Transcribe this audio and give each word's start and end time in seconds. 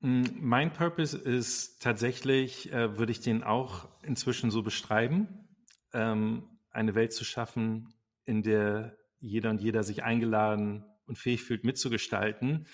Mm, 0.00 0.24
mein 0.40 0.72
Purpose 0.72 1.16
ist 1.16 1.82
tatsächlich, 1.82 2.72
äh, 2.72 2.98
würde 2.98 3.12
ich 3.12 3.20
den 3.20 3.42
auch 3.42 3.88
inzwischen 4.02 4.50
so 4.50 4.62
beschreiben, 4.62 5.48
ähm, 5.92 6.58
eine 6.70 6.94
Welt 6.94 7.12
zu 7.12 7.24
schaffen, 7.24 7.94
in 8.24 8.42
der 8.42 8.96
jeder 9.18 9.50
und 9.50 9.60
jeder 9.60 9.82
sich 9.82 10.04
eingeladen 10.04 10.84
und 11.06 11.18
fähig 11.18 11.42
fühlt, 11.42 11.64
mitzugestalten, 11.64 12.66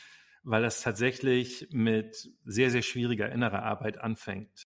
weil 0.42 0.62
das 0.62 0.82
tatsächlich 0.82 1.68
mit 1.70 2.28
sehr, 2.44 2.70
sehr 2.70 2.82
schwieriger 2.82 3.30
innerer 3.32 3.62
Arbeit 3.62 3.98
anfängt. 3.98 4.66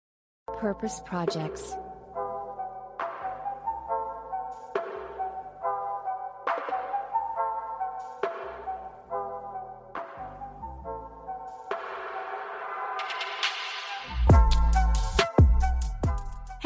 Purpose 0.47 1.03
Projects 1.05 1.77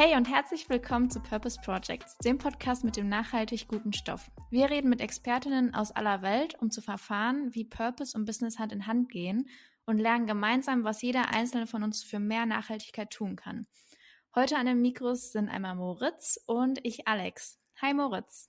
Hey 0.08 0.16
und 0.16 0.26
herzlich 0.26 0.70
willkommen 0.70 1.10
zu 1.10 1.20
Purpose 1.20 1.60
Projects, 1.62 2.16
dem 2.24 2.38
Podcast 2.38 2.82
mit 2.82 2.96
dem 2.96 3.10
nachhaltig 3.10 3.68
guten 3.68 3.92
Stoff. 3.92 4.30
Wir 4.50 4.70
reden 4.70 4.88
mit 4.88 5.02
Expertinnen 5.02 5.74
aus 5.74 5.92
aller 5.92 6.22
Welt, 6.22 6.54
um 6.62 6.70
zu 6.70 6.80
verfahren, 6.80 7.54
wie 7.54 7.66
Purpose 7.66 8.16
und 8.16 8.24
Business 8.24 8.58
Hand 8.58 8.72
in 8.72 8.86
Hand 8.86 9.10
gehen 9.10 9.50
und 9.84 9.98
lernen 9.98 10.26
gemeinsam, 10.26 10.82
was 10.82 11.02
jeder 11.02 11.34
einzelne 11.34 11.66
von 11.66 11.82
uns 11.82 12.02
für 12.02 12.20
mehr 12.20 12.46
Nachhaltigkeit 12.46 13.10
tun 13.10 13.36
kann. 13.36 13.66
Heute 14.34 14.56
an 14.56 14.64
den 14.64 14.80
Mikros 14.80 15.30
sind 15.30 15.50
einmal 15.50 15.74
Moritz 15.74 16.42
und 16.46 16.78
ich 16.84 17.06
Alex. 17.06 17.60
Hi 17.82 17.92
Moritz. 17.92 18.48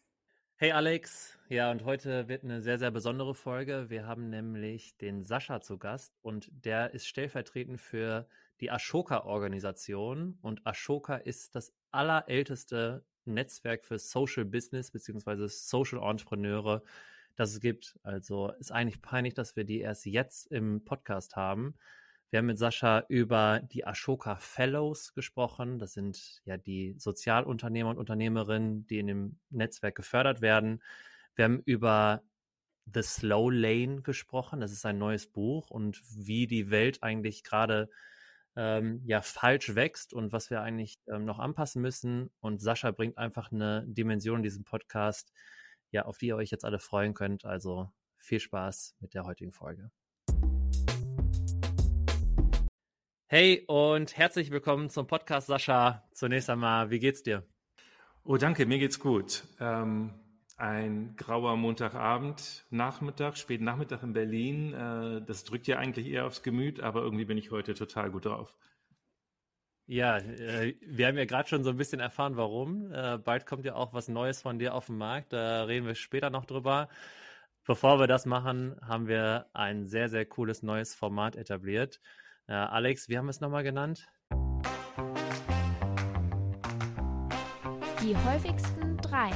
Hey 0.55 0.71
Alex, 0.71 1.37
ja, 1.49 1.71
und 1.71 1.83
heute 1.83 2.29
wird 2.29 2.45
eine 2.45 2.61
sehr, 2.61 2.79
sehr 2.79 2.91
besondere 2.91 3.35
Folge. 3.35 3.89
Wir 3.89 4.07
haben 4.07 4.29
nämlich 4.29 4.95
den 4.95 5.25
Sascha 5.25 5.59
zu 5.59 5.77
Gast 5.77 6.17
und 6.21 6.49
der 6.53 6.93
ist 6.93 7.05
stellvertretend 7.05 7.81
für 7.81 8.29
die 8.61 8.71
Ashoka-Organisation. 8.71 10.37
Und 10.41 10.65
Ashoka 10.65 11.15
ist 11.15 11.55
das 11.55 11.73
allerälteste 11.91 13.05
Netzwerk 13.25 13.85
für 13.85 13.99
Social 13.99 14.45
Business 14.45 14.91
bzw. 14.91 15.47
Social 15.47 16.01
Entrepreneure, 16.01 16.83
das 17.35 17.51
es 17.51 17.59
gibt. 17.59 17.99
Also 18.03 18.51
ist 18.59 18.71
eigentlich 18.71 19.01
peinlich, 19.01 19.33
dass 19.33 19.55
wir 19.55 19.63
die 19.63 19.79
erst 19.79 20.05
jetzt 20.05 20.51
im 20.51 20.83
Podcast 20.83 21.35
haben. 21.35 21.75
Wir 22.31 22.39
haben 22.39 22.45
mit 22.45 22.59
Sascha 22.59 23.05
über 23.07 23.59
die 23.59 23.87
Ashoka 23.87 24.35
Fellows 24.35 25.13
gesprochen. 25.15 25.79
Das 25.79 25.93
sind 25.93 26.41
ja 26.45 26.57
die 26.57 26.93
Sozialunternehmer 26.97 27.89
und 27.89 27.97
Unternehmerinnen, 27.97 28.85
die 28.85 28.99
in 28.99 29.07
dem 29.07 29.39
Netzwerk 29.49 29.95
gefördert 29.95 30.41
werden. 30.41 30.83
Wir 31.35 31.45
haben 31.45 31.61
über 31.65 32.21
The 32.93 33.01
Slow 33.01 33.49
Lane 33.51 34.01
gesprochen. 34.01 34.59
Das 34.59 34.71
ist 34.71 34.85
ein 34.85 34.99
neues 34.99 35.25
Buch 35.27 35.71
und 35.71 36.01
wie 36.15 36.45
die 36.45 36.69
Welt 36.69 37.01
eigentlich 37.01 37.43
gerade 37.43 37.89
ähm, 38.59 39.01
ja 39.05 39.21
falsch 39.21 39.73
wächst 39.73 40.13
und 40.13 40.33
was 40.33 40.49
wir 40.49 40.61
eigentlich 40.61 40.99
ähm, 41.07 41.23
noch 41.23 41.39
anpassen 41.39 41.81
müssen. 41.81 42.29
Und 42.41 42.61
Sascha 42.61 42.91
bringt 42.91 43.17
einfach 43.17 43.53
eine 43.53 43.85
Dimension 43.87 44.39
in 44.39 44.43
diesem 44.43 44.65
Podcast, 44.65 45.31
ja, 45.91 46.03
auf 46.03 46.17
die 46.17 46.27
ihr 46.27 46.35
euch 46.35 46.51
jetzt 46.51 46.65
alle 46.65 46.79
freuen 46.79 47.13
könnt. 47.13 47.45
Also 47.45 47.89
viel 48.17 48.41
Spaß 48.41 48.97
mit 48.99 49.13
der 49.13 49.23
heutigen 49.23 49.53
Folge. 49.53 49.91
Hey 53.27 53.63
und 53.67 54.17
herzlich 54.17 54.51
willkommen 54.51 54.89
zum 54.89 55.07
Podcast, 55.07 55.47
Sascha. 55.47 56.03
Zunächst 56.11 56.49
einmal, 56.49 56.89
wie 56.89 56.99
geht's 56.99 57.23
dir? 57.23 57.47
Oh, 58.25 58.35
danke, 58.35 58.65
mir 58.65 58.79
geht's 58.79 58.99
gut. 58.99 59.45
Ähm, 59.61 60.13
ein 60.59 61.15
grauer 61.15 61.55
Montagabend, 61.55 62.65
Nachmittag, 62.69 63.37
späten 63.37 63.63
Nachmittag 63.63 64.03
in 64.03 64.11
Berlin. 64.11 64.73
Äh, 64.73 65.21
das 65.25 65.45
drückt 65.45 65.67
ja 65.67 65.77
eigentlich 65.77 66.07
eher 66.07 66.25
aufs 66.25 66.43
Gemüt, 66.43 66.81
aber 66.81 67.01
irgendwie 67.01 67.25
bin 67.25 67.37
ich 67.37 67.49
heute 67.49 67.73
total 67.73 68.11
gut 68.11 68.25
drauf. 68.25 68.53
Ja, 69.87 70.17
äh, 70.17 70.75
wir 70.81 71.07
haben 71.07 71.17
ja 71.17 71.25
gerade 71.25 71.47
schon 71.47 71.63
so 71.63 71.69
ein 71.69 71.77
bisschen 71.77 72.01
erfahren, 72.01 72.35
warum. 72.35 72.91
Äh, 72.91 73.17
bald 73.17 73.45
kommt 73.45 73.63
ja 73.63 73.75
auch 73.75 73.93
was 73.93 74.09
Neues 74.09 74.41
von 74.41 74.59
dir 74.59 74.75
auf 74.75 74.87
den 74.87 74.97
Markt. 74.97 75.31
Da 75.31 75.63
reden 75.63 75.87
wir 75.87 75.95
später 75.95 76.29
noch 76.29 76.45
drüber. 76.45 76.89
Bevor 77.65 77.99
wir 77.99 78.07
das 78.07 78.25
machen, 78.25 78.75
haben 78.81 79.07
wir 79.07 79.45
ein 79.53 79.85
sehr, 79.85 80.09
sehr 80.09 80.25
cooles 80.25 80.61
neues 80.61 80.93
Format 80.95 81.35
etabliert. 81.35 82.01
Alex, 82.47 83.09
wie 83.09 83.17
haben 83.17 83.25
wir 83.25 83.29
es 83.29 83.41
nochmal 83.41 83.63
genannt? 83.63 84.07
Die 88.01 88.15
häufigsten 88.17 88.97
drei. 88.97 89.29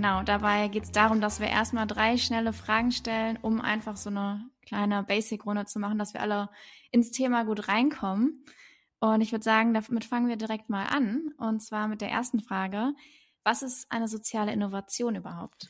Genau, 0.00 0.22
dabei 0.22 0.68
geht 0.68 0.84
es 0.84 0.92
darum, 0.92 1.20
dass 1.20 1.40
wir 1.40 1.48
erstmal 1.48 1.86
drei 1.86 2.16
schnelle 2.16 2.54
Fragen 2.54 2.90
stellen, 2.90 3.38
um 3.42 3.60
einfach 3.60 3.98
so 3.98 4.08
eine 4.08 4.48
kleine 4.64 5.02
Basic-Runde 5.02 5.66
zu 5.66 5.78
machen, 5.78 5.98
dass 5.98 6.14
wir 6.14 6.22
alle 6.22 6.48
ins 6.90 7.10
Thema 7.10 7.44
gut 7.44 7.68
reinkommen. 7.68 8.42
Und 8.98 9.20
ich 9.20 9.30
würde 9.30 9.44
sagen, 9.44 9.74
damit 9.74 10.06
fangen 10.06 10.26
wir 10.26 10.36
direkt 10.36 10.70
mal 10.70 10.86
an. 10.86 11.34
Und 11.36 11.60
zwar 11.60 11.86
mit 11.86 12.00
der 12.00 12.08
ersten 12.08 12.40
Frage. 12.40 12.94
Was 13.44 13.60
ist 13.60 13.92
eine 13.92 14.08
soziale 14.08 14.54
Innovation 14.54 15.16
überhaupt? 15.16 15.68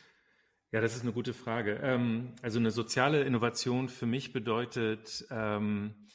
Ja, 0.70 0.80
das 0.80 0.94
ist 0.94 1.02
eine 1.02 1.12
gute 1.12 1.34
Frage. 1.34 1.80
Ähm, 1.82 2.36
also 2.40 2.60
eine 2.60 2.70
soziale 2.70 3.24
Innovation 3.24 3.88
für 3.88 4.06
mich 4.06 4.32
bedeutet, 4.32 5.26
ähm, 5.32 6.06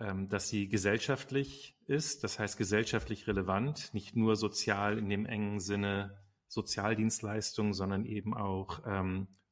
ähm, 0.00 0.30
dass 0.30 0.48
sie 0.48 0.70
gesellschaftlich 0.70 1.76
ist, 1.84 2.24
das 2.24 2.38
heißt 2.38 2.56
gesellschaftlich 2.56 3.26
relevant, 3.26 3.92
nicht 3.92 4.16
nur 4.16 4.34
sozial 4.34 4.96
in 4.96 5.10
dem 5.10 5.26
engen 5.26 5.60
Sinne 5.60 6.23
Sozialdienstleistungen, 6.54 7.74
sondern 7.74 8.04
eben 8.06 8.34
auch 8.34 8.80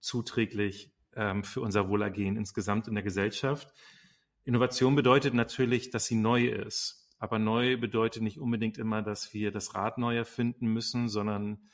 zuträglich 0.00 0.92
für 1.42 1.60
unser 1.60 1.88
Wohlergehen 1.88 2.36
insgesamt 2.36 2.88
in 2.88 2.94
der 2.94 3.02
Gesellschaft. 3.02 3.72
Innovation 4.44 4.94
bedeutet 4.94 5.34
natürlich, 5.34 5.90
dass 5.90 6.06
sie 6.06 6.16
neu 6.16 6.46
ist. 6.46 7.02
Aber 7.18 7.38
neu 7.38 7.76
bedeutet 7.76 8.22
nicht 8.22 8.40
unbedingt 8.40 8.78
immer, 8.78 9.00
dass 9.00 9.32
wir 9.32 9.52
das 9.52 9.76
Rad 9.76 9.96
neu 9.96 10.16
erfinden 10.16 10.66
müssen, 10.66 11.08
sondern 11.08 11.68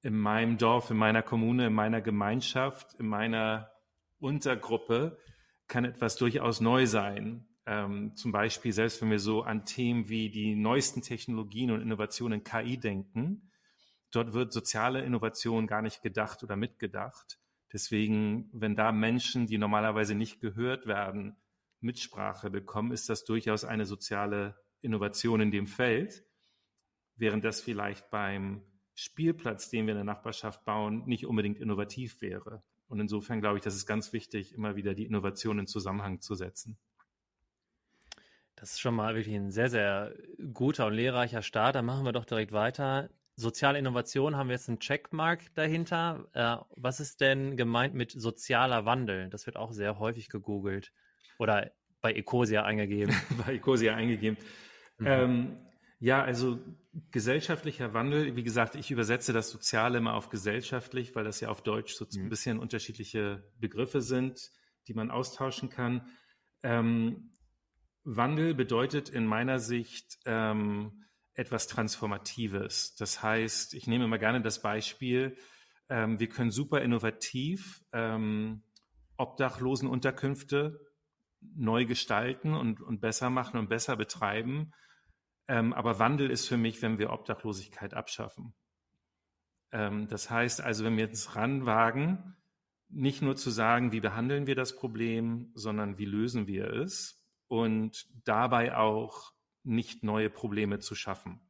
in 0.00 0.16
meinem 0.16 0.56
Dorf, 0.56 0.90
in 0.90 0.96
meiner 0.96 1.22
Kommune, 1.22 1.66
in 1.66 1.74
meiner 1.74 2.00
Gemeinschaft, 2.00 2.94
in 2.94 3.06
meiner 3.06 3.70
Untergruppe 4.18 5.18
kann 5.68 5.84
etwas 5.84 6.16
durchaus 6.16 6.62
neu 6.62 6.86
sein. 6.86 7.46
Ähm, 7.66 8.14
zum 8.14 8.32
Beispiel, 8.32 8.72
selbst 8.72 9.02
wenn 9.02 9.10
wir 9.10 9.18
so 9.18 9.42
an 9.42 9.66
Themen 9.66 10.08
wie 10.08 10.30
die 10.30 10.54
neuesten 10.54 11.02
Technologien 11.02 11.70
und 11.72 11.82
Innovationen 11.82 12.38
in 12.38 12.44
KI 12.44 12.78
denken, 12.78 13.50
dort 14.16 14.32
wird 14.32 14.52
soziale 14.52 15.02
Innovation 15.04 15.66
gar 15.66 15.82
nicht 15.82 16.02
gedacht 16.02 16.42
oder 16.42 16.56
mitgedacht. 16.56 17.38
Deswegen, 17.72 18.48
wenn 18.52 18.74
da 18.74 18.92
Menschen, 18.92 19.46
die 19.46 19.58
normalerweise 19.58 20.14
nicht 20.14 20.40
gehört 20.40 20.86
werden, 20.86 21.36
Mitsprache 21.80 22.50
bekommen, 22.50 22.92
ist 22.92 23.08
das 23.08 23.24
durchaus 23.24 23.64
eine 23.64 23.84
soziale 23.86 24.56
Innovation 24.80 25.40
in 25.40 25.50
dem 25.50 25.66
Feld, 25.66 26.24
während 27.16 27.44
das 27.44 27.60
vielleicht 27.60 28.10
beim 28.10 28.62
Spielplatz, 28.94 29.68
den 29.68 29.86
wir 29.86 29.92
in 29.92 29.98
der 29.98 30.04
Nachbarschaft 30.04 30.64
bauen, 30.64 31.04
nicht 31.06 31.26
unbedingt 31.26 31.58
innovativ 31.58 32.22
wäre. 32.22 32.62
Und 32.88 33.00
insofern 33.00 33.40
glaube 33.40 33.58
ich, 33.58 33.64
das 33.64 33.74
ist 33.74 33.86
ganz 33.86 34.12
wichtig, 34.12 34.54
immer 34.54 34.76
wieder 34.76 34.94
die 34.94 35.04
Innovation 35.04 35.58
in 35.58 35.66
Zusammenhang 35.66 36.20
zu 36.20 36.34
setzen. 36.34 36.78
Das 38.54 38.72
ist 38.72 38.80
schon 38.80 38.94
mal 38.94 39.14
wirklich 39.14 39.34
ein 39.34 39.50
sehr, 39.50 39.68
sehr 39.68 40.14
guter 40.54 40.86
und 40.86 40.94
lehrreicher 40.94 41.42
Start. 41.42 41.74
Dann 41.74 41.84
machen 41.84 42.06
wir 42.06 42.12
doch 42.12 42.24
direkt 42.24 42.52
weiter. 42.52 43.10
Soziale 43.38 43.78
Innovation 43.78 44.36
haben 44.36 44.48
wir 44.48 44.54
jetzt 44.54 44.68
einen 44.68 44.80
Checkmark 44.80 45.54
dahinter. 45.54 46.26
Äh, 46.32 46.56
was 46.76 47.00
ist 47.00 47.20
denn 47.20 47.56
gemeint 47.56 47.94
mit 47.94 48.10
sozialer 48.10 48.86
Wandel? 48.86 49.28
Das 49.28 49.44
wird 49.44 49.56
auch 49.56 49.72
sehr 49.72 49.98
häufig 49.98 50.30
gegoogelt 50.30 50.90
oder 51.38 51.70
bei 52.00 52.14
Ecosia 52.14 52.64
eingegeben. 52.64 53.14
bei 53.46 53.54
Ecosia 53.54 53.94
eingegeben. 53.94 54.38
Mhm. 54.98 55.06
Ähm, 55.06 55.56
ja, 55.98 56.22
also 56.22 56.58
gesellschaftlicher 57.10 57.92
Wandel, 57.92 58.36
wie 58.36 58.42
gesagt, 58.42 58.74
ich 58.74 58.90
übersetze 58.90 59.32
das 59.32 59.50
Soziale 59.50 59.98
immer 59.98 60.14
auf 60.14 60.30
gesellschaftlich, 60.30 61.14
weil 61.14 61.24
das 61.24 61.40
ja 61.40 61.48
auf 61.48 61.62
Deutsch 61.62 61.94
so 61.94 62.06
mhm. 62.10 62.24
ein 62.24 62.28
bisschen 62.30 62.58
unterschiedliche 62.58 63.44
Begriffe 63.58 64.00
sind, 64.00 64.50
die 64.88 64.94
man 64.94 65.10
austauschen 65.10 65.68
kann. 65.68 66.08
Ähm, 66.62 67.32
Wandel 68.04 68.54
bedeutet 68.54 69.08
in 69.08 69.26
meiner 69.26 69.58
Sicht 69.58 70.18
ähm, 70.26 71.04
etwas 71.36 71.68
Transformatives. 71.68 72.96
Das 72.96 73.22
heißt, 73.22 73.74
ich 73.74 73.86
nehme 73.86 74.04
immer 74.04 74.18
gerne 74.18 74.42
das 74.42 74.60
Beispiel, 74.60 75.36
ähm, 75.88 76.18
wir 76.18 76.28
können 76.28 76.50
super 76.50 76.80
innovativ 76.80 77.84
ähm, 77.92 78.62
Obdachlosenunterkünfte 79.16 80.80
neu 81.40 81.86
gestalten 81.86 82.54
und, 82.54 82.80
und 82.80 83.00
besser 83.00 83.30
machen 83.30 83.58
und 83.58 83.68
besser 83.68 83.96
betreiben 83.96 84.72
ähm, 85.48 85.72
aber 85.72 85.98
Wandel 85.98 86.30
ist 86.30 86.48
für 86.48 86.56
mich, 86.56 86.82
wenn 86.82 86.98
wir 86.98 87.12
Obdachlosigkeit 87.12 87.94
abschaffen. 87.94 88.54
Ähm, 89.72 90.08
das 90.08 90.30
heißt 90.30 90.60
also, 90.60 90.84
wenn 90.84 90.96
wir 90.96 91.04
jetzt 91.04 91.36
ranwagen, 91.36 92.36
nicht 92.88 93.22
nur 93.22 93.36
zu 93.36 93.50
sagen, 93.50 93.92
wie 93.92 94.00
behandeln 94.00 94.46
wir 94.46 94.54
das 94.54 94.76
Problem, 94.76 95.50
sondern 95.54 95.98
wie 95.98 96.04
lösen 96.04 96.46
wir 96.46 96.70
es 96.70 97.22
und 97.48 98.06
dabei 98.24 98.76
auch 98.76 99.32
nicht 99.66 100.02
neue 100.02 100.30
Probleme 100.30 100.78
zu 100.78 100.94
schaffen. 100.94 101.40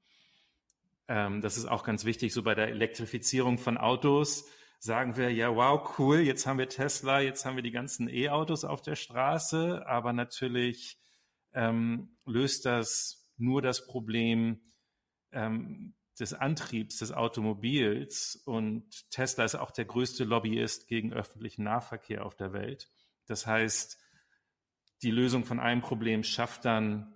Ähm, 1.08 1.40
das 1.40 1.56
ist 1.56 1.66
auch 1.66 1.84
ganz 1.84 2.04
wichtig, 2.04 2.32
so 2.32 2.42
bei 2.42 2.54
der 2.54 2.68
Elektrifizierung 2.68 3.58
von 3.58 3.78
Autos 3.78 4.46
sagen 4.78 5.16
wir, 5.16 5.32
ja, 5.32 5.54
wow, 5.54 5.98
cool, 5.98 6.18
jetzt 6.20 6.46
haben 6.46 6.58
wir 6.58 6.68
Tesla, 6.68 7.20
jetzt 7.20 7.44
haben 7.44 7.56
wir 7.56 7.62
die 7.62 7.70
ganzen 7.70 8.08
E-Autos 8.08 8.64
auf 8.64 8.82
der 8.82 8.96
Straße, 8.96 9.86
aber 9.86 10.12
natürlich 10.12 10.98
ähm, 11.52 12.16
löst 12.24 12.66
das 12.66 13.28
nur 13.36 13.62
das 13.62 13.86
Problem 13.86 14.60
ähm, 15.32 15.94
des 16.18 16.32
Antriebs 16.32 16.98
des 16.98 17.12
Automobils 17.12 18.42
und 18.44 19.10
Tesla 19.10 19.44
ist 19.44 19.54
auch 19.54 19.70
der 19.70 19.84
größte 19.84 20.24
Lobbyist 20.24 20.88
gegen 20.88 21.12
öffentlichen 21.12 21.64
Nahverkehr 21.64 22.24
auf 22.24 22.34
der 22.34 22.52
Welt. 22.52 22.90
Das 23.26 23.46
heißt, 23.46 23.98
die 25.02 25.10
Lösung 25.10 25.44
von 25.44 25.60
einem 25.60 25.82
Problem 25.82 26.22
schafft 26.22 26.64
dann 26.64 27.15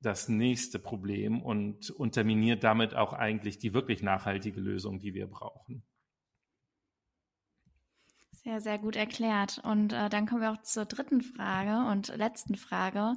das 0.00 0.28
nächste 0.28 0.78
Problem 0.78 1.42
und 1.42 1.90
unterminiert 1.90 2.62
damit 2.62 2.94
auch 2.94 3.12
eigentlich 3.12 3.58
die 3.58 3.74
wirklich 3.74 4.02
nachhaltige 4.02 4.60
Lösung, 4.60 5.00
die 5.00 5.14
wir 5.14 5.26
brauchen. 5.26 5.82
Sehr, 8.32 8.60
sehr 8.60 8.78
gut 8.78 8.96
erklärt. 8.96 9.60
Und 9.64 9.92
äh, 9.92 10.08
dann 10.08 10.26
kommen 10.26 10.40
wir 10.40 10.52
auch 10.52 10.62
zur 10.62 10.86
dritten 10.86 11.22
Frage 11.22 11.90
und 11.90 12.16
letzten 12.16 12.54
Frage. 12.54 13.14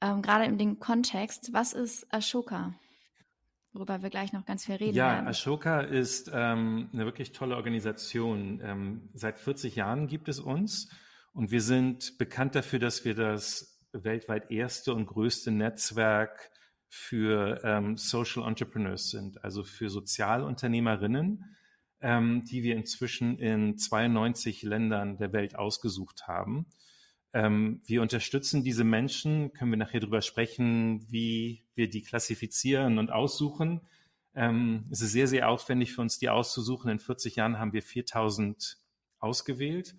Ähm, 0.00 0.20
gerade 0.22 0.44
in 0.44 0.58
dem 0.58 0.80
Kontext, 0.80 1.52
was 1.52 1.72
ist 1.72 2.12
Ashoka? 2.12 2.74
Worüber 3.72 4.02
wir 4.02 4.10
gleich 4.10 4.32
noch 4.32 4.44
ganz 4.44 4.64
viel 4.64 4.74
reden 4.74 4.96
ja, 4.96 5.12
werden. 5.12 5.24
Ja, 5.24 5.30
Ashoka 5.30 5.80
ist 5.80 6.30
ähm, 6.34 6.90
eine 6.92 7.04
wirklich 7.04 7.32
tolle 7.32 7.56
Organisation. 7.56 8.60
Ähm, 8.62 9.10
seit 9.14 9.38
40 9.38 9.76
Jahren 9.76 10.08
gibt 10.08 10.28
es 10.28 10.40
uns 10.40 10.90
und 11.32 11.50
wir 11.50 11.62
sind 11.62 12.18
bekannt 12.18 12.54
dafür, 12.54 12.78
dass 12.80 13.04
wir 13.04 13.14
das 13.14 13.77
weltweit 13.92 14.50
erste 14.50 14.94
und 14.94 15.06
größte 15.06 15.50
Netzwerk 15.50 16.50
für 16.88 17.60
ähm, 17.64 17.96
Social 17.96 18.46
Entrepreneurs 18.46 19.10
sind, 19.10 19.42
also 19.44 19.62
für 19.62 19.90
Sozialunternehmerinnen, 19.90 21.44
ähm, 22.00 22.44
die 22.44 22.62
wir 22.62 22.76
inzwischen 22.76 23.38
in 23.38 23.76
92 23.76 24.62
Ländern 24.62 25.18
der 25.18 25.32
Welt 25.32 25.56
ausgesucht 25.56 26.26
haben. 26.26 26.66
Ähm, 27.34 27.82
wir 27.84 28.00
unterstützen 28.00 28.64
diese 28.64 28.84
Menschen, 28.84 29.52
können 29.52 29.70
wir 29.70 29.76
nachher 29.76 30.00
darüber 30.00 30.22
sprechen, 30.22 31.04
wie 31.10 31.66
wir 31.74 31.90
die 31.90 32.02
klassifizieren 32.02 32.98
und 32.98 33.10
aussuchen. 33.10 33.82
Ähm, 34.34 34.86
es 34.90 35.02
ist 35.02 35.12
sehr, 35.12 35.28
sehr 35.28 35.48
aufwendig 35.48 35.92
für 35.92 36.00
uns, 36.00 36.18
die 36.18 36.30
auszusuchen. 36.30 36.90
In 36.90 37.00
40 37.00 37.36
Jahren 37.36 37.58
haben 37.58 37.72
wir 37.72 37.82
4000 37.82 38.78
ausgewählt 39.18 39.94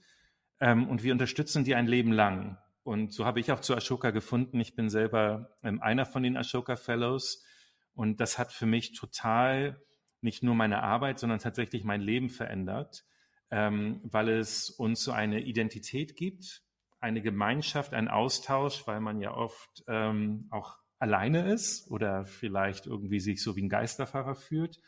ähm, 0.59 0.87
und 0.87 1.03
wir 1.03 1.11
unterstützen 1.11 1.63
die 1.63 1.75
ein 1.75 1.87
Leben 1.87 2.11
lang. 2.11 2.57
Und 2.89 3.13
so 3.13 3.23
habe 3.23 3.39
ich 3.39 3.51
auch 3.51 3.59
zu 3.59 3.75
Ashoka 3.75 4.09
gefunden. 4.09 4.59
Ich 4.59 4.73
bin 4.73 4.89
selber 4.89 5.55
ähm, 5.61 5.79
einer 5.79 6.07
von 6.07 6.23
den 6.23 6.35
Ashoka 6.35 6.75
Fellows. 6.75 7.45
Und 7.93 8.19
das 8.19 8.39
hat 8.39 8.51
für 8.51 8.65
mich 8.65 8.93
total 8.93 9.79
nicht 10.21 10.41
nur 10.41 10.55
meine 10.55 10.81
Arbeit, 10.81 11.19
sondern 11.19 11.37
tatsächlich 11.37 11.83
mein 11.83 12.01
Leben 12.01 12.29
verändert, 12.29 13.05
ähm, 13.51 14.01
weil 14.05 14.29
es 14.29 14.71
uns 14.71 15.03
so 15.03 15.11
eine 15.11 15.41
Identität 15.41 16.15
gibt, 16.15 16.63
eine 16.99 17.21
Gemeinschaft, 17.21 17.93
ein 17.93 18.07
Austausch, 18.07 18.87
weil 18.87 19.01
man 19.01 19.21
ja 19.21 19.35
oft 19.35 19.83
ähm, 19.87 20.47
auch 20.49 20.79
alleine 20.97 21.53
ist 21.53 21.91
oder 21.91 22.25
vielleicht 22.25 22.87
irgendwie 22.87 23.19
sich 23.19 23.43
so 23.43 23.55
wie 23.55 23.61
ein 23.61 23.69
Geisterfahrer 23.69 24.33
fühlt. 24.33 24.79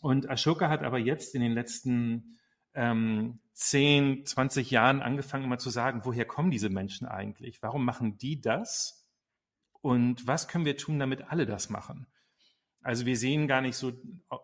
Und 0.00 0.30
Ashoka 0.30 0.70
hat 0.70 0.82
aber 0.82 0.96
jetzt 0.96 1.34
in 1.34 1.42
den 1.42 1.52
letzten 1.52 2.38
ähm, 2.76 3.40
10, 3.54 4.26
20 4.26 4.70
Jahren 4.70 5.02
angefangen, 5.02 5.44
immer 5.44 5.58
zu 5.58 5.70
sagen, 5.70 6.02
woher 6.04 6.26
kommen 6.26 6.50
diese 6.50 6.68
Menschen 6.68 7.08
eigentlich? 7.08 7.62
Warum 7.62 7.84
machen 7.84 8.18
die 8.18 8.40
das? 8.40 9.08
Und 9.80 10.26
was 10.26 10.46
können 10.46 10.66
wir 10.66 10.76
tun, 10.76 10.98
damit 10.98 11.30
alle 11.30 11.46
das 11.46 11.70
machen? 11.70 12.06
Also 12.82 13.06
wir 13.06 13.16
sehen 13.16 13.48
gar 13.48 13.62
nicht 13.62 13.76
so, 13.76 13.92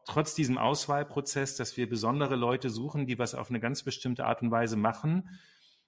trotz 0.07 0.35
diesem 0.35 0.59
Auswahlprozess, 0.59 1.57
dass 1.57 1.77
wir 1.77 1.89
besondere 1.89 2.35
Leute 2.35 2.71
suchen, 2.71 3.07
die 3.07 3.19
was 3.19 3.35
auf 3.35 3.51
eine 3.51 3.61
ganz 3.61 3.85
bestimmte 3.85 4.25
Art 4.25 4.43
und 4.43 4.51
Weise 4.51 4.77
machen, 4.77 5.29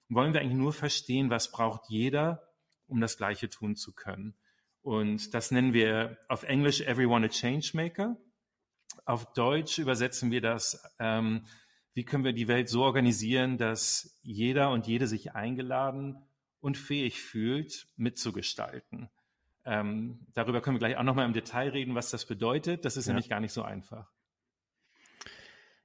wollen 0.07 0.33
wir 0.33 0.39
eigentlich 0.39 0.57
nur 0.57 0.71
verstehen, 0.71 1.29
was 1.29 1.51
braucht 1.51 1.89
jeder, 1.89 2.53
um 2.87 3.01
das 3.01 3.17
Gleiche 3.17 3.49
tun 3.49 3.75
zu 3.75 3.93
können. 3.93 4.35
Und 4.83 5.33
das 5.33 5.49
nennen 5.49 5.73
wir 5.73 6.17
auf 6.29 6.43
Englisch 6.43 6.81
Everyone 6.81 7.25
a 7.25 7.29
Changemaker. 7.29 8.17
Auf 9.03 9.33
Deutsch 9.33 9.79
übersetzen 9.79 10.29
wir 10.31 10.41
das 10.41 10.81
ähm, 10.99 11.45
wie 11.95 12.03
können 12.03 12.25
wir 12.25 12.33
die 12.33 12.49
Welt 12.49 12.69
so 12.69 12.83
organisieren, 12.83 13.57
dass 13.57 14.19
jeder 14.21 14.69
und 14.69 14.85
jede 14.85 15.07
sich 15.07 15.33
eingeladen 15.33 16.17
und 16.59 16.77
fähig 16.77 17.21
fühlt, 17.21 17.87
mitzugestalten. 17.95 19.09
Ähm, 19.63 20.19
darüber 20.33 20.61
können 20.61 20.75
wir 20.75 20.79
gleich 20.79 20.97
auch 20.97 21.03
nochmal 21.03 21.25
im 21.25 21.33
Detail 21.33 21.69
reden, 21.69 21.95
was 21.95 22.11
das 22.11 22.25
bedeutet. 22.25 22.83
Das 22.83 22.97
ist 22.97 23.07
ja. 23.07 23.13
nämlich 23.13 23.29
gar 23.29 23.39
nicht 23.39 23.53
so 23.53 23.63
einfach. 23.63 24.11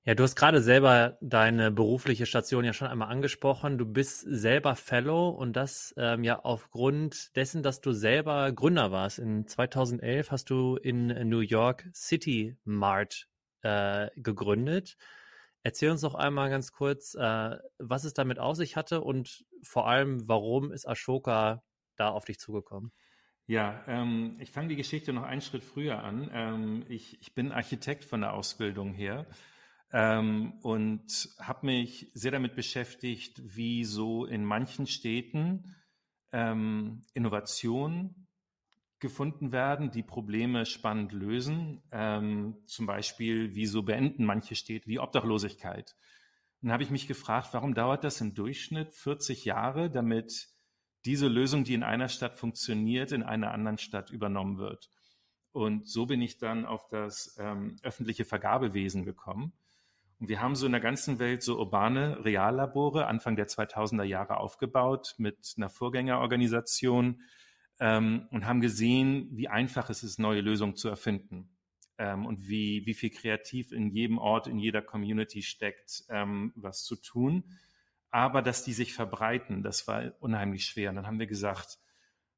Ja, 0.02 0.14
du 0.14 0.24
hast 0.24 0.34
gerade 0.34 0.60
selber 0.60 1.16
deine 1.20 1.70
berufliche 1.70 2.26
Station 2.26 2.64
ja 2.64 2.72
schon 2.72 2.88
einmal 2.88 3.10
angesprochen. 3.10 3.78
Du 3.78 3.86
bist 3.86 4.22
selber 4.22 4.74
Fellow 4.74 5.28
und 5.28 5.52
das 5.52 5.94
ähm, 5.96 6.24
ja 6.24 6.40
aufgrund 6.40 7.36
dessen, 7.36 7.62
dass 7.62 7.80
du 7.80 7.92
selber 7.92 8.50
Gründer 8.50 8.90
warst. 8.90 9.20
In 9.20 9.46
2011 9.46 10.30
hast 10.32 10.50
du 10.50 10.76
in 10.76 11.06
New 11.28 11.40
York 11.40 11.88
City 11.94 12.56
Mart 12.64 13.28
äh, 13.62 14.08
gegründet. 14.16 14.96
Erzähl 15.62 15.90
uns 15.90 16.00
doch 16.00 16.14
einmal 16.14 16.48
ganz 16.48 16.72
kurz, 16.72 17.14
äh, 17.14 17.58
was 17.78 18.04
es 18.04 18.14
damit 18.14 18.38
auf 18.38 18.56
sich 18.56 18.76
hatte 18.76 19.02
und 19.02 19.44
vor 19.62 19.86
allem, 19.86 20.26
warum 20.26 20.72
ist 20.72 20.88
Ashoka 20.88 21.62
da 21.96 22.08
auf 22.08 22.24
dich 22.24 22.38
zugekommen? 22.38 22.92
Ja, 23.46 23.84
ähm, 23.88 24.36
ich 24.38 24.52
fange 24.52 24.68
die 24.68 24.76
Geschichte 24.76 25.12
noch 25.12 25.24
einen 25.24 25.40
Schritt 25.40 25.64
früher 25.64 26.02
an. 26.02 26.30
Ähm, 26.32 26.84
ich, 26.88 27.20
ich, 27.20 27.34
bin 27.34 27.52
Architekt 27.52 28.04
von 28.04 28.20
der 28.20 28.32
Ausbildung 28.32 28.94
her 28.94 29.26
ähm, 29.92 30.52
und 30.62 31.28
habe 31.40 31.66
mich 31.66 32.10
sehr 32.14 32.30
damit 32.30 32.54
beschäftigt, 32.54 33.42
wie 33.44 33.84
so 33.84 34.24
in 34.24 34.44
manchen 34.44 34.86
Städten 34.86 35.74
ähm, 36.32 37.02
Innovation 37.12 38.19
gefunden 39.00 39.52
werden, 39.52 39.90
die 39.90 40.02
Probleme 40.02 40.66
spannend 40.66 41.12
lösen. 41.12 41.82
Ähm, 41.90 42.56
zum 42.66 42.86
Beispiel, 42.86 43.54
wieso 43.54 43.82
beenden 43.82 44.24
manche 44.24 44.54
Städte 44.54 44.88
die 44.88 45.00
Obdachlosigkeit? 45.00 45.96
Dann 46.62 46.72
habe 46.72 46.82
ich 46.82 46.90
mich 46.90 47.08
gefragt, 47.08 47.48
warum 47.52 47.74
dauert 47.74 48.04
das 48.04 48.20
im 48.20 48.34
Durchschnitt 48.34 48.92
40 48.92 49.44
Jahre, 49.46 49.90
damit 49.90 50.48
diese 51.06 51.28
Lösung, 51.28 51.64
die 51.64 51.74
in 51.74 51.82
einer 51.82 52.08
Stadt 52.08 52.36
funktioniert, 52.36 53.12
in 53.12 53.22
einer 53.22 53.52
anderen 53.52 53.78
Stadt 53.78 54.10
übernommen 54.10 54.58
wird? 54.58 54.90
Und 55.52 55.88
so 55.88 56.06
bin 56.06 56.20
ich 56.20 56.38
dann 56.38 56.66
auf 56.66 56.86
das 56.88 57.36
ähm, 57.38 57.76
öffentliche 57.82 58.24
Vergabewesen 58.24 59.04
gekommen. 59.04 59.52
Und 60.20 60.28
wir 60.28 60.42
haben 60.42 60.54
so 60.54 60.66
in 60.66 60.72
der 60.72 60.82
ganzen 60.82 61.18
Welt 61.18 61.42
so 61.42 61.58
urbane 61.58 62.22
Reallabore 62.24 63.06
Anfang 63.06 63.36
der 63.36 63.48
2000er 63.48 64.04
Jahre 64.04 64.36
aufgebaut 64.36 65.14
mit 65.16 65.54
einer 65.56 65.70
Vorgängerorganisation, 65.70 67.22
ähm, 67.80 68.28
und 68.30 68.46
haben 68.46 68.60
gesehen, 68.60 69.28
wie 69.32 69.48
einfach 69.48 69.90
es 69.90 70.02
ist, 70.02 70.18
neue 70.18 70.42
Lösungen 70.42 70.76
zu 70.76 70.88
erfinden 70.88 71.48
ähm, 71.98 72.26
und 72.26 72.48
wie, 72.48 72.86
wie 72.86 72.94
viel 72.94 73.10
kreativ 73.10 73.72
in 73.72 73.90
jedem 73.90 74.18
Ort, 74.18 74.46
in 74.46 74.58
jeder 74.58 74.82
Community 74.82 75.42
steckt, 75.42 76.04
ähm, 76.08 76.52
was 76.54 76.84
zu 76.84 76.96
tun. 76.96 77.44
Aber 78.10 78.42
dass 78.42 78.64
die 78.64 78.72
sich 78.72 78.92
verbreiten, 78.92 79.62
das 79.62 79.88
war 79.88 80.12
unheimlich 80.20 80.66
schwer. 80.66 80.90
Und 80.90 80.96
dann 80.96 81.06
haben 81.06 81.18
wir 81.18 81.26
gesagt, 81.26 81.78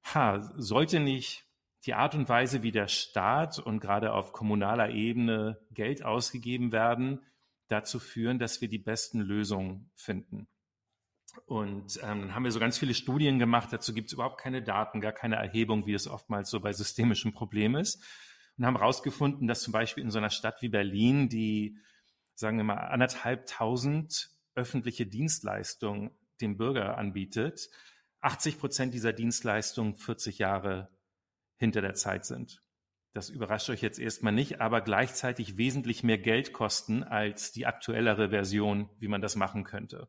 ha, 0.05 0.40
sollte 0.57 1.00
nicht 1.00 1.45
die 1.87 1.95
Art 1.95 2.14
und 2.14 2.28
Weise, 2.28 2.62
wie 2.62 2.73
der 2.73 2.88
Staat 2.88 3.59
und 3.59 3.81
gerade 3.81 4.12
auf 4.12 4.33
kommunaler 4.33 4.90
Ebene 4.90 5.59
Geld 5.73 6.05
ausgegeben 6.05 6.71
werden, 6.71 7.21
dazu 7.69 7.99
führen, 7.99 8.38
dass 8.38 8.61
wir 8.61 8.69
die 8.69 8.78
besten 8.78 9.21
Lösungen 9.21 9.90
finden. 9.95 10.47
Und 11.47 11.99
ähm, 12.03 12.21
dann 12.21 12.35
haben 12.35 12.45
wir 12.45 12.53
so 12.53 12.61
ganz 12.61 12.79
viele 12.79 12.95
Studien 12.95 13.39
gemacht. 13.39 13.73
Dazu 13.73 13.95
gibt 13.95 14.09
es 14.09 14.12
überhaupt 14.12 14.41
keine 14.41 14.62
Daten, 14.62 15.01
gar 15.01 15.12
keine 15.12 15.37
Erhebung, 15.37 15.87
wie 15.87 15.95
es 15.95 16.07
oftmals 16.07 16.51
so 16.51 16.61
bei 16.61 16.73
systemischen 16.73 17.33
Problemen 17.33 17.77
ist. 17.81 18.03
Und 18.59 18.67
haben 18.67 18.77
herausgefunden, 18.77 19.49
dass 19.49 19.62
zum 19.62 19.73
Beispiel 19.73 20.05
in 20.05 20.11
so 20.11 20.19
einer 20.19 20.31
Stadt 20.31 20.61
wie 20.61 20.69
Berlin, 20.69 21.29
die, 21.29 21.79
sagen 22.35 22.59
wir 22.59 22.65
mal, 22.65 22.77
anderthalbtausend 22.77 24.31
öffentliche 24.55 25.07
Dienstleistungen 25.07 26.11
dem 26.41 26.57
Bürger 26.57 26.99
anbietet, 26.99 27.71
80 28.21 28.59
Prozent 28.59 28.95
dieser 28.95 29.12
Dienstleistungen 29.12 29.97
40 29.97 30.39
Jahre 30.39 30.91
hinter 31.57 31.81
der 31.81 31.95
Zeit 31.95 32.25
sind. 32.25 32.62
Das 33.15 33.29
überrascht 33.29 33.69
euch 33.71 33.83
jetzt 33.83 33.99
erstmal 33.99 34.33
nicht, 34.33 34.61
aber 34.61 34.81
gleichzeitig 34.81 35.57
wesentlich 35.57 36.03
mehr 36.03 36.19
Geld 36.19 36.53
kosten 36.53 37.03
als 37.03 37.53
die 37.53 37.67
aktuellere 37.67 38.31
Version, 38.31 38.89
wie 38.99 39.09
man 39.09 39.21
das 39.21 39.37
machen 39.37 39.65
könnte. 39.65 40.09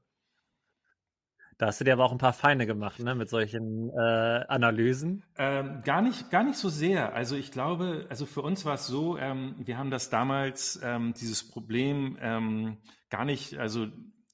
Da 1.58 1.68
hast 1.68 1.80
du 1.80 1.86
dir 1.86 1.94
aber 1.94 2.06
auch 2.06 2.12
ein 2.12 2.18
paar 2.18 2.34
Feinde 2.34 2.66
gemacht, 2.66 3.00
ne, 3.00 3.16
mit 3.16 3.30
solchen 3.30 3.90
äh, 3.90 4.46
Analysen. 4.48 5.24
Ähm, 5.38 5.82
gar 5.84 6.02
nicht, 6.02 6.30
gar 6.32 6.44
nicht 6.44 6.58
so 6.58 6.70
sehr. 6.70 7.14
Also 7.14 7.36
ich 7.36 7.52
glaube, 7.52 8.06
also 8.10 8.26
für 8.26 8.42
uns 8.42 8.66
war 8.66 8.76
es 8.76 8.88
so, 8.88 9.18
ähm, 9.18 9.56
wir 9.60 9.78
haben 9.78 9.92
das 9.92 10.10
damals, 10.10 10.80
ähm, 10.84 11.14
dieses 11.14 11.48
Problem 11.48 12.18
ähm, 12.22 12.78
gar 13.10 13.26
nicht, 13.26 13.58
also 13.58 13.88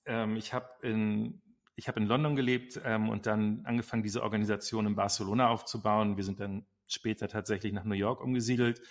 ähm, 0.05 0.37
ich 0.37 0.53
habe 0.53 0.67
in, 0.81 1.41
ich 1.75 1.87
habe 1.87 1.99
in 1.99 2.07
London 2.07 2.35
gelebt 2.35 2.79
ähm, 2.83 3.09
und 3.09 3.25
dann 3.25 3.65
angefangen, 3.65 4.03
diese 4.03 4.23
Organisation 4.23 4.85
in 4.85 4.95
Barcelona 4.95 5.49
aufzubauen. 5.49 6.17
Wir 6.17 6.23
sind 6.23 6.39
dann 6.39 6.65
später 6.87 7.27
tatsächlich 7.27 7.73
nach 7.73 7.83
New 7.83 7.95
York 7.95 8.21
umgesiedelt. 8.21 8.81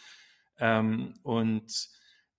und 0.61 1.88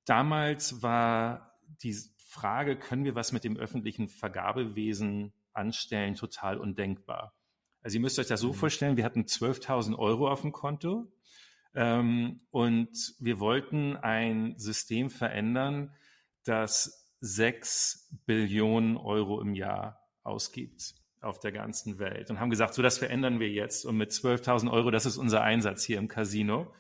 damals 0.05 0.81
war 0.81 1.60
die 1.84 1.96
Frage, 2.29 2.77
können 2.77 3.05
wir 3.05 3.15
was 3.15 3.31
mit 3.31 3.43
dem 3.43 3.58
öffentlichen 3.58 4.08
Vergabewesen 4.08 5.34
anstellen, 5.60 6.16
total 6.16 6.58
undenkbar. 6.58 7.36
Also 7.82 7.98
ihr 7.98 8.01
müsst 8.01 8.18
euch 8.20 8.28
das 8.28 8.42
so 8.42 8.50
mhm. 8.50 8.54
vorstellen, 8.54 8.98
wir 8.98 9.04
hatten 9.04 9.24
12.000 9.24 9.98
Euro 9.98 10.30
auf 10.30 10.42
dem 10.42 10.51
Konto 10.51 11.12
ähm, 11.75 12.42
und 12.50 13.13
wir 13.20 13.39
wollten 13.39 13.96
ein 13.98 14.56
System 14.58 15.10
verändern, 15.10 15.94
das 16.44 17.13
6 17.22 18.10
Billionen 18.25 18.98
Euro 18.98 19.42
im 19.42 19.54
Jahr 19.54 20.00
ausgibt 20.24 20.96
auf 21.22 21.39
der 21.39 21.51
ganzen 21.51 22.00
Welt 22.00 22.30
und 22.30 22.39
haben 22.39 22.50
gesagt, 22.50 22.74
so 22.74 22.82
das 22.82 22.98
verändern 22.98 23.39
wir 23.39 23.50
jetzt 23.50 23.86
und 23.86 23.98
mit 23.98 24.12
12.000 24.12 24.72
Euro, 24.72 24.89
das 24.89 25.06
ist 25.06 25.18
unser 25.18 25.42
Einsatz 25.42 25.84
hier 25.84 25.98
im 25.98 26.08
Casino. 26.08 26.74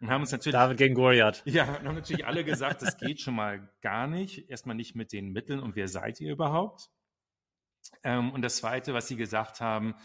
Und 0.00 0.10
haben 0.10 0.20
uns 0.20 0.32
natürlich. 0.32 0.52
David 0.52 0.76
gegen 0.76 0.94
Goliath. 0.94 1.42
Ja, 1.46 1.66
haben 1.66 1.94
natürlich 1.94 2.26
alle 2.26 2.44
gesagt, 2.44 2.82
das 2.82 2.98
geht 2.98 3.18
schon 3.20 3.34
mal 3.34 3.70
gar 3.80 4.06
nicht. 4.06 4.50
Erstmal 4.50 4.76
nicht 4.76 4.94
mit 4.94 5.10
den 5.10 5.32
Mitteln 5.32 5.58
und 5.58 5.74
wer 5.74 5.88
seid 5.88 6.20
ihr 6.20 6.32
überhaupt? 6.32 6.90
Ähm, 8.06 8.30
und 8.30 8.42
das 8.42 8.58
Zweite, 8.58 8.94
was 8.94 9.08
sie 9.08 9.16
gesagt 9.16 9.60
haben, 9.60 9.96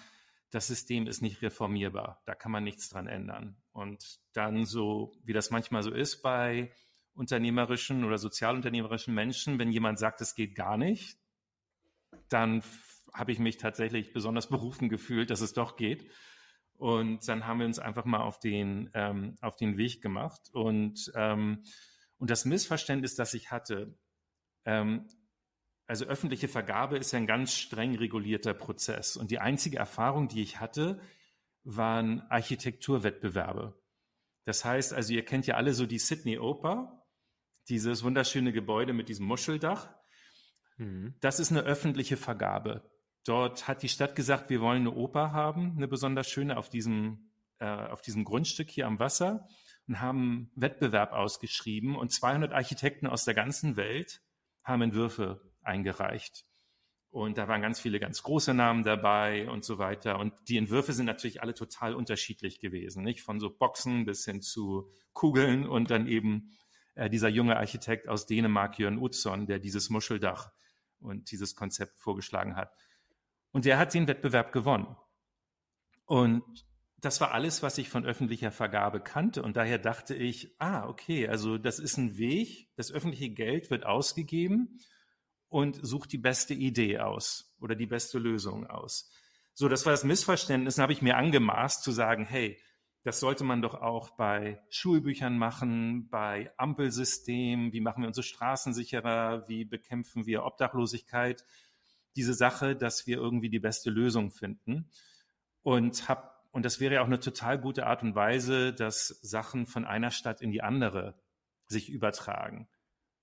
das 0.49 0.65
System 0.65 1.05
ist 1.05 1.21
nicht 1.21 1.43
reformierbar. 1.43 2.23
Da 2.25 2.33
kann 2.33 2.51
man 2.51 2.63
nichts 2.63 2.89
dran 2.89 3.05
ändern. 3.05 3.61
Und 3.73 4.19
dann 4.33 4.65
so, 4.65 5.13
wie 5.23 5.33
das 5.33 5.51
manchmal 5.51 5.83
so 5.83 5.91
ist 5.91 6.23
bei 6.23 6.71
unternehmerischen 7.13 8.03
oder 8.03 8.17
sozialunternehmerischen 8.17 9.13
Menschen, 9.13 9.59
wenn 9.59 9.71
jemand 9.71 9.99
sagt, 9.99 10.19
es 10.19 10.33
geht 10.33 10.55
gar 10.55 10.77
nicht, 10.77 11.19
dann 12.27 12.63
habe 13.13 13.33
ich 13.33 13.39
mich 13.39 13.57
tatsächlich 13.57 14.13
besonders 14.13 14.47
berufen 14.49 14.89
gefühlt, 14.89 15.29
dass 15.29 15.41
es 15.41 15.53
doch 15.53 15.75
geht. 15.75 16.09
Und 16.73 17.27
dann 17.27 17.45
haben 17.45 17.59
wir 17.59 17.67
uns 17.67 17.77
einfach 17.77 18.05
mal 18.05 18.21
auf 18.21 18.39
den, 18.39 18.89
ähm, 18.95 19.35
auf 19.41 19.57
den 19.57 19.77
Weg 19.77 20.01
gemacht. 20.01 20.49
Und, 20.53 21.11
ähm, 21.13 21.63
und 22.17 22.31
das 22.31 22.45
Missverständnis, 22.45 23.13
das 23.13 23.35
ich 23.35 23.51
hatte, 23.51 23.95
ähm, 24.65 25.05
also 25.91 26.05
öffentliche 26.05 26.47
Vergabe 26.47 26.97
ist 26.97 27.11
ja 27.11 27.19
ein 27.19 27.27
ganz 27.27 27.53
streng 27.53 27.97
regulierter 27.97 28.53
Prozess. 28.53 29.17
Und 29.17 29.29
die 29.29 29.39
einzige 29.39 29.77
Erfahrung, 29.77 30.29
die 30.29 30.41
ich 30.41 30.61
hatte, 30.61 31.01
waren 31.65 32.21
Architekturwettbewerbe. 32.29 33.77
Das 34.45 34.63
heißt, 34.63 34.93
also 34.93 35.11
ihr 35.11 35.25
kennt 35.25 35.47
ja 35.47 35.55
alle 35.55 35.73
so 35.73 35.85
die 35.85 35.99
Sydney 35.99 36.39
Oper, 36.39 37.05
dieses 37.67 38.05
wunderschöne 38.05 38.53
Gebäude 38.53 38.93
mit 38.93 39.09
diesem 39.09 39.25
Muscheldach. 39.25 39.93
Mhm. 40.77 41.15
Das 41.19 41.41
ist 41.41 41.51
eine 41.51 41.63
öffentliche 41.63 42.15
Vergabe. 42.15 42.89
Dort 43.25 43.67
hat 43.67 43.83
die 43.83 43.89
Stadt 43.89 44.15
gesagt, 44.15 44.49
wir 44.49 44.61
wollen 44.61 44.83
eine 44.83 44.95
Oper 44.95 45.33
haben, 45.33 45.73
eine 45.75 45.89
besonders 45.89 46.29
schöne 46.29 46.55
auf 46.55 46.69
diesem, 46.69 47.33
äh, 47.59 47.65
auf 47.65 48.01
diesem 48.01 48.23
Grundstück 48.23 48.69
hier 48.69 48.87
am 48.87 48.97
Wasser 48.97 49.45
und 49.89 49.99
haben 49.99 50.53
Wettbewerb 50.55 51.11
ausgeschrieben 51.11 51.97
und 51.97 52.13
200 52.13 52.53
Architekten 52.53 53.07
aus 53.07 53.25
der 53.25 53.33
ganzen 53.33 53.75
Welt 53.75 54.21
haben 54.63 54.83
Entwürfe 54.83 55.50
eingereicht. 55.61 56.45
Und 57.11 57.37
da 57.37 57.49
waren 57.49 57.61
ganz 57.61 57.81
viele 57.81 57.99
ganz 57.99 58.23
große 58.23 58.53
Namen 58.53 58.83
dabei 58.83 59.49
und 59.49 59.65
so 59.65 59.77
weiter. 59.77 60.17
Und 60.17 60.33
die 60.47 60.57
Entwürfe 60.57 60.93
sind 60.93 61.05
natürlich 61.05 61.41
alle 61.41 61.53
total 61.53 61.93
unterschiedlich 61.93 62.61
gewesen, 62.61 63.03
nicht? 63.03 63.21
Von 63.21 63.41
so 63.41 63.49
Boxen 63.49 64.05
bis 64.05 64.23
hin 64.23 64.41
zu 64.41 64.89
Kugeln 65.11 65.67
und 65.67 65.91
dann 65.91 66.07
eben 66.07 66.57
äh, 66.95 67.09
dieser 67.09 67.27
junge 67.27 67.57
Architekt 67.57 68.07
aus 68.07 68.27
Dänemark, 68.27 68.79
Jörn 68.79 68.97
Utzon, 68.97 69.45
der 69.45 69.59
dieses 69.59 69.89
Muscheldach 69.89 70.51
und 70.99 71.31
dieses 71.31 71.53
Konzept 71.53 71.99
vorgeschlagen 71.99 72.55
hat. 72.55 72.73
Und 73.51 73.65
der 73.65 73.77
hat 73.77 73.93
den 73.93 74.07
Wettbewerb 74.07 74.53
gewonnen. 74.53 74.95
Und 76.05 76.43
das 77.01 77.19
war 77.19 77.31
alles, 77.33 77.61
was 77.61 77.77
ich 77.77 77.89
von 77.89 78.05
öffentlicher 78.05 78.51
Vergabe 78.51 79.01
kannte. 79.01 79.43
Und 79.43 79.57
daher 79.57 79.79
dachte 79.79 80.15
ich, 80.15 80.55
ah, 80.59 80.87
okay, 80.87 81.27
also 81.27 81.57
das 81.57 81.77
ist 81.79 81.97
ein 81.97 82.17
Weg, 82.17 82.69
das 82.77 82.89
öffentliche 82.89 83.31
Geld 83.31 83.69
wird 83.69 83.85
ausgegeben 83.85 84.79
und 85.51 85.79
sucht 85.85 86.11
die 86.11 86.17
beste 86.17 86.55
Idee 86.55 86.97
aus 86.97 87.53
oder 87.59 87.75
die 87.75 87.85
beste 87.85 88.17
Lösung 88.17 88.65
aus. 88.65 89.11
So, 89.53 89.69
das 89.69 89.85
war 89.85 89.91
das 89.91 90.03
Missverständnis. 90.03 90.77
Dann 90.77 90.83
habe 90.83 90.93
ich 90.93 91.03
mir 91.03 91.17
angemaßt 91.17 91.83
zu 91.83 91.91
sagen, 91.91 92.25
hey, 92.25 92.57
das 93.03 93.19
sollte 93.19 93.43
man 93.43 93.61
doch 93.61 93.75
auch 93.75 94.09
bei 94.11 94.59
Schulbüchern 94.69 95.37
machen, 95.37 96.09
bei 96.09 96.51
Ampelsystemen. 96.57 97.71
Wie 97.71 97.81
machen 97.81 98.01
wir 98.01 98.07
unsere 98.07 98.23
Straßen 98.23 98.73
sicherer? 98.73 99.47
Wie 99.47 99.65
bekämpfen 99.65 100.25
wir 100.25 100.43
Obdachlosigkeit? 100.43 101.45
diese 102.15 102.33
Sache, 102.33 102.75
dass 102.75 103.07
wir 103.07 103.17
irgendwie 103.17 103.49
die 103.49 103.59
beste 103.59 103.89
Lösung 103.89 104.31
finden. 104.31 104.89
Und 105.61 106.09
hab, 106.09 106.45
und 106.51 106.65
das 106.65 106.79
wäre 106.79 106.95
ja 106.95 107.01
auch 107.01 107.07
eine 107.07 107.19
total 107.19 107.59
gute 107.59 107.87
Art 107.87 108.03
und 108.03 108.15
Weise, 108.15 108.73
dass 108.73 109.07
Sachen 109.21 109.65
von 109.65 109.85
einer 109.85 110.11
Stadt 110.11 110.41
in 110.41 110.51
die 110.51 110.61
andere 110.61 111.15
sich 111.67 111.89
übertragen. 111.89 112.67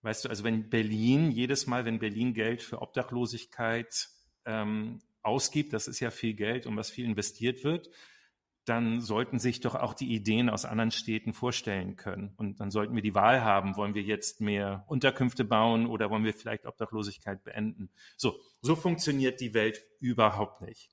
Weißt 0.09 0.25
du, 0.25 0.31
also 0.31 0.43
wenn 0.43 0.71
Berlin 0.71 1.31
jedes 1.31 1.67
Mal, 1.67 1.85
wenn 1.85 1.99
Berlin 1.99 2.33
Geld 2.33 2.63
für 2.63 2.81
Obdachlosigkeit 2.81 4.09
ähm, 4.47 5.03
ausgibt, 5.21 5.75
das 5.75 5.87
ist 5.87 6.01
ja 6.01 6.11
viel 6.11 6.33
Geld, 6.33 6.65
um 6.65 6.79
was 6.79 6.89
viel 6.89 7.05
investiert 7.05 7.63
wird, 7.63 7.91
dann 8.65 9.03
sollten 9.03 9.39
sich 9.39 9.61
doch 9.61 9.75
auch 9.75 9.93
die 9.93 10.15
Ideen 10.15 10.49
aus 10.49 10.65
anderen 10.65 10.93
Städten 10.93 11.35
vorstellen 11.35 11.97
können. 11.97 12.33
Und 12.39 12.59
dann 12.59 12.71
sollten 12.71 12.95
wir 12.95 13.03
die 13.03 13.15
Wahl 13.15 13.45
haben, 13.45 13.77
wollen 13.77 13.93
wir 13.93 14.01
jetzt 14.01 14.41
mehr 14.41 14.83
Unterkünfte 14.87 15.45
bauen 15.45 15.85
oder 15.85 16.09
wollen 16.09 16.25
wir 16.25 16.33
vielleicht 16.33 16.65
Obdachlosigkeit 16.65 17.45
beenden. 17.45 17.91
So, 18.17 18.41
so 18.63 18.77
funktioniert 18.77 19.43
die 19.43 19.53
Welt 19.53 19.85
überhaupt 20.01 20.63
nicht. 20.63 20.89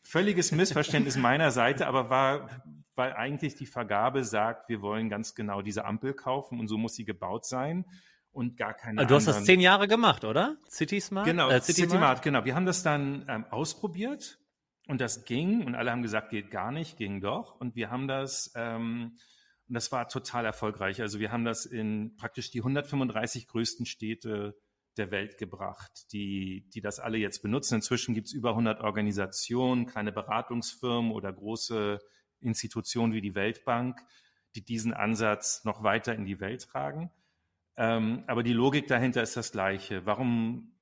Völliges 0.00 0.50
Missverständnis 0.50 1.18
meiner 1.18 1.50
Seite, 1.50 1.86
aber 1.86 2.08
war, 2.08 2.62
weil 2.94 3.12
eigentlich 3.12 3.54
die 3.54 3.66
Vergabe 3.66 4.24
sagt, 4.24 4.70
wir 4.70 4.80
wollen 4.80 5.10
ganz 5.10 5.34
genau 5.34 5.60
diese 5.60 5.84
Ampel 5.84 6.14
kaufen 6.14 6.58
und 6.58 6.68
so 6.68 6.78
muss 6.78 6.94
sie 6.94 7.04
gebaut 7.04 7.44
sein 7.44 7.84
und 8.36 8.58
gar 8.58 8.74
keine. 8.74 9.00
Also 9.00 9.08
du 9.08 9.14
hast 9.14 9.26
das 9.26 9.44
zehn 9.44 9.60
Jahre 9.60 9.88
gemacht, 9.88 10.24
oder? 10.24 10.58
City 10.68 11.00
Smart? 11.00 11.26
Genau, 11.26 11.48
äh, 11.48 11.60
City, 11.60 11.82
City 11.82 11.96
Smart, 11.96 12.22
genau. 12.22 12.44
Wir 12.44 12.54
haben 12.54 12.66
das 12.66 12.82
dann 12.82 13.24
ähm, 13.28 13.46
ausprobiert 13.50 14.38
und 14.86 15.00
das 15.00 15.24
ging 15.24 15.64
und 15.64 15.74
alle 15.74 15.90
haben 15.90 16.02
gesagt, 16.02 16.30
geht 16.30 16.50
gar 16.50 16.70
nicht, 16.70 16.98
ging 16.98 17.20
doch. 17.22 17.58
Und 17.58 17.74
wir 17.74 17.90
haben 17.90 18.06
das, 18.06 18.52
ähm, 18.54 19.16
und 19.68 19.74
das 19.74 19.90
war 19.90 20.08
total 20.08 20.44
erfolgreich. 20.44 21.00
Also 21.00 21.18
wir 21.18 21.32
haben 21.32 21.44
das 21.44 21.64
in 21.64 22.14
praktisch 22.16 22.50
die 22.50 22.60
135 22.60 23.48
größten 23.48 23.86
Städte 23.86 24.54
der 24.98 25.10
Welt 25.10 25.38
gebracht, 25.38 26.12
die, 26.12 26.68
die 26.74 26.80
das 26.82 27.00
alle 27.00 27.16
jetzt 27.16 27.42
benutzen. 27.42 27.76
Inzwischen 27.76 28.14
gibt 28.14 28.28
es 28.28 28.32
über 28.34 28.50
100 28.50 28.82
Organisationen, 28.82 29.86
kleine 29.86 30.12
Beratungsfirmen 30.12 31.10
oder 31.10 31.32
große 31.32 31.98
Institutionen 32.40 33.14
wie 33.14 33.22
die 33.22 33.34
Weltbank, 33.34 33.98
die 34.54 34.62
diesen 34.62 34.92
Ansatz 34.92 35.64
noch 35.64 35.82
weiter 35.82 36.14
in 36.14 36.26
die 36.26 36.38
Welt 36.40 36.66
tragen. 36.66 37.10
Ähm, 37.76 38.24
aber 38.26 38.42
die 38.42 38.52
Logik 38.52 38.86
dahinter 38.86 39.22
ist 39.22 39.36
das 39.36 39.52
gleiche. 39.52 40.06
Warum, 40.06 40.72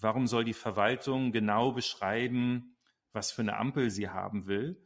warum 0.00 0.26
soll 0.26 0.44
die 0.44 0.54
Verwaltung 0.54 1.32
genau 1.32 1.72
beschreiben, 1.72 2.76
was 3.12 3.30
für 3.30 3.42
eine 3.42 3.56
Ampel 3.56 3.90
sie 3.90 4.08
haben 4.08 4.46
will, 4.46 4.76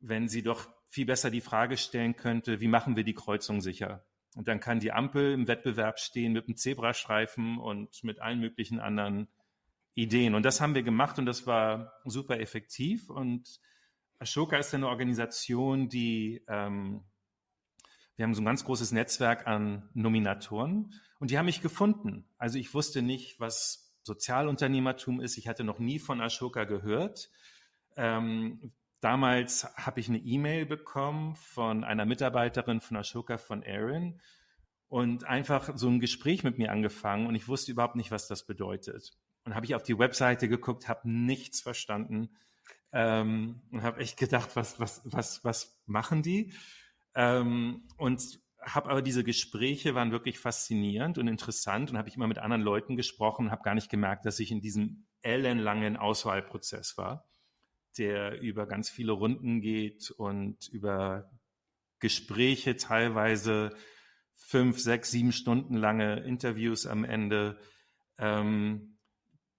wenn 0.00 0.28
sie 0.28 0.42
doch 0.42 0.68
viel 0.90 1.06
besser 1.06 1.30
die 1.30 1.40
Frage 1.40 1.76
stellen 1.76 2.16
könnte, 2.16 2.60
wie 2.60 2.68
machen 2.68 2.96
wir 2.96 3.04
die 3.04 3.14
Kreuzung 3.14 3.60
sicher? 3.60 4.04
Und 4.34 4.48
dann 4.48 4.60
kann 4.60 4.80
die 4.80 4.92
Ampel 4.92 5.32
im 5.32 5.48
Wettbewerb 5.48 5.98
stehen 5.98 6.32
mit 6.32 6.46
einem 6.46 6.56
Zebrastreifen 6.56 7.58
und 7.58 8.02
mit 8.04 8.20
allen 8.20 8.40
möglichen 8.40 8.80
anderen 8.80 9.28
Ideen. 9.94 10.34
Und 10.34 10.44
das 10.44 10.60
haben 10.60 10.74
wir 10.74 10.82
gemacht 10.82 11.18
und 11.18 11.26
das 11.26 11.46
war 11.46 11.92
super 12.04 12.38
effektiv. 12.38 13.10
Und 13.10 13.60
Ashoka 14.18 14.56
ist 14.56 14.74
eine 14.74 14.88
Organisation, 14.88 15.88
die, 15.88 16.42
ähm, 16.48 17.02
wir 18.18 18.24
haben 18.24 18.34
so 18.34 18.42
ein 18.42 18.46
ganz 18.46 18.64
großes 18.64 18.90
Netzwerk 18.90 19.46
an 19.46 19.88
Nominatoren 19.94 20.92
und 21.20 21.30
die 21.30 21.38
haben 21.38 21.46
mich 21.46 21.62
gefunden. 21.62 22.24
Also 22.36 22.58
ich 22.58 22.74
wusste 22.74 23.00
nicht, 23.00 23.38
was 23.38 23.94
Sozialunternehmertum 24.02 25.20
ist. 25.20 25.38
Ich 25.38 25.46
hatte 25.46 25.62
noch 25.62 25.78
nie 25.78 26.00
von 26.00 26.20
Ashoka 26.20 26.64
gehört. 26.64 27.30
Ähm, 27.96 28.72
damals 29.00 29.72
habe 29.76 30.00
ich 30.00 30.08
eine 30.08 30.18
E-Mail 30.18 30.66
bekommen 30.66 31.36
von 31.36 31.84
einer 31.84 32.06
Mitarbeiterin 32.06 32.80
von 32.80 32.96
Ashoka 32.96 33.38
von 33.38 33.62
Aaron 33.64 34.20
und 34.88 35.22
einfach 35.22 35.70
so 35.76 35.88
ein 35.88 36.00
Gespräch 36.00 36.42
mit 36.42 36.58
mir 36.58 36.72
angefangen 36.72 37.28
und 37.28 37.36
ich 37.36 37.46
wusste 37.46 37.70
überhaupt 37.70 37.94
nicht, 37.94 38.10
was 38.10 38.26
das 38.26 38.46
bedeutet. 38.46 39.16
Und 39.44 39.54
habe 39.54 39.64
ich 39.64 39.76
auf 39.76 39.84
die 39.84 39.96
Webseite 39.96 40.48
geguckt, 40.48 40.88
habe 40.88 41.08
nichts 41.08 41.60
verstanden 41.60 42.30
ähm, 42.92 43.60
und 43.70 43.84
habe 43.84 44.00
echt 44.00 44.16
gedacht, 44.16 44.56
was, 44.56 44.80
was, 44.80 45.02
was, 45.04 45.44
was 45.44 45.80
machen 45.86 46.22
die? 46.22 46.52
Ähm, 47.14 47.88
und 47.96 48.22
habe 48.60 48.90
aber 48.90 49.02
diese 49.02 49.24
Gespräche 49.24 49.94
waren 49.94 50.12
wirklich 50.12 50.38
faszinierend 50.38 51.18
und 51.18 51.28
interessant 51.28 51.90
und 51.90 51.98
habe 51.98 52.08
ich 52.08 52.16
immer 52.16 52.26
mit 52.26 52.38
anderen 52.38 52.62
Leuten 52.62 52.96
gesprochen 52.96 53.46
und 53.46 53.52
habe 53.52 53.62
gar 53.62 53.74
nicht 53.74 53.90
gemerkt, 53.90 54.26
dass 54.26 54.40
ich 54.40 54.50
in 54.50 54.60
diesem 54.60 55.06
ellenlangen 55.22 55.96
Auswahlprozess 55.96 56.98
war 56.98 57.28
der 57.98 58.40
über 58.40 58.66
ganz 58.66 58.88
viele 58.88 59.12
Runden 59.12 59.60
geht 59.60 60.10
und 60.10 60.68
über 60.68 61.30
Gespräche, 61.98 62.76
teilweise 62.76 63.74
fünf, 64.34 64.78
sechs, 64.78 65.10
sieben 65.10 65.32
Stunden 65.32 65.74
lange 65.74 66.20
Interviews 66.20 66.86
am 66.86 67.04
Ende, 67.04 67.58
ähm, 68.18 68.98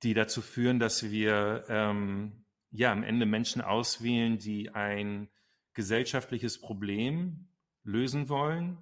die 0.04 0.14
dazu 0.14 0.42
führen, 0.42 0.80
dass 0.80 1.12
wir 1.12 1.66
ähm, 1.68 2.46
ja 2.72 2.92
am 2.92 3.04
Ende 3.04 3.26
Menschen 3.26 3.62
auswählen, 3.62 4.38
die 4.38 4.70
ein 4.70 5.30
gesellschaftliches 5.74 6.60
Problem 6.60 7.48
lösen 7.84 8.30
wollen, 8.30 8.78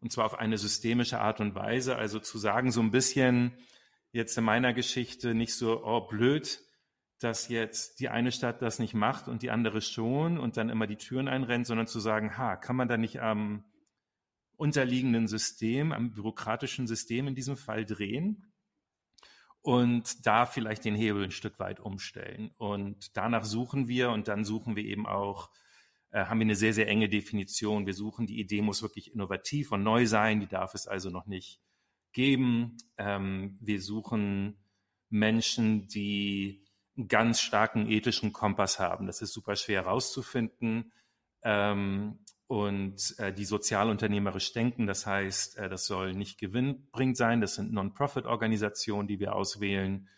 und 0.00 0.12
zwar 0.12 0.26
auf 0.26 0.38
eine 0.38 0.58
systemische 0.58 1.20
Art 1.20 1.40
und 1.40 1.54
Weise. 1.54 1.96
Also 1.96 2.18
zu 2.18 2.36
sagen, 2.38 2.70
so 2.70 2.80
ein 2.80 2.90
bisschen, 2.90 3.56
jetzt 4.12 4.36
in 4.36 4.44
meiner 4.44 4.74
Geschichte 4.74 5.34
nicht 5.34 5.54
so, 5.54 5.82
oh 5.84 6.06
blöd, 6.06 6.60
dass 7.20 7.48
jetzt 7.48 8.00
die 8.00 8.10
eine 8.10 8.30
Stadt 8.30 8.60
das 8.60 8.78
nicht 8.78 8.92
macht 8.92 9.28
und 9.28 9.42
die 9.42 9.50
andere 9.50 9.80
schon 9.80 10.38
und 10.38 10.56
dann 10.58 10.68
immer 10.68 10.86
die 10.86 10.96
Türen 10.96 11.26
einrennt, 11.26 11.66
sondern 11.66 11.86
zu 11.86 12.00
sagen, 12.00 12.36
ha, 12.36 12.56
kann 12.56 12.76
man 12.76 12.88
da 12.88 12.98
nicht 12.98 13.22
am 13.22 13.64
unterliegenden 14.56 15.26
System, 15.26 15.92
am 15.92 16.12
bürokratischen 16.12 16.86
System 16.86 17.26
in 17.26 17.34
diesem 17.34 17.56
Fall 17.56 17.86
drehen 17.86 18.52
und 19.62 20.26
da 20.26 20.44
vielleicht 20.44 20.84
den 20.84 20.94
Hebel 20.94 21.24
ein 21.24 21.30
Stück 21.30 21.58
weit 21.58 21.80
umstellen. 21.80 22.50
Und 22.58 23.16
danach 23.16 23.44
suchen 23.44 23.88
wir 23.88 24.10
und 24.10 24.28
dann 24.28 24.44
suchen 24.44 24.76
wir 24.76 24.84
eben 24.84 25.06
auch, 25.06 25.50
haben 26.20 26.38
wir 26.38 26.44
eine 26.44 26.54
sehr, 26.54 26.72
sehr 26.72 26.88
enge 26.88 27.08
Definition. 27.08 27.86
Wir 27.86 27.94
suchen, 27.94 28.26
die 28.26 28.38
Idee 28.38 28.62
muss 28.62 28.82
wirklich 28.82 29.12
innovativ 29.12 29.72
und 29.72 29.82
neu 29.82 30.06
sein, 30.06 30.40
die 30.40 30.46
darf 30.46 30.74
es 30.74 30.86
also 30.86 31.10
noch 31.10 31.26
nicht 31.26 31.60
geben. 32.12 32.76
Ähm, 32.96 33.58
wir 33.60 33.82
suchen 33.82 34.56
Menschen, 35.10 35.88
die 35.88 36.64
einen 36.96 37.08
ganz 37.08 37.40
starken 37.40 37.90
ethischen 37.90 38.32
Kompass 38.32 38.78
haben. 38.78 39.06
Das 39.06 39.20
ist 39.20 39.32
super 39.32 39.56
schwer 39.56 39.82
herauszufinden. 39.82 40.92
Ähm, 41.42 42.20
und 42.46 43.14
äh, 43.18 43.32
die 43.32 43.44
sozialunternehmerisch 43.44 44.52
denken, 44.52 44.86
das 44.86 45.06
heißt, 45.06 45.58
äh, 45.58 45.68
das 45.68 45.86
soll 45.86 46.14
nicht 46.14 46.38
gewinnbringend 46.38 47.16
sein, 47.16 47.40
das 47.40 47.54
sind 47.54 47.72
Non-Profit-Organisationen, 47.72 49.08
die 49.08 49.18
wir 49.18 49.34
auswählen. 49.34 50.08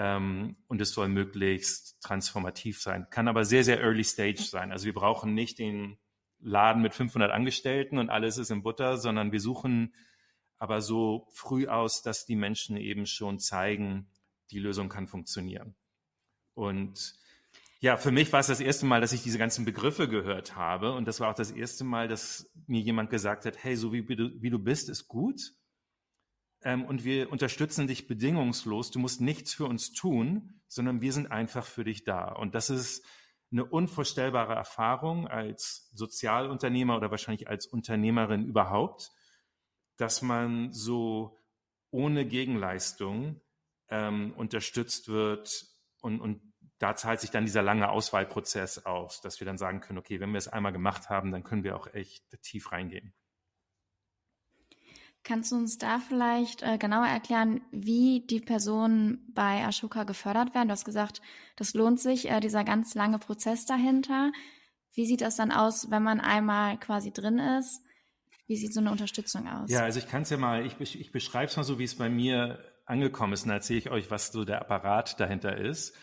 Ähm, 0.00 0.56
und 0.68 0.80
es 0.80 0.92
soll 0.92 1.08
möglichst 1.08 2.00
transformativ 2.00 2.80
sein. 2.80 3.08
Kann 3.10 3.26
aber 3.26 3.44
sehr, 3.44 3.64
sehr 3.64 3.80
early 3.80 4.04
stage 4.04 4.42
sein. 4.42 4.70
Also 4.70 4.84
wir 4.84 4.94
brauchen 4.94 5.34
nicht 5.34 5.58
den 5.58 5.98
Laden 6.38 6.82
mit 6.82 6.94
500 6.94 7.32
Angestellten 7.32 7.98
und 7.98 8.08
alles 8.08 8.38
ist 8.38 8.52
in 8.52 8.62
Butter, 8.62 8.96
sondern 8.96 9.32
wir 9.32 9.40
suchen 9.40 9.92
aber 10.56 10.82
so 10.82 11.26
früh 11.32 11.66
aus, 11.66 12.02
dass 12.02 12.26
die 12.26 12.36
Menschen 12.36 12.76
eben 12.76 13.06
schon 13.06 13.40
zeigen, 13.40 14.08
die 14.52 14.60
Lösung 14.60 14.88
kann 14.88 15.08
funktionieren. 15.08 15.74
Und 16.54 17.18
ja, 17.80 17.96
für 17.96 18.12
mich 18.12 18.32
war 18.32 18.38
es 18.38 18.46
das 18.46 18.60
erste 18.60 18.86
Mal, 18.86 19.00
dass 19.00 19.12
ich 19.12 19.24
diese 19.24 19.38
ganzen 19.38 19.64
Begriffe 19.64 20.08
gehört 20.08 20.54
habe. 20.54 20.92
Und 20.92 21.08
das 21.08 21.18
war 21.18 21.30
auch 21.30 21.34
das 21.34 21.50
erste 21.50 21.82
Mal, 21.82 22.06
dass 22.06 22.48
mir 22.68 22.80
jemand 22.80 23.10
gesagt 23.10 23.46
hat, 23.46 23.64
hey, 23.64 23.74
so 23.74 23.92
wie 23.92 24.02
du, 24.02 24.30
wie 24.40 24.50
du 24.50 24.60
bist, 24.60 24.88
ist 24.88 25.08
gut. 25.08 25.54
Ähm, 26.62 26.84
und 26.84 27.04
wir 27.04 27.30
unterstützen 27.30 27.86
dich 27.86 28.06
bedingungslos. 28.06 28.90
Du 28.90 28.98
musst 28.98 29.20
nichts 29.20 29.54
für 29.54 29.66
uns 29.66 29.92
tun, 29.92 30.60
sondern 30.68 31.00
wir 31.00 31.12
sind 31.12 31.30
einfach 31.30 31.64
für 31.64 31.84
dich 31.84 32.04
da. 32.04 32.28
Und 32.32 32.54
das 32.54 32.70
ist 32.70 33.04
eine 33.50 33.64
unvorstellbare 33.64 34.54
Erfahrung 34.54 35.26
als 35.26 35.90
Sozialunternehmer 35.94 36.96
oder 36.96 37.10
wahrscheinlich 37.10 37.48
als 37.48 37.66
Unternehmerin 37.66 38.44
überhaupt, 38.44 39.10
dass 39.96 40.20
man 40.20 40.72
so 40.72 41.36
ohne 41.90 42.26
Gegenleistung 42.26 43.40
ähm, 43.88 44.34
unterstützt 44.36 45.08
wird 45.08 45.66
und, 46.02 46.20
und 46.20 46.42
da 46.78 46.94
zahlt 46.94 47.20
sich 47.20 47.30
dann 47.30 47.44
dieser 47.44 47.62
lange 47.62 47.90
Auswahlprozess 47.90 48.86
aus, 48.86 49.20
dass 49.20 49.40
wir 49.40 49.46
dann 49.46 49.58
sagen 49.58 49.80
können, 49.80 49.98
okay, 49.98 50.20
wenn 50.20 50.30
wir 50.30 50.38
es 50.38 50.48
einmal 50.48 50.72
gemacht 50.72 51.08
haben, 51.10 51.32
dann 51.32 51.42
können 51.42 51.64
wir 51.64 51.76
auch 51.76 51.92
echt 51.92 52.24
tief 52.42 52.70
reingehen. 52.70 53.14
Kannst 55.24 55.52
du 55.52 55.56
uns 55.56 55.78
da 55.78 55.98
vielleicht 55.98 56.62
äh, 56.62 56.78
genauer 56.78 57.06
erklären, 57.06 57.60
wie 57.70 58.24
die 58.26 58.40
Personen 58.40 59.30
bei 59.34 59.64
Ashoka 59.64 60.04
gefördert 60.04 60.54
werden? 60.54 60.68
Du 60.68 60.72
hast 60.72 60.84
gesagt, 60.84 61.20
das 61.56 61.74
lohnt 61.74 62.00
sich, 62.00 62.30
äh, 62.30 62.40
dieser 62.40 62.64
ganz 62.64 62.94
lange 62.94 63.18
Prozess 63.18 63.66
dahinter. 63.66 64.32
Wie 64.94 65.06
sieht 65.06 65.20
das 65.20 65.36
dann 65.36 65.52
aus, 65.52 65.90
wenn 65.90 66.02
man 66.02 66.20
einmal 66.20 66.78
quasi 66.78 67.12
drin 67.12 67.38
ist? 67.38 67.82
Wie 68.46 68.56
sieht 68.56 68.72
so 68.72 68.80
eine 68.80 68.90
Unterstützung 68.90 69.46
aus? 69.46 69.70
Ja, 69.70 69.82
also 69.82 69.98
ich 69.98 70.08
kann 70.08 70.22
es 70.22 70.30
ja 70.30 70.38
mal, 70.38 70.64
ich, 70.64 70.80
ich 70.80 71.12
beschreibe 71.12 71.50
es 71.50 71.56
mal 71.56 71.64
so, 71.64 71.78
wie 71.78 71.84
es 71.84 71.96
bei 71.96 72.08
mir 72.08 72.58
angekommen 72.86 73.34
ist. 73.34 73.42
Und 73.42 73.48
dann 73.48 73.58
erzähle 73.58 73.80
ich 73.80 73.90
euch, 73.90 74.10
was 74.10 74.32
so 74.32 74.44
der 74.46 74.62
Apparat 74.62 75.20
dahinter 75.20 75.58
ist. 75.58 75.94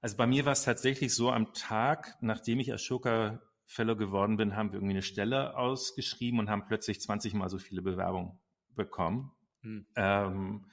Also 0.00 0.16
bei 0.16 0.26
mir 0.26 0.46
war 0.46 0.52
es 0.52 0.64
tatsächlich 0.64 1.14
so, 1.14 1.30
am 1.30 1.52
Tag, 1.52 2.16
nachdem 2.22 2.60
ich 2.60 2.72
Ashoka 2.72 3.42
Fellow 3.66 3.94
geworden 3.94 4.38
bin, 4.38 4.56
haben 4.56 4.70
wir 4.70 4.76
irgendwie 4.76 4.94
eine 4.94 5.02
Stelle 5.02 5.56
ausgeschrieben 5.56 6.40
und 6.40 6.48
haben 6.48 6.64
plötzlich 6.66 7.00
20 7.00 7.34
mal 7.34 7.50
so 7.50 7.58
viele 7.58 7.82
Bewerbungen 7.82 8.40
bekommen. 8.80 9.32
Hm. 9.62 9.86
Ähm, 9.94 10.66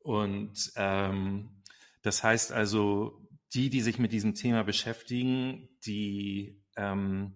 und 0.00 0.72
ähm, 0.76 1.62
das 2.02 2.22
heißt 2.22 2.52
also, 2.52 3.26
die, 3.54 3.70
die 3.70 3.80
sich 3.80 3.98
mit 3.98 4.12
diesem 4.12 4.34
Thema 4.34 4.62
beschäftigen, 4.62 5.68
die 5.84 6.62
ähm, 6.76 7.34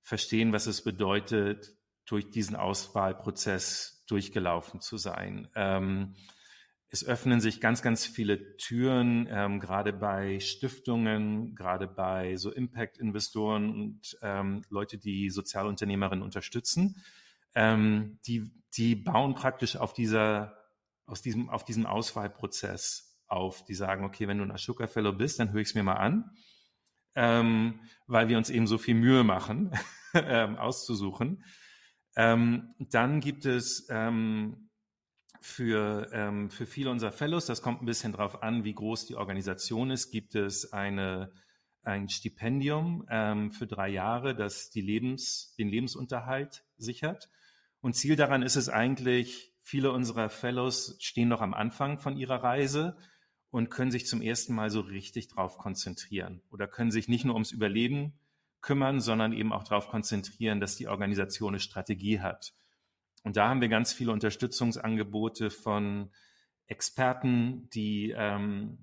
verstehen, 0.00 0.52
was 0.52 0.66
es 0.66 0.82
bedeutet, 0.82 1.76
durch 2.06 2.30
diesen 2.30 2.56
Auswahlprozess 2.56 4.04
durchgelaufen 4.08 4.80
zu 4.80 4.96
sein. 4.96 5.48
Ähm, 5.54 6.16
es 6.88 7.06
öffnen 7.06 7.40
sich 7.40 7.60
ganz, 7.60 7.80
ganz 7.80 8.04
viele 8.04 8.56
Türen, 8.58 9.26
ähm, 9.30 9.60
gerade 9.60 9.94
bei 9.94 10.40
Stiftungen, 10.40 11.54
gerade 11.54 11.86
bei 11.86 12.36
so 12.36 12.50
Impact-Investoren 12.50 13.70
und 13.70 14.18
ähm, 14.20 14.62
Leute, 14.68 14.98
die 14.98 15.30
Sozialunternehmerinnen 15.30 16.22
unterstützen. 16.22 17.02
Ähm, 17.54 18.18
die, 18.26 18.50
die 18.76 18.94
bauen 18.94 19.34
praktisch 19.34 19.76
auf 19.76 19.92
dieser, 19.92 20.56
aus 21.06 21.22
diesem, 21.22 21.50
auf 21.50 21.64
diesem 21.64 21.86
Auswahlprozess 21.86 23.20
auf. 23.26 23.64
Die 23.64 23.74
sagen, 23.74 24.04
okay, 24.04 24.28
wenn 24.28 24.38
du 24.38 24.44
ein 24.44 24.52
Ashoka 24.52 24.86
Fellow 24.86 25.12
bist, 25.12 25.38
dann 25.38 25.52
höre 25.52 25.60
ich 25.60 25.68
es 25.68 25.74
mir 25.74 25.82
mal 25.82 25.94
an, 25.94 26.30
ähm, 27.14 27.80
weil 28.06 28.28
wir 28.28 28.38
uns 28.38 28.50
eben 28.50 28.66
so 28.66 28.78
viel 28.78 28.94
Mühe 28.94 29.24
machen, 29.24 29.72
ähm, 30.14 30.56
auszusuchen. 30.56 31.44
Ähm, 32.16 32.74
dann 32.78 33.20
gibt 33.20 33.46
es 33.46 33.86
ähm, 33.90 34.70
für, 35.40 36.08
ähm, 36.12 36.50
für 36.50 36.66
viele 36.66 36.90
unserer 36.90 37.12
Fellows, 37.12 37.46
das 37.46 37.62
kommt 37.62 37.82
ein 37.82 37.86
bisschen 37.86 38.12
drauf 38.12 38.42
an, 38.42 38.64
wie 38.64 38.74
groß 38.74 39.06
die 39.06 39.16
Organisation 39.16 39.90
ist, 39.90 40.10
gibt 40.10 40.34
es 40.34 40.72
eine, 40.72 41.32
ein 41.82 42.08
Stipendium 42.08 43.06
ähm, 43.10 43.50
für 43.50 43.66
drei 43.66 43.88
Jahre, 43.88 44.34
das 44.34 44.70
die 44.70 44.82
Lebens, 44.82 45.54
den 45.58 45.68
Lebensunterhalt 45.68 46.64
sichert. 46.76 47.30
Und 47.82 47.94
Ziel 47.94 48.16
daran 48.16 48.42
ist 48.42 48.56
es 48.56 48.68
eigentlich, 48.68 49.52
viele 49.60 49.92
unserer 49.92 50.30
Fellows 50.30 50.96
stehen 51.00 51.28
noch 51.28 51.40
am 51.40 51.52
Anfang 51.52 51.98
von 51.98 52.16
ihrer 52.16 52.42
Reise 52.42 52.96
und 53.50 53.70
können 53.70 53.90
sich 53.90 54.06
zum 54.06 54.22
ersten 54.22 54.54
Mal 54.54 54.70
so 54.70 54.80
richtig 54.80 55.28
drauf 55.28 55.58
konzentrieren 55.58 56.40
oder 56.50 56.66
können 56.68 56.92
sich 56.92 57.08
nicht 57.08 57.24
nur 57.24 57.34
ums 57.34 57.50
Überleben 57.50 58.14
kümmern, 58.60 59.00
sondern 59.00 59.32
eben 59.32 59.52
auch 59.52 59.64
darauf 59.64 59.88
konzentrieren, 59.88 60.60
dass 60.60 60.76
die 60.76 60.86
Organisation 60.86 61.50
eine 61.50 61.60
Strategie 61.60 62.20
hat. 62.20 62.54
Und 63.24 63.36
da 63.36 63.48
haben 63.48 63.60
wir 63.60 63.68
ganz 63.68 63.92
viele 63.92 64.12
Unterstützungsangebote 64.12 65.50
von 65.50 66.10
Experten, 66.68 67.68
die, 67.70 68.14
ähm, 68.16 68.78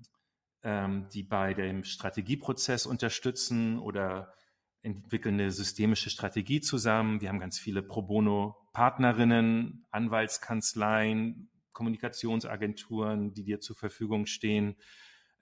ähm, 0.62 1.08
die 1.12 1.22
bei 1.22 1.54
dem 1.54 1.84
Strategieprozess 1.84 2.84
unterstützen 2.84 3.78
oder 3.78 4.34
entwickeln 4.82 5.34
eine 5.34 5.50
systemische 5.50 6.10
Strategie 6.10 6.60
zusammen. 6.60 7.20
Wir 7.20 7.28
haben 7.28 7.40
ganz 7.40 7.58
viele 7.58 7.82
Pro 7.82 8.02
Bono-Partnerinnen, 8.02 9.86
Anwaltskanzleien, 9.90 11.50
Kommunikationsagenturen, 11.72 13.34
die 13.34 13.44
dir 13.44 13.60
zur 13.60 13.76
Verfügung 13.76 14.26
stehen. 14.26 14.76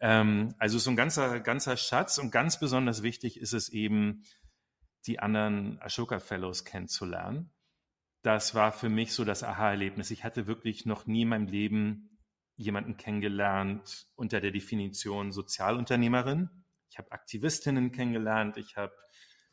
Ähm, 0.01 0.55
also 0.59 0.79
so 0.79 0.90
ein 0.90 0.96
ganzer, 0.96 1.40
ganzer 1.40 1.77
Schatz 1.77 2.18
und 2.18 2.31
ganz 2.31 2.59
besonders 2.61 3.03
wichtig 3.03 3.40
ist 3.40 3.53
es 3.53 3.68
eben, 3.68 4.22
die 5.07 5.20
anderen 5.20 5.81
Ashoka 5.81 6.18
Fellows 6.18 6.64
kennenzulernen 6.64 7.51
das 8.22 8.55
war 8.55 8.72
für 8.72 8.88
mich 8.88 9.12
so 9.12 9.24
das 9.24 9.42
Aha-Erlebnis. 9.42 10.11
Ich 10.11 10.24
hatte 10.24 10.46
wirklich 10.46 10.87
noch 10.87 11.07
nie 11.07 11.22
in 11.22 11.29
meinem 11.29 11.46
Leben 11.46 12.18
jemanden 12.57 12.96
kennengelernt 12.96 14.09
unter 14.16 14.40
der 14.40 14.51
Definition 14.51 15.33
Sozialunternehmerin. 15.33 16.51
Ich 16.90 16.98
habe 16.98 17.12
Aktivistinnen 17.12 17.92
kennengelernt, 17.92 18.57
ich 18.57 18.77
habe 18.77 18.92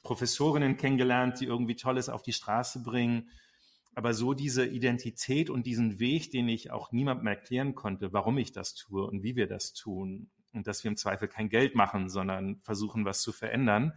Professorinnen 0.05 0.77
kennengelernt, 0.77 1.41
die 1.41 1.45
irgendwie 1.45 1.75
Tolles 1.75 2.07
auf 2.07 2.21
die 2.21 2.31
Straße 2.31 2.81
bringen. 2.83 3.29
Aber 3.93 4.13
so 4.13 4.33
diese 4.33 4.65
Identität 4.65 5.49
und 5.49 5.65
diesen 5.65 5.99
Weg, 5.99 6.31
den 6.31 6.47
ich 6.47 6.71
auch 6.71 6.91
niemandem 6.91 7.27
erklären 7.27 7.75
konnte, 7.75 8.13
warum 8.13 8.37
ich 8.37 8.53
das 8.53 8.75
tue 8.75 9.05
und 9.05 9.23
wie 9.23 9.35
wir 9.35 9.47
das 9.47 9.73
tun 9.73 10.29
und 10.53 10.67
dass 10.67 10.83
wir 10.83 10.91
im 10.91 10.97
Zweifel 10.97 11.27
kein 11.27 11.49
Geld 11.49 11.75
machen, 11.75 12.09
sondern 12.09 12.61
versuchen, 12.61 13.03
was 13.03 13.21
zu 13.21 13.31
verändern, 13.31 13.93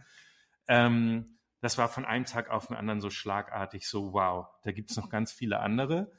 ähm, 0.67 1.37
das 1.61 1.77
war 1.77 1.89
von 1.89 2.05
einem 2.05 2.25
Tag 2.25 2.49
auf 2.49 2.67
den 2.67 2.77
anderen 2.77 3.01
so 3.01 3.09
schlagartig, 3.09 3.87
so 3.87 4.13
wow, 4.13 4.47
da 4.63 4.71
gibt 4.71 4.91
es 4.91 4.97
noch 4.97 5.09
ganz 5.09 5.31
viele 5.31 5.59
andere 5.59 6.11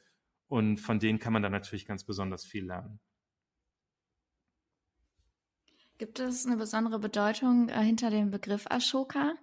und 0.48 0.79
von 0.79 0.98
denen 0.98 1.18
kann 1.18 1.33
man 1.33 1.42
dann 1.42 1.53
natürlich 1.53 1.87
ganz 1.87 2.05
besonders 2.05 2.44
viel 2.44 2.66
lernen. 2.66 3.00
Gibt 5.96 6.18
es 6.18 6.46
eine 6.46 6.57
besondere 6.57 6.98
Bedeutung 6.98 7.68
äh, 7.68 7.83
hinter 7.83 8.11
dem 8.11 8.31
Begriff 8.31 8.66
Ashoka? 8.68 9.35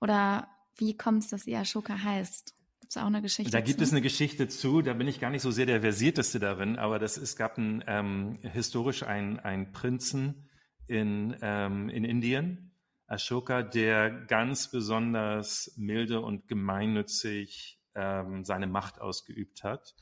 Oder 0.00 0.48
wie 0.76 0.96
kommt 0.96 1.22
es, 1.24 1.30
dass 1.30 1.46
ihr 1.46 1.58
Ashoka 1.58 2.02
heißt? 2.02 2.54
Gibt 2.80 2.92
es 2.92 2.96
auch 2.96 3.06
eine 3.06 3.22
Geschichte? 3.22 3.52
Da 3.52 3.60
gibt 3.60 3.78
zu? 3.78 3.84
es 3.84 3.92
eine 3.92 4.00
Geschichte 4.00 4.48
zu, 4.48 4.82
da 4.82 4.94
bin 4.94 5.06
ich 5.06 5.20
gar 5.20 5.30
nicht 5.30 5.42
so 5.42 5.50
sehr 5.50 5.66
der 5.66 5.82
Versierteste 5.82 6.40
darin, 6.40 6.78
aber 6.78 6.98
das, 6.98 7.16
es 7.16 7.36
gab 7.36 7.58
ein, 7.58 7.84
ähm, 7.86 8.38
historisch 8.42 9.02
einen 9.02 9.72
Prinzen 9.72 10.48
in, 10.86 11.36
ähm, 11.42 11.88
in 11.88 12.04
Indien, 12.04 12.70
Ashoka, 13.06 13.62
der 13.62 14.10
ganz 14.10 14.70
besonders 14.70 15.72
milde 15.76 16.20
und 16.20 16.46
gemeinnützig 16.48 17.80
ähm, 17.94 18.44
seine 18.44 18.66
Macht 18.66 19.00
ausgeübt 19.00 19.64
hat. 19.64 19.94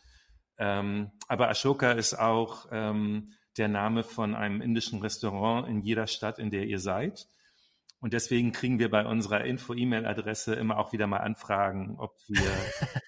Ähm, 0.58 1.10
aber 1.26 1.48
Ashoka 1.48 1.92
ist 1.92 2.14
auch 2.14 2.68
ähm, 2.70 3.32
der 3.56 3.68
Name 3.68 4.02
von 4.02 4.34
einem 4.34 4.60
indischen 4.60 5.00
Restaurant 5.00 5.68
in 5.68 5.80
jeder 5.80 6.06
Stadt, 6.06 6.38
in 6.38 6.50
der 6.50 6.66
ihr 6.66 6.78
seid. 6.78 7.26
Und 8.00 8.12
deswegen 8.12 8.52
kriegen 8.52 8.78
wir 8.78 8.90
bei 8.90 9.04
unserer 9.04 9.44
Info-E-Mail-Adresse 9.44 10.54
immer 10.54 10.78
auch 10.78 10.92
wieder 10.92 11.06
mal 11.06 11.18
Anfragen, 11.18 11.96
ob 11.98 12.16
wir 12.28 12.50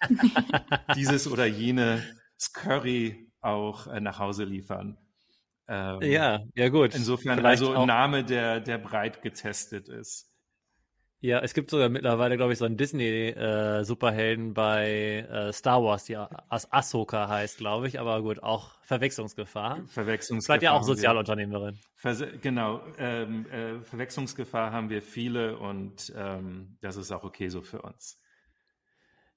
dieses 0.97 1.29
oder 1.29 1.47
jenes 1.47 2.03
Curry 2.53 3.31
auch 3.41 3.87
äh, 3.87 4.01
nach 4.01 4.19
Hause 4.19 4.45
liefern. 4.45 4.99
Ähm, 5.69 6.03
ja, 6.03 6.41
ja 6.55 6.69
gut. 6.69 6.95
Insofern 6.95 7.39
Vielleicht 7.39 7.63
also 7.63 7.75
ein 7.75 7.87
Name, 7.87 8.25
der, 8.25 8.61
der 8.61 8.79
breit 8.79 9.23
getestet 9.23 9.89
ist. 9.89 10.30
Ja, 11.23 11.41
es 11.41 11.53
gibt 11.53 11.71
sogar 11.71 11.91
mittlerweile, 11.91 12.39
glaube 12.39 12.55
ich, 12.55 12.59
so 12.59 12.65
einen 12.65 12.79
Disney-Superhelden 12.79 14.51
äh, 14.51 14.53
bei 14.55 15.27
äh, 15.31 15.53
Star 15.53 15.83
Wars, 15.85 16.05
die 16.05 16.17
As 16.17 16.73
Ahsoka 16.73 17.29
heißt, 17.29 17.59
glaube 17.59 17.89
ich, 17.89 18.01
aber 18.01 18.23
gut, 18.23 18.43
auch 18.43 18.81
Verwechslungsgefahr. 18.81 19.85
Verwechslungsgefahr. 19.87 20.57
Vielleicht 20.57 20.63
ja 20.63 20.73
auch 20.73 20.83
Sozialunternehmerin. 20.83 21.79
Vers 21.95 22.25
genau, 22.41 22.81
ähm, 22.97 23.45
äh, 23.51 23.83
Verwechslungsgefahr 23.83 24.73
haben 24.73 24.89
wir 24.89 25.03
viele 25.03 25.59
und 25.59 26.11
ähm, 26.17 26.79
das 26.81 26.97
ist 26.97 27.13
auch 27.13 27.23
okay 27.23 27.49
so 27.49 27.61
für 27.61 27.83
uns. 27.83 28.19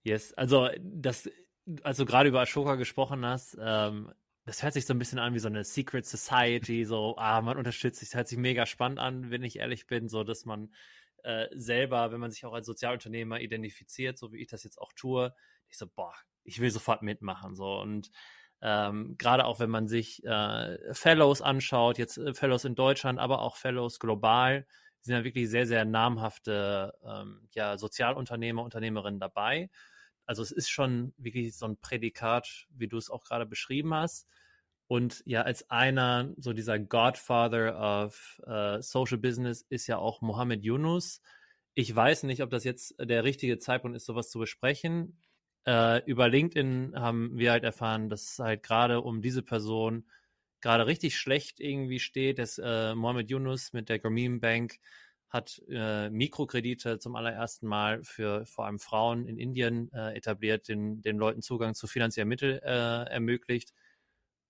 Yes, 0.04 0.34
also 0.36 0.70
das, 0.80 1.30
also 1.82 2.06
gerade 2.06 2.30
über 2.30 2.40
Ashoka 2.40 2.76
gesprochen 2.76 3.26
hast, 3.26 3.58
ähm, 3.60 4.10
das 4.46 4.64
hört 4.64 4.74
sich 4.74 4.86
so 4.86 4.94
ein 4.94 5.00
bisschen 5.00 5.20
an 5.20 5.34
wie 5.34 5.40
so 5.40 5.50
eine 5.50 5.66
Secret 5.66 6.06
Society, 6.06 6.86
so, 6.86 7.16
ah, 7.18 7.42
man 7.42 7.58
unterstützt 7.58 8.00
sich, 8.00 8.10
das 8.10 8.16
hört 8.16 8.28
sich 8.30 8.38
mega 8.38 8.66
spannend 8.66 9.00
an, 9.00 9.32
wenn 9.32 9.44
ich 9.44 9.60
ehrlich 9.60 9.86
bin, 9.86 10.08
so 10.08 10.24
dass 10.24 10.46
man 10.46 10.70
äh, 11.24 11.48
selber, 11.54 12.12
wenn 12.12 12.20
man 12.20 12.32
sich 12.32 12.46
auch 12.46 12.54
als 12.54 12.66
Sozialunternehmer 12.66 13.40
identifiziert, 13.40 14.18
so 14.18 14.32
wie 14.32 14.42
ich 14.42 14.48
das 14.48 14.64
jetzt 14.64 14.80
auch 14.80 14.94
tue, 14.94 15.34
ich 15.68 15.78
so, 15.78 15.88
boah, 15.88 16.14
ich 16.44 16.60
will 16.60 16.70
sofort 16.70 17.02
mitmachen. 17.02 17.56
So 17.56 17.80
und 17.80 18.12
ähm, 18.62 19.16
gerade 19.18 19.46
auch 19.46 19.60
wenn 19.60 19.70
man 19.70 19.88
sich 19.88 20.24
äh, 20.24 20.94
Fellows 20.94 21.42
anschaut, 21.42 21.98
jetzt 21.98 22.18
äh, 22.18 22.34
Fellows 22.34 22.66
in 22.66 22.76
Deutschland, 22.76 23.20
aber 23.20 23.42
auch 23.42 23.58
Fellows 23.58 24.00
global, 24.00 24.66
sind 25.02 25.16
ja 25.16 25.24
wirklich 25.26 25.50
sehr, 25.50 25.68
sehr 25.68 25.84
namhafte 25.84 26.94
ähm, 27.06 27.48
ja, 27.52 27.78
Sozialunternehmer, 27.78 28.64
Unternehmerinnen 28.64 29.20
dabei. 29.20 29.70
Also 30.26 30.42
es 30.42 30.52
ist 30.52 30.70
schon 30.70 31.14
wirklich 31.18 31.58
so 31.58 31.66
ein 31.68 31.78
Prädikat, 31.78 32.68
wie 32.70 32.88
du 32.88 32.98
es 32.98 33.10
auch 33.10 33.26
gerade 33.26 33.46
beschrieben 33.46 33.94
hast. 33.94 34.30
Und 34.94 35.24
ja, 35.26 35.42
als 35.42 35.72
einer, 35.72 36.36
so 36.38 36.54
dieser 36.54 36.78
Godfather 36.78 38.06
of 38.06 38.40
uh, 38.46 38.80
Social 38.80 39.18
Business 39.18 39.64
ist 39.64 39.88
ja 39.88 39.98
auch 39.98 40.22
Mohammed 40.22 40.64
Yunus. 40.64 41.20
Ich 41.74 41.96
weiß 41.96 42.22
nicht, 42.22 42.44
ob 42.44 42.52
das 42.52 42.64
jetzt 42.64 42.94
der 43.00 43.24
richtige 43.24 43.58
Zeitpunkt 43.58 43.98
ist, 43.98 44.06
sowas 44.06 44.30
zu 44.30 44.38
besprechen. 44.38 45.18
Äh, 45.66 46.06
über 46.06 46.30
LinkedIn 46.30 46.94
haben 46.96 47.36
wir 47.40 47.54
halt 47.54 47.64
erfahren, 47.64 48.08
dass 48.08 48.38
halt 48.38 48.62
gerade 48.62 49.02
um 49.02 49.24
diese 49.24 49.42
Person 49.42 50.06
gerade 50.62 50.86
richtig 50.86 51.18
schlecht 51.18 51.60
irgendwie 51.60 52.00
steht. 52.00 52.38
dass 52.38 52.60
äh, 52.60 52.94
Mohammed 52.94 53.32
Yunus 53.32 53.74
mit 53.74 53.90
der 53.90 53.98
Grameen 53.98 54.42
Bank 54.42 54.76
hat 55.28 55.60
äh, 55.70 56.12
Mikrokredite 56.12 57.00
zum 57.00 57.16
allerersten 57.16 57.66
Mal 57.66 58.04
für 58.04 58.46
vor 58.46 58.68
allem 58.68 58.78
Frauen 58.78 59.26
in 59.26 59.40
Indien 59.40 59.92
äh, 59.92 60.16
etabliert, 60.16 60.68
den, 60.68 61.02
den 61.02 61.18
Leuten 61.18 61.42
Zugang 61.42 61.74
zu 61.74 61.88
finanziellen 61.88 62.30
Mitteln 62.30 62.60
äh, 62.60 63.06
ermöglicht. 63.06 63.74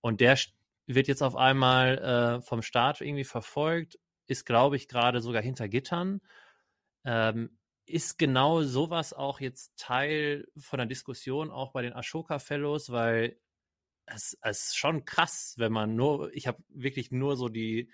Und 0.03 0.19
der 0.19 0.37
wird 0.85 1.07
jetzt 1.07 1.23
auf 1.23 1.37
einmal 1.37 1.97
äh, 1.97 2.41
vom 2.41 2.61
Staat 2.61 2.99
irgendwie 2.99 3.23
verfolgt, 3.23 3.97
ist, 4.27 4.45
glaube 4.45 4.75
ich, 4.75 4.89
gerade 4.89 5.21
sogar 5.21 5.41
hinter 5.41 5.69
Gittern. 5.69 6.19
Ähm, 7.05 7.57
ist 7.85 8.19
genau 8.19 8.63
sowas 8.63 9.13
auch 9.13 9.39
jetzt 9.39 9.77
Teil 9.77 10.45
von 10.57 10.77
der 10.77 10.87
Diskussion 10.87 11.51
auch 11.51 11.71
bei 11.71 11.81
den 11.81 11.93
Ashoka 11.93 12.39
Fellows, 12.39 12.91
weil 12.91 13.37
es, 14.05 14.37
es 14.41 14.67
ist 14.67 14.77
schon 14.77 15.05
krass, 15.05 15.55
wenn 15.57 15.71
man 15.71 15.95
nur, 15.95 16.33
ich 16.33 16.47
habe 16.47 16.61
wirklich 16.67 17.11
nur 17.11 17.37
so 17.37 17.47
die, 17.47 17.89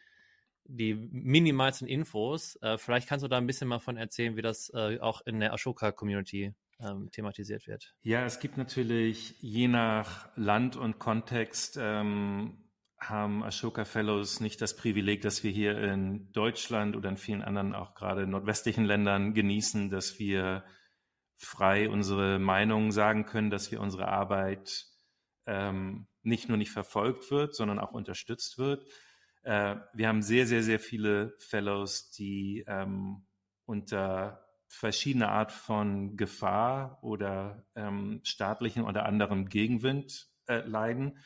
die 0.63 0.95
minimalsten 0.95 1.87
Infos. 1.87 2.57
Äh, 2.63 2.79
vielleicht 2.79 3.07
kannst 3.07 3.23
du 3.23 3.27
da 3.27 3.37
ein 3.37 3.47
bisschen 3.47 3.67
mal 3.67 3.79
von 3.79 3.97
erzählen, 3.97 4.35
wie 4.35 4.41
das 4.41 4.71
äh, 4.73 4.99
auch 4.99 5.21
in 5.27 5.39
der 5.39 5.53
Ashoka 5.53 5.91
Community 5.91 6.55
ähm, 6.79 7.09
thematisiert 7.11 7.67
wird. 7.67 7.95
Ja, 8.01 8.25
es 8.25 8.39
gibt 8.39 8.57
natürlich 8.57 9.35
je 9.41 9.67
nach 9.67 10.29
Land 10.35 10.75
und 10.75 10.99
Kontext 10.99 11.77
ähm, 11.79 12.69
haben 12.97 13.43
Ashoka 13.43 13.85
Fellows 13.85 14.39
nicht 14.39 14.61
das 14.61 14.75
Privileg, 14.75 15.21
das 15.21 15.43
wir 15.43 15.51
hier 15.51 15.77
in 15.81 16.31
Deutschland 16.33 16.95
oder 16.95 17.09
in 17.09 17.17
vielen 17.17 17.41
anderen 17.41 17.73
auch 17.73 17.95
gerade 17.95 18.27
nordwestlichen 18.27 18.85
Ländern 18.85 19.33
genießen, 19.33 19.89
dass 19.89 20.19
wir 20.19 20.63
frei 21.37 21.89
unsere 21.89 22.39
Meinung 22.39 22.91
sagen 22.91 23.25
können, 23.25 23.49
dass 23.49 23.71
wir 23.71 23.79
unsere 23.79 24.09
Arbeit 24.09 24.87
ähm, 25.45 26.07
nicht 26.21 26.49
nur 26.49 26.57
nicht 26.57 26.71
verfolgt 26.71 27.31
wird, 27.31 27.55
sondern 27.55 27.79
auch 27.79 27.91
unterstützt 27.91 28.57
wird. 28.57 28.85
Äh, 29.43 29.77
wir 29.93 30.09
haben 30.09 30.21
sehr, 30.21 30.45
sehr, 30.45 30.63
sehr 30.63 30.79
viele 30.79 31.33
Fellows, 31.39 32.11
die 32.11 32.65
ähm, 32.67 33.25
unter 33.65 34.48
verschiedene 34.69 35.29
Art 35.29 35.51
von 35.51 36.15
Gefahr 36.15 36.99
oder 37.01 37.65
ähm, 37.75 38.21
staatlichen 38.23 38.85
oder 38.85 39.05
anderem 39.05 39.49
Gegenwind 39.49 40.29
äh, 40.47 40.59
leiden. 40.59 41.17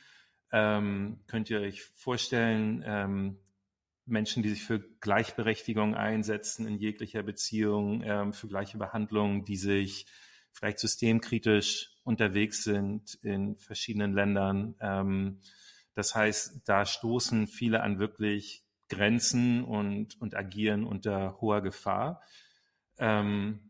Ähm, 0.51 1.19
könnt 1.27 1.49
ihr 1.49 1.59
euch 1.59 1.83
vorstellen, 1.83 2.83
ähm, 2.85 3.37
Menschen, 4.05 4.43
die 4.43 4.49
sich 4.49 4.63
für 4.63 4.79
Gleichberechtigung 4.79 5.93
einsetzen 5.93 6.65
in 6.67 6.77
jeglicher 6.77 7.21
Beziehung, 7.21 8.01
ähm, 8.03 8.33
für 8.33 8.47
gleiche 8.47 8.77
Behandlung, 8.77 9.45
die 9.45 9.57
sich 9.57 10.05
vielleicht 10.51 10.79
systemkritisch 10.79 11.91
unterwegs 12.03 12.63
sind 12.63 13.15
in 13.23 13.57
verschiedenen 13.57 14.13
Ländern. 14.13 14.75
Ähm, 14.79 15.41
das 15.95 16.15
heißt, 16.15 16.61
da 16.65 16.85
stoßen 16.85 17.47
viele 17.47 17.81
an 17.81 17.99
wirklich 17.99 18.63
Grenzen 18.89 19.63
und, 19.63 20.19
und 20.21 20.35
agieren 20.35 20.85
unter 20.85 21.39
hoher 21.41 21.61
Gefahr. 21.61 22.21
Ähm, 23.03 23.69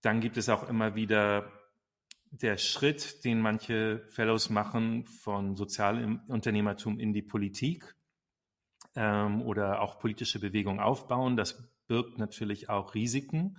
dann 0.00 0.20
gibt 0.20 0.38
es 0.38 0.48
auch 0.48 0.66
immer 0.66 0.94
wieder 0.94 1.52
der 2.30 2.56
Schritt, 2.56 3.24
den 3.24 3.42
manche 3.42 4.06
Fellows 4.08 4.48
machen 4.48 5.04
von 5.04 5.54
Sozialunternehmertum 5.54 6.98
in 6.98 7.12
die 7.12 7.20
Politik 7.20 7.94
ähm, 8.94 9.42
oder 9.42 9.82
auch 9.82 9.98
politische 9.98 10.40
Bewegungen 10.40 10.80
aufbauen. 10.80 11.36
Das 11.36 11.70
birgt 11.88 12.18
natürlich 12.18 12.70
auch 12.70 12.94
Risiken. 12.94 13.58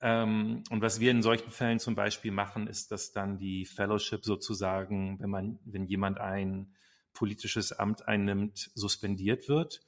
Ähm, 0.00 0.62
und 0.70 0.80
was 0.80 1.00
wir 1.00 1.10
in 1.10 1.22
solchen 1.22 1.50
Fällen 1.50 1.80
zum 1.80 1.96
Beispiel 1.96 2.30
machen, 2.30 2.68
ist, 2.68 2.92
dass 2.92 3.10
dann 3.10 3.38
die 3.38 3.64
Fellowship 3.64 4.24
sozusagen, 4.24 5.18
wenn 5.18 5.30
man, 5.30 5.58
wenn 5.64 5.86
jemand 5.86 6.20
ein 6.20 6.72
politisches 7.14 7.72
Amt 7.72 8.06
einnimmt, 8.06 8.70
suspendiert 8.76 9.48
wird, 9.48 9.80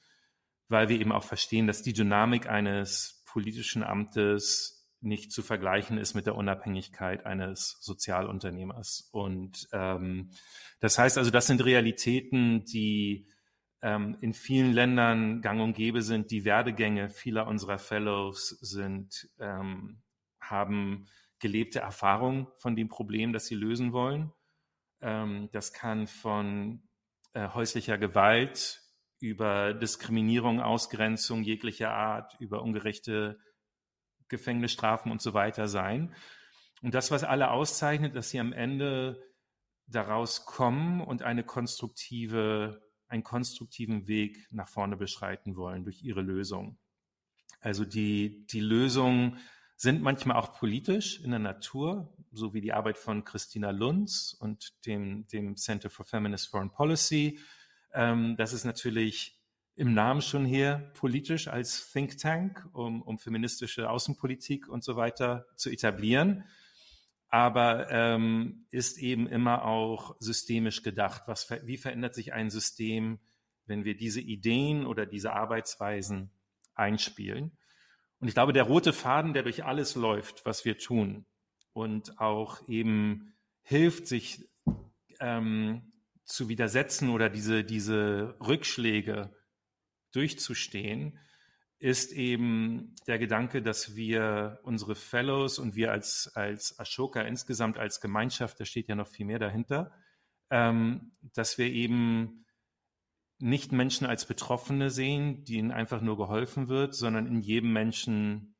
weil 0.67 0.89
wir 0.89 0.99
eben 0.99 1.13
auch 1.13 1.23
verstehen, 1.23 1.65
dass 1.65 1.81
die 1.81 1.93
Dynamik 1.93 2.49
eines 2.49 3.18
politischen 3.31 3.83
Amtes 3.83 4.79
nicht 5.01 5.31
zu 5.31 5.41
vergleichen 5.41 5.97
ist 5.97 6.13
mit 6.13 6.25
der 6.25 6.35
Unabhängigkeit 6.35 7.25
eines 7.25 7.77
Sozialunternehmers. 7.79 9.09
Und 9.11 9.67
ähm, 9.71 10.31
das 10.79 10.97
heißt 10.97 11.17
also, 11.17 11.31
das 11.31 11.47
sind 11.47 11.63
Realitäten, 11.63 12.65
die 12.65 13.27
ähm, 13.81 14.17
in 14.21 14.33
vielen 14.33 14.73
Ländern 14.73 15.41
gang 15.41 15.61
und 15.61 15.73
gäbe 15.73 16.01
sind. 16.01 16.31
Die 16.31 16.43
Werdegänge 16.43 17.09
vieler 17.09 17.47
unserer 17.47 17.77
Fellows 17.77 18.49
sind, 18.61 19.29
ähm, 19.39 20.01
haben 20.41 21.05
gelebte 21.39 21.79
Erfahrung 21.79 22.47
von 22.57 22.75
dem 22.75 22.89
Problem, 22.89 23.31
das 23.31 23.45
sie 23.45 23.55
lösen 23.55 23.93
wollen. 23.93 24.33
Ähm, 25.01 25.49
das 25.53 25.71
kann 25.71 26.07
von 26.07 26.83
äh, 27.33 27.47
häuslicher 27.49 27.97
Gewalt 27.97 28.81
über 29.19 29.73
Diskriminierung, 29.73 30.61
Ausgrenzung 30.61 31.43
jeglicher 31.43 31.91
Art, 31.91 32.35
über 32.39 32.61
ungerechte 32.61 33.39
Gefängnisstrafen 34.27 35.11
und 35.11 35.21
so 35.21 35.33
weiter 35.33 35.67
sein. 35.67 36.15
Und 36.81 36.93
das, 36.93 37.11
was 37.11 37.23
alle 37.23 37.51
auszeichnet, 37.51 38.15
dass 38.15 38.29
sie 38.29 38.39
am 38.39 38.53
Ende 38.53 39.21
daraus 39.87 40.45
kommen 40.45 41.01
und 41.01 41.23
eine 41.23 41.43
konstruktive, 41.43 42.81
einen 43.07 43.23
konstruktiven 43.23 44.07
Weg 44.07 44.47
nach 44.51 44.69
vorne 44.69 44.95
beschreiten 44.95 45.55
wollen 45.55 45.83
durch 45.83 46.03
ihre 46.03 46.21
Lösung. 46.21 46.77
Also 47.59 47.83
die, 47.83 48.45
die 48.47 48.61
Lösungen 48.61 49.39
sind 49.75 50.01
manchmal 50.01 50.37
auch 50.37 50.53
politisch 50.53 51.19
in 51.21 51.31
der 51.31 51.39
Natur, 51.39 52.13
so 52.31 52.53
wie 52.53 52.61
die 52.61 52.73
Arbeit 52.73 52.97
von 52.97 53.23
Christina 53.23 53.71
Lunz 53.71 54.35
und 54.39 54.85
dem, 54.85 55.25
dem 55.27 55.55
Center 55.57 55.89
for 55.89 56.05
Feminist 56.05 56.47
Foreign 56.49 56.69
Policy, 56.69 57.39
ähm, 57.93 58.35
das 58.37 58.53
ist 58.53 58.65
natürlich 58.65 59.39
im 59.75 59.93
Namen 59.93 60.21
schon 60.21 60.45
her 60.45 60.91
politisch 60.95 61.47
als 61.47 61.91
Think 61.91 62.17
Tank, 62.17 62.67
um, 62.73 63.01
um 63.01 63.17
feministische 63.17 63.89
Außenpolitik 63.89 64.67
und 64.67 64.83
so 64.83 64.97
weiter 64.97 65.45
zu 65.55 65.69
etablieren, 65.69 66.43
aber 67.29 67.89
ähm, 67.89 68.65
ist 68.71 68.97
eben 68.97 69.27
immer 69.27 69.63
auch 69.63 70.17
systemisch 70.19 70.83
gedacht. 70.83 71.23
Was, 71.27 71.49
wie 71.63 71.77
verändert 71.77 72.13
sich 72.13 72.33
ein 72.33 72.49
System, 72.49 73.19
wenn 73.67 73.85
wir 73.85 73.95
diese 73.95 74.19
Ideen 74.19 74.85
oder 74.85 75.05
diese 75.05 75.31
Arbeitsweisen 75.33 76.31
einspielen? 76.75 77.57
Und 78.19 78.27
ich 78.27 78.33
glaube, 78.33 78.51
der 78.51 78.63
rote 78.63 78.91
Faden, 78.91 79.33
der 79.33 79.43
durch 79.43 79.63
alles 79.63 79.95
läuft, 79.95 80.45
was 80.45 80.65
wir 80.65 80.77
tun 80.77 81.25
und 81.71 82.19
auch 82.19 82.67
eben 82.67 83.33
hilft, 83.61 84.07
sich 84.07 84.49
ähm, 85.21 85.88
zu 86.29 86.47
widersetzen 86.47 87.09
oder 87.09 87.29
diese, 87.29 87.63
diese 87.63 88.37
Rückschläge 88.39 89.35
durchzustehen, 90.11 91.17
ist 91.79 92.11
eben 92.11 92.95
der 93.07 93.17
Gedanke, 93.17 93.61
dass 93.61 93.95
wir 93.95 94.59
unsere 94.63 94.95
Fellows 94.95 95.59
und 95.59 95.75
wir 95.75 95.91
als, 95.91 96.29
als 96.35 96.77
Ashoka 96.77 97.21
insgesamt 97.21 97.77
als 97.77 97.99
Gemeinschaft, 97.99 98.59
da 98.59 98.65
steht 98.65 98.89
ja 98.89 98.95
noch 98.95 99.07
viel 99.07 99.25
mehr 99.25 99.39
dahinter, 99.39 99.91
ähm, 100.51 101.13
dass 101.21 101.57
wir 101.57 101.67
eben 101.67 102.45
nicht 103.39 103.71
Menschen 103.71 104.05
als 104.05 104.25
Betroffene 104.25 104.89
sehen, 104.89 105.45
denen 105.45 105.71
einfach 105.71 106.01
nur 106.01 106.17
geholfen 106.17 106.67
wird, 106.67 106.93
sondern 106.93 107.25
in 107.25 107.39
jedem 107.39 107.71
Menschen 107.71 108.55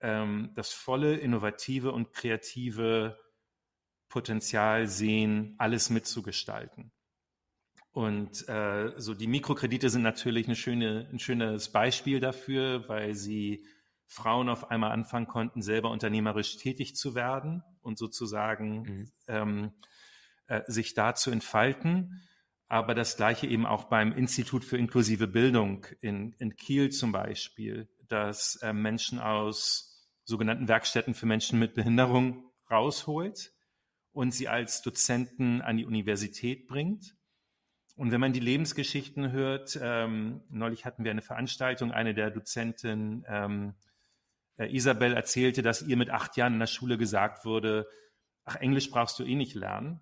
ähm, 0.00 0.52
das 0.54 0.72
volle, 0.72 1.16
innovative 1.16 1.92
und 1.92 2.12
kreative 2.12 3.18
Potenzial 4.08 4.86
sehen, 4.86 5.54
alles 5.58 5.90
mitzugestalten. 5.90 6.92
Und 7.96 8.46
äh, 8.46 8.92
so 8.98 9.14
die 9.14 9.26
Mikrokredite 9.26 9.88
sind 9.88 10.02
natürlich 10.02 10.44
eine 10.44 10.54
schöne, 10.54 11.08
ein 11.10 11.18
schönes 11.18 11.72
Beispiel 11.72 12.20
dafür, 12.20 12.86
weil 12.90 13.14
sie 13.14 13.64
Frauen 14.04 14.50
auf 14.50 14.70
einmal 14.70 14.92
anfangen 14.92 15.26
konnten, 15.26 15.62
selber 15.62 15.90
unternehmerisch 15.90 16.58
tätig 16.58 16.94
zu 16.94 17.14
werden 17.14 17.62
und 17.80 17.96
sozusagen 17.96 18.82
mhm. 18.82 19.12
ähm, 19.28 19.72
äh, 20.46 20.60
sich 20.66 20.92
da 20.92 21.14
zu 21.14 21.30
entfalten. 21.30 22.22
Aber 22.68 22.94
das 22.94 23.16
gleiche 23.16 23.46
eben 23.46 23.64
auch 23.64 23.84
beim 23.84 24.12
Institut 24.12 24.62
für 24.62 24.76
inklusive 24.76 25.26
Bildung 25.26 25.86
in, 26.02 26.34
in 26.34 26.54
Kiel 26.54 26.90
zum 26.90 27.12
Beispiel, 27.12 27.88
dass 28.08 28.56
äh, 28.56 28.74
Menschen 28.74 29.20
aus 29.20 30.06
sogenannten 30.22 30.68
Werkstätten 30.68 31.14
für 31.14 31.24
Menschen 31.24 31.58
mit 31.58 31.72
Behinderung 31.72 32.44
rausholt 32.70 33.54
und 34.12 34.34
sie 34.34 34.48
als 34.48 34.82
Dozenten 34.82 35.62
an 35.62 35.78
die 35.78 35.86
Universität 35.86 36.66
bringt. 36.66 37.16
Und 37.96 38.12
wenn 38.12 38.20
man 38.20 38.32
die 38.32 38.40
Lebensgeschichten 38.40 39.32
hört, 39.32 39.78
ähm, 39.82 40.42
neulich 40.48 40.84
hatten 40.84 41.02
wir 41.02 41.10
eine 41.10 41.22
Veranstaltung, 41.22 41.92
eine 41.92 42.14
der 42.14 42.30
Dozenten, 42.30 43.24
ähm, 43.26 43.74
äh, 44.58 44.74
Isabel, 44.74 45.14
erzählte, 45.14 45.62
dass 45.62 45.82
ihr 45.82 45.96
mit 45.96 46.10
acht 46.10 46.36
Jahren 46.36 46.54
in 46.54 46.58
der 46.60 46.66
Schule 46.66 46.98
gesagt 46.98 47.44
wurde, 47.44 47.88
ach, 48.44 48.56
Englisch 48.56 48.90
brauchst 48.90 49.18
du 49.18 49.24
eh 49.24 49.34
nicht 49.34 49.54
lernen 49.54 50.00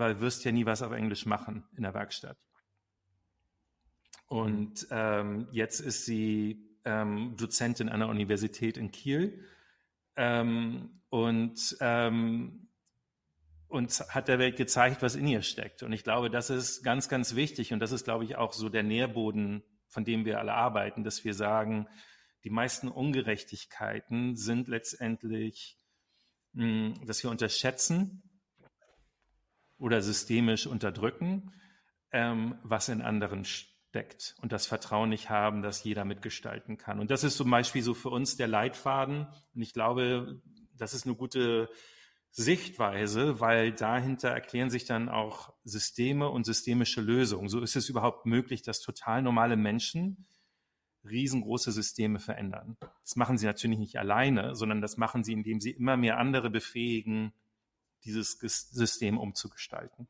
weil 0.00 0.14
du 0.14 0.20
wirst 0.20 0.44
ja 0.44 0.50
nie 0.50 0.66
was 0.66 0.82
auf 0.82 0.92
Englisch 0.92 1.26
machen 1.26 1.64
in 1.76 1.84
der 1.84 1.94
Werkstatt. 1.94 2.38
Und 4.26 4.86
ähm, 4.90 5.46
jetzt 5.52 5.80
ist 5.80 6.06
sie 6.06 6.64
ähm, 6.84 7.36
Dozentin 7.36 7.88
an 7.88 8.00
der 8.00 8.08
Universität 8.08 8.76
in 8.76 8.90
Kiel 8.90 9.44
ähm, 10.16 11.02
und, 11.10 11.76
ähm, 11.80 12.69
und 13.70 13.90
hat 14.08 14.28
der 14.28 14.38
Welt 14.38 14.56
gezeigt, 14.56 15.00
was 15.00 15.14
in 15.14 15.26
ihr 15.26 15.42
steckt. 15.42 15.82
Und 15.82 15.92
ich 15.92 16.04
glaube, 16.04 16.28
das 16.28 16.50
ist 16.50 16.82
ganz, 16.82 17.08
ganz 17.08 17.34
wichtig 17.34 17.72
und 17.72 17.80
das 17.80 17.92
ist, 17.92 18.04
glaube 18.04 18.24
ich, 18.24 18.36
auch 18.36 18.52
so 18.52 18.68
der 18.68 18.82
Nährboden, 18.82 19.62
von 19.86 20.04
dem 20.04 20.24
wir 20.24 20.38
alle 20.38 20.54
arbeiten, 20.54 21.04
dass 21.04 21.24
wir 21.24 21.34
sagen, 21.34 21.86
die 22.44 22.50
meisten 22.50 22.88
Ungerechtigkeiten 22.88 24.36
sind 24.36 24.68
letztendlich, 24.68 25.78
hm, 26.54 26.94
dass 27.06 27.22
wir 27.22 27.30
unterschätzen, 27.30 28.22
oder 29.80 30.02
systemisch 30.02 30.66
unterdrücken, 30.66 31.52
ähm, 32.12 32.58
was 32.62 32.88
in 32.88 33.00
anderen 33.00 33.44
steckt 33.44 34.36
und 34.42 34.52
das 34.52 34.66
Vertrauen 34.66 35.08
nicht 35.08 35.30
haben, 35.30 35.62
dass 35.62 35.82
jeder 35.82 36.04
mitgestalten 36.04 36.76
kann. 36.76 37.00
Und 37.00 37.10
das 37.10 37.24
ist 37.24 37.36
zum 37.36 37.50
Beispiel 37.50 37.82
so 37.82 37.94
für 37.94 38.10
uns 38.10 38.36
der 38.36 38.46
Leitfaden. 38.46 39.26
Und 39.54 39.62
ich 39.62 39.72
glaube, 39.72 40.40
das 40.76 40.92
ist 40.92 41.06
eine 41.06 41.14
gute 41.14 41.70
Sichtweise, 42.32 43.40
weil 43.40 43.72
dahinter 43.72 44.28
erklären 44.28 44.70
sich 44.70 44.84
dann 44.84 45.08
auch 45.08 45.52
Systeme 45.64 46.28
und 46.28 46.44
systemische 46.44 47.00
Lösungen. 47.00 47.48
So 47.48 47.60
ist 47.60 47.76
es 47.76 47.88
überhaupt 47.88 48.24
möglich, 48.24 48.62
dass 48.62 48.80
total 48.80 49.22
normale 49.22 49.56
Menschen 49.56 50.26
riesengroße 51.04 51.72
Systeme 51.72 52.18
verändern. 52.18 52.76
Das 53.02 53.16
machen 53.16 53.38
sie 53.38 53.46
natürlich 53.46 53.78
nicht 53.78 53.96
alleine, 53.96 54.54
sondern 54.54 54.80
das 54.80 54.96
machen 54.96 55.24
sie, 55.24 55.32
indem 55.32 55.60
sie 55.60 55.70
immer 55.70 55.96
mehr 55.96 56.18
andere 56.18 56.50
befähigen, 56.50 57.32
dieses 58.04 58.38
System 58.38 59.18
umzugestalten. 59.18 60.08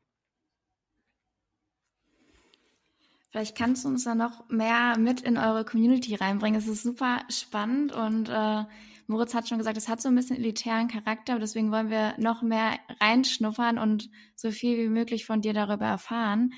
Vielleicht 3.29 3.57
kannst 3.57 3.85
du 3.85 3.87
uns 3.87 4.03
da 4.03 4.13
noch 4.13 4.47
mehr 4.49 4.97
mit 4.97 5.21
in 5.21 5.37
eure 5.37 5.63
Community 5.63 6.15
reinbringen. 6.15 6.59
Es 6.59 6.67
ist 6.67 6.83
super 6.83 7.21
spannend 7.29 7.93
und 7.93 8.27
äh, 8.27 8.65
Moritz 9.11 9.33
hat 9.33 9.47
schon 9.47 9.57
gesagt, 9.57 9.77
es 9.77 9.89
hat 9.89 10.01
so 10.01 10.09
ein 10.09 10.15
bisschen 10.15 10.37
elitären 10.37 10.87
Charakter, 10.87 11.37
deswegen 11.37 11.71
wollen 11.71 11.89
wir 11.89 12.15
noch 12.17 12.41
mehr 12.41 12.79
reinschnuppern 12.99 13.77
und 13.77 14.09
so 14.35 14.51
viel 14.51 14.77
wie 14.77 14.89
möglich 14.89 15.25
von 15.25 15.41
dir 15.41 15.53
darüber 15.53 15.85
erfahren. 15.85 16.53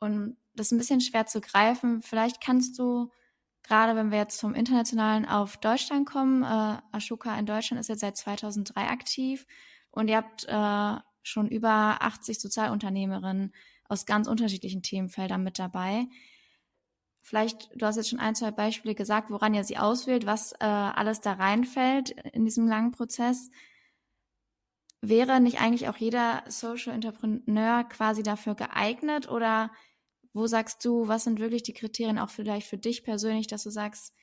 Und 0.00 0.36
das 0.54 0.66
ist 0.66 0.72
ein 0.72 0.78
bisschen 0.78 1.00
schwer 1.00 1.26
zu 1.26 1.40
greifen. 1.40 2.02
Vielleicht 2.02 2.42
kannst 2.42 2.78
du, 2.78 3.10
gerade 3.62 3.96
wenn 3.96 4.10
wir 4.10 4.18
jetzt 4.18 4.40
vom 4.40 4.54
Internationalen 4.54 5.24
auf 5.24 5.56
Deutschland 5.56 6.06
kommen, 6.06 6.42
äh, 6.42 6.78
Ashoka 6.90 7.38
in 7.38 7.46
Deutschland 7.46 7.80
ist 7.80 7.88
jetzt 7.88 8.00
seit 8.00 8.16
2003 8.16 8.88
aktiv 8.88 9.46
und 9.90 10.08
ihr 10.08 10.16
habt 10.16 10.44
äh, 10.48 11.00
schon 11.22 11.48
über 11.48 12.02
80 12.02 12.40
Sozialunternehmerinnen 12.40 13.54
aus 13.88 14.06
ganz 14.06 14.26
unterschiedlichen 14.26 14.82
Themenfeldern 14.82 15.42
mit 15.42 15.58
dabei. 15.58 16.06
Vielleicht, 17.22 17.70
du 17.74 17.86
hast 17.86 17.96
jetzt 17.96 18.10
schon 18.10 18.18
ein, 18.18 18.34
zwei 18.34 18.50
Beispiele 18.50 18.96
gesagt, 18.96 19.30
woran 19.30 19.54
ihr 19.54 19.62
sie 19.62 19.78
auswählt, 19.78 20.26
was 20.26 20.52
äh, 20.54 20.64
alles 20.64 21.20
da 21.20 21.34
reinfällt 21.34 22.10
in 22.10 22.44
diesem 22.44 22.66
langen 22.66 22.90
Prozess. 22.90 23.50
Wäre 25.00 25.40
nicht 25.40 25.60
eigentlich 25.60 25.88
auch 25.88 25.96
jeder 25.96 26.42
Social 26.48 26.92
Entrepreneur 26.92 27.84
quasi 27.84 28.22
dafür 28.22 28.56
geeignet 28.56 29.30
oder 29.30 29.70
wo 30.32 30.46
sagst 30.46 30.84
du, 30.84 31.08
was 31.08 31.24
sind 31.24 31.38
wirklich 31.38 31.62
die 31.62 31.74
Kriterien 31.74 32.18
auch 32.18 32.30
vielleicht 32.30 32.66
für 32.66 32.78
dich 32.78 33.04
persönlich, 33.04 33.46
dass 33.46 33.62
du 33.62 33.70
sagst, 33.70 34.14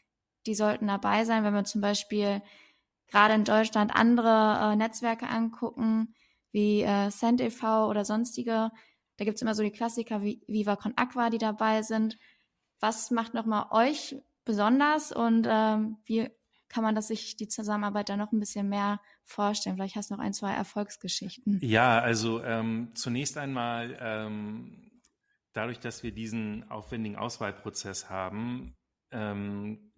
die 0.45 0.55
sollten 0.55 0.87
dabei 0.87 1.23
sein, 1.23 1.43
wenn 1.43 1.53
wir 1.53 1.63
zum 1.63 1.81
Beispiel 1.81 2.41
gerade 3.07 3.33
in 3.33 3.43
Deutschland 3.43 3.95
andere 3.95 4.73
äh, 4.73 4.75
Netzwerke 4.75 5.27
angucken, 5.27 6.13
wie 6.51 6.81
äh, 6.81 7.09
SendEV 7.11 7.87
oder 7.87 8.05
sonstige. 8.05 8.71
Da 9.17 9.25
gibt's 9.25 9.41
immer 9.41 9.55
so 9.55 9.63
die 9.63 9.71
Klassiker 9.71 10.21
wie 10.21 10.41
Viva 10.47 10.75
Con 10.75 10.93
Aqua, 10.95 11.29
die 11.29 11.37
dabei 11.37 11.81
sind. 11.81 12.17
Was 12.79 13.11
macht 13.11 13.33
nochmal 13.33 13.67
euch 13.71 14.15
besonders 14.45 15.11
und 15.11 15.47
ähm, 15.49 15.97
wie 16.05 16.29
kann 16.69 16.83
man 16.83 16.95
das 16.95 17.07
sich 17.07 17.35
die 17.35 17.47
Zusammenarbeit 17.47 18.09
da 18.09 18.17
noch 18.17 18.31
ein 18.31 18.39
bisschen 18.39 18.69
mehr 18.69 19.01
vorstellen? 19.23 19.75
Vielleicht 19.75 19.95
hast 19.95 20.11
du 20.11 20.15
noch 20.15 20.23
ein, 20.23 20.33
zwei 20.33 20.53
Erfolgsgeschichten. 20.53 21.59
Ja, 21.61 21.99
also 21.99 22.43
ähm, 22.43 22.91
zunächst 22.93 23.37
einmal 23.37 23.97
ähm, 23.99 25.01
dadurch, 25.53 25.79
dass 25.79 26.03
wir 26.03 26.11
diesen 26.11 26.69
aufwendigen 26.69 27.15
Auswahlprozess 27.15 28.09
haben, 28.09 28.77
ähm, 29.11 29.91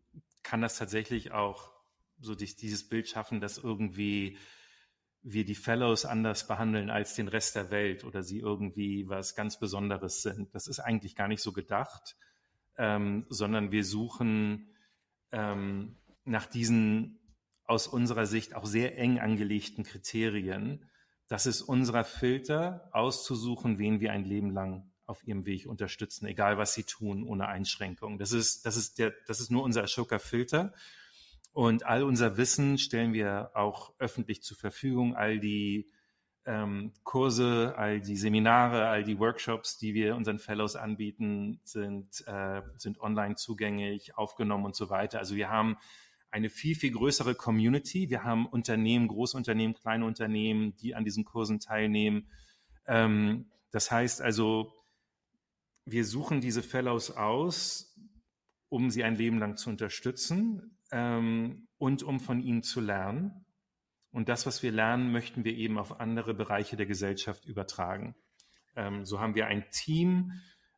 kann 0.43 0.61
das 0.61 0.77
tatsächlich 0.77 1.31
auch 1.31 1.71
so 2.19 2.35
dieses 2.35 2.87
Bild 2.87 3.09
schaffen, 3.09 3.41
dass 3.41 3.57
irgendwie 3.57 4.37
wir 5.23 5.45
die 5.45 5.55
Fellows 5.55 6.05
anders 6.05 6.47
behandeln 6.47 6.89
als 6.89 7.15
den 7.15 7.27
Rest 7.27 7.55
der 7.55 7.69
Welt 7.69 8.03
oder 8.03 8.23
sie 8.23 8.39
irgendwie 8.39 9.07
was 9.07 9.35
ganz 9.35 9.59
Besonderes 9.59 10.21
sind. 10.21 10.53
Das 10.55 10.67
ist 10.67 10.79
eigentlich 10.79 11.15
gar 11.15 11.27
nicht 11.27 11.41
so 11.43 11.51
gedacht, 11.51 12.15
ähm, 12.81 13.27
sondern 13.29 13.71
wir 13.71 13.85
suchen 13.85 14.73
ähm, 15.31 15.97
nach 16.25 16.47
diesen 16.47 17.19
aus 17.63 17.87
unserer 17.87 18.25
Sicht 18.25 18.55
auch 18.55 18.65
sehr 18.65 18.97
eng 18.97 19.19
angelegten 19.19 19.83
Kriterien. 19.83 20.89
Das 21.27 21.45
ist 21.45 21.61
unser 21.61 22.03
Filter, 22.03 22.89
auszusuchen, 22.91 23.77
wen 23.77 23.99
wir 24.01 24.11
ein 24.11 24.25
Leben 24.25 24.49
lang 24.49 24.91
auf 25.05 25.25
ihrem 25.27 25.45
Weg 25.45 25.67
unterstützen, 25.67 26.25
egal 26.25 26.57
was 26.57 26.73
sie 26.73 26.83
tun, 26.83 27.23
ohne 27.23 27.47
Einschränkung. 27.47 28.17
Das 28.17 28.31
ist, 28.31 28.65
das 28.65 28.77
ist, 28.77 28.97
der, 28.97 29.13
das 29.27 29.39
ist 29.39 29.51
nur 29.51 29.61
unser 29.61 29.83
Ashoka-Filter. 29.83 30.73
Und 31.53 31.85
all 31.85 32.01
unser 32.01 32.35
Wissen 32.35 32.79
stellen 32.79 33.13
wir 33.13 33.51
auch 33.53 33.93
öffentlich 33.99 34.41
zur 34.41 34.57
Verfügung. 34.57 35.15
All 35.15 35.39
die 35.39 35.91
ähm, 36.45 36.91
Kurse, 37.03 37.75
all 37.77 38.01
die 38.01 38.17
Seminare, 38.17 38.87
all 38.87 39.03
die 39.03 39.19
Workshops, 39.19 39.77
die 39.77 39.93
wir 39.93 40.15
unseren 40.15 40.39
Fellows 40.39 40.75
anbieten, 40.75 41.59
sind, 41.63 42.23
äh, 42.27 42.61
sind 42.77 42.99
online 42.99 43.35
zugänglich, 43.35 44.17
aufgenommen 44.17 44.65
und 44.65 44.75
so 44.75 44.89
weiter. 44.89 45.19
Also 45.19 45.35
wir 45.35 45.49
haben 45.49 45.77
eine 46.31 46.49
viel, 46.49 46.75
viel 46.75 46.91
größere 46.91 47.35
Community. 47.35 48.09
Wir 48.09 48.23
haben 48.23 48.47
Unternehmen, 48.47 49.07
Großunternehmen, 49.07 49.75
kleine 49.75 50.05
Unternehmen, 50.05 50.75
die 50.77 50.95
an 50.95 51.03
diesen 51.03 51.25
Kursen 51.25 51.59
teilnehmen. 51.59 52.27
Ähm, 52.87 53.51
das 53.71 53.91
heißt 53.91 54.21
also, 54.21 54.73
wir 55.85 56.05
suchen 56.05 56.41
diese 56.41 56.63
Fellows 56.63 57.11
aus, 57.11 57.95
um 58.69 58.89
sie 58.89 59.03
ein 59.03 59.15
Leben 59.15 59.39
lang 59.39 59.57
zu 59.57 59.69
unterstützen 59.69 60.77
ähm, 60.91 61.67
und 61.77 62.03
um 62.03 62.19
von 62.19 62.39
ihnen 62.39 62.63
zu 62.63 62.79
lernen. 62.79 63.40
Und 64.11 64.29
das, 64.29 64.45
was 64.45 64.61
wir 64.61 64.71
lernen, 64.71 65.11
möchten 65.11 65.43
wir 65.43 65.55
eben 65.55 65.77
auf 65.77 65.99
andere 65.99 66.33
Bereiche 66.33 66.75
der 66.75 66.85
Gesellschaft 66.85 67.45
übertragen. 67.45 68.15
Ähm, 68.75 69.05
so 69.05 69.19
haben 69.19 69.35
wir 69.35 69.47
ein 69.47 69.65
Team, 69.71 70.33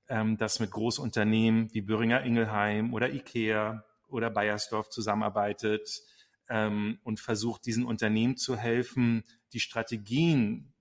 ähm, 0.08 0.38
das 0.38 0.60
mit 0.60 0.72
Großunternehmen 0.72 1.74
wie 1.74 1.82
Böhringer 1.82 2.24
Ingelheim 2.24 2.94
oder 2.94 3.12
IKEA 3.12 3.84
oder 4.08 4.30
Bayersdorf 4.30 4.90
zusammenarbeitet 4.90 6.02
ähm, 6.50 7.00
und 7.04 7.20
versucht, 7.20 7.66
diesen 7.66 7.86
Unternehmen 7.86 8.38
zu 8.38 8.56
helfen, 8.56 9.24
die 9.54 9.60
Strategien, 9.60 10.74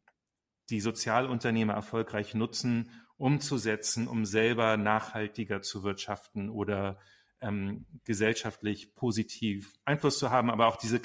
die 0.71 0.81
Sozialunternehmer 0.81 1.75
erfolgreich 1.75 2.35
nutzen, 2.35 2.91
umzusetzen, 3.17 4.09
um 4.09 4.25
selber 4.25 4.77
nachhaltiger 4.77 5.63
zu 5.63 5.83
wirtschaften 5.83 6.51
oder 6.51 6.99
ähm, 7.41 7.87
gesellschaftlich 8.05 8.95
positiv 8.95 9.75
Einfluss 9.85 10.19
zu 10.19 10.31
haben, 10.31 10.51
aber 10.51 10.67
auch 10.67 10.77
diese 10.77 11.01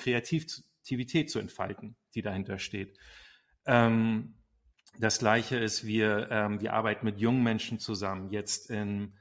Kreativität 0.87 1.29
zu 1.29 1.39
entfalten, 1.39 1.95
die 2.15 2.21
dahinter 2.21 2.59
steht. 2.59 2.97
Ähm, 3.65 4.35
das 4.99 5.19
Gleiche 5.19 5.57
ist, 5.57 5.85
wir, 5.85 6.29
ähm, 6.31 6.61
wir 6.61 6.73
arbeiten 6.73 7.05
mit 7.05 7.19
jungen 7.19 7.43
Menschen 7.43 7.79
zusammen. 7.79 8.29
Jetzt 8.31 8.69
in 8.69 9.13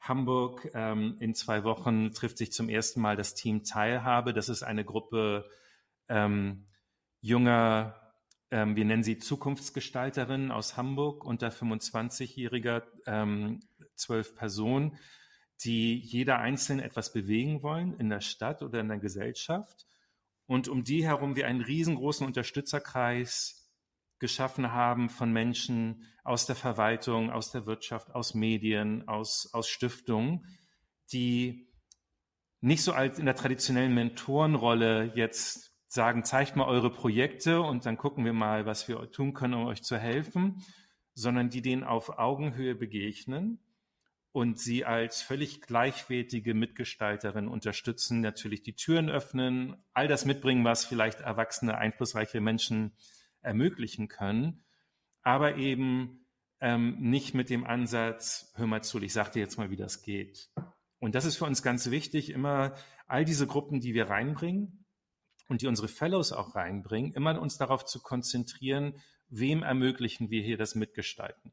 Hamburg 0.00 0.70
ähm, 0.74 1.16
in 1.20 1.34
zwei 1.34 1.62
Wochen 1.62 2.12
trifft 2.12 2.38
sich 2.38 2.52
zum 2.52 2.70
ersten 2.70 3.00
Mal 3.02 3.16
das 3.16 3.34
Team 3.34 3.64
Teilhabe. 3.64 4.32
Das 4.32 4.48
ist 4.48 4.62
eine 4.62 4.84
Gruppe 4.84 5.48
ähm, 6.08 6.66
junger, 7.20 8.14
ähm, 8.50 8.74
wir 8.74 8.86
nennen 8.86 9.04
sie 9.04 9.18
Zukunftsgestalterinnen 9.18 10.50
aus 10.50 10.78
Hamburg, 10.78 11.24
unter 11.24 11.50
25-jähriger, 11.50 12.82
ähm, 13.06 13.60
zwölf 13.94 14.34
Personen, 14.34 14.98
die 15.62 15.98
jeder 15.98 16.38
einzeln 16.38 16.80
etwas 16.80 17.12
bewegen 17.12 17.62
wollen 17.62 17.92
in 18.00 18.08
der 18.08 18.22
Stadt 18.22 18.62
oder 18.62 18.80
in 18.80 18.88
der 18.88 18.98
Gesellschaft. 18.98 19.86
Und 20.50 20.66
um 20.66 20.82
die 20.82 21.04
herum 21.04 21.36
wir 21.36 21.46
einen 21.46 21.60
riesengroßen 21.60 22.26
Unterstützerkreis 22.26 23.70
geschaffen 24.18 24.72
haben 24.72 25.08
von 25.08 25.32
Menschen 25.32 26.02
aus 26.24 26.46
der 26.46 26.56
Verwaltung, 26.56 27.30
aus 27.30 27.52
der 27.52 27.66
Wirtschaft, 27.66 28.12
aus 28.16 28.34
Medien, 28.34 29.06
aus, 29.06 29.48
aus 29.52 29.68
Stiftungen, 29.68 30.44
die 31.12 31.68
nicht 32.60 32.82
so 32.82 32.92
als 32.92 33.20
in 33.20 33.26
der 33.26 33.36
traditionellen 33.36 33.94
Mentorenrolle 33.94 35.12
jetzt 35.14 35.72
sagen, 35.86 36.24
zeigt 36.24 36.56
mal 36.56 36.66
eure 36.66 36.90
Projekte 36.90 37.60
und 37.60 37.86
dann 37.86 37.96
gucken 37.96 38.24
wir 38.24 38.32
mal, 38.32 38.66
was 38.66 38.88
wir 38.88 39.08
tun 39.12 39.34
können, 39.34 39.54
um 39.54 39.66
euch 39.66 39.84
zu 39.84 39.98
helfen, 39.98 40.64
sondern 41.14 41.48
die 41.48 41.62
denen 41.62 41.84
auf 41.84 42.18
Augenhöhe 42.18 42.74
begegnen 42.74 43.60
und 44.32 44.58
sie 44.58 44.84
als 44.84 45.22
völlig 45.22 45.60
gleichwertige 45.62 46.54
Mitgestalterin 46.54 47.48
unterstützen, 47.48 48.20
natürlich 48.20 48.62
die 48.62 48.76
Türen 48.76 49.10
öffnen, 49.10 49.76
all 49.92 50.06
das 50.06 50.24
mitbringen, 50.24 50.64
was 50.64 50.84
vielleicht 50.84 51.20
erwachsene, 51.20 51.76
einflussreiche 51.76 52.40
Menschen 52.40 52.92
ermöglichen 53.40 54.08
können, 54.08 54.64
aber 55.22 55.56
eben 55.56 56.26
ähm, 56.60 56.96
nicht 57.00 57.34
mit 57.34 57.50
dem 57.50 57.64
Ansatz, 57.64 58.52
hör 58.54 58.66
mal 58.66 58.82
zu, 58.82 59.00
ich 59.00 59.12
sag 59.12 59.32
dir 59.32 59.40
jetzt 59.40 59.58
mal, 59.58 59.70
wie 59.70 59.76
das 59.76 60.02
geht. 60.02 60.50
Und 60.98 61.14
das 61.14 61.24
ist 61.24 61.36
für 61.36 61.46
uns 61.46 61.62
ganz 61.62 61.90
wichtig, 61.90 62.30
immer 62.30 62.74
all 63.06 63.24
diese 63.24 63.46
Gruppen, 63.46 63.80
die 63.80 63.94
wir 63.94 64.10
reinbringen 64.10 64.84
und 65.48 65.62
die 65.62 65.66
unsere 65.66 65.88
Fellows 65.88 66.32
auch 66.32 66.54
reinbringen, 66.54 67.12
immer 67.14 67.40
uns 67.40 67.56
darauf 67.56 67.84
zu 67.84 68.00
konzentrieren, 68.00 69.00
wem 69.28 69.62
ermöglichen 69.62 70.30
wir 70.30 70.42
hier 70.42 70.58
das 70.58 70.74
Mitgestalten. 70.74 71.52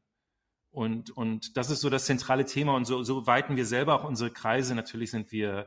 Und, 0.70 1.10
und 1.10 1.56
das 1.56 1.70
ist 1.70 1.80
so 1.80 1.90
das 1.90 2.04
zentrale 2.04 2.44
Thema 2.44 2.74
und 2.74 2.84
so, 2.84 3.02
so 3.02 3.26
weiten 3.26 3.56
wir 3.56 3.66
selber 3.66 3.94
auch 3.94 4.04
unsere 4.04 4.30
Kreise. 4.30 4.74
Natürlich 4.74 5.10
sind 5.10 5.32
wir 5.32 5.66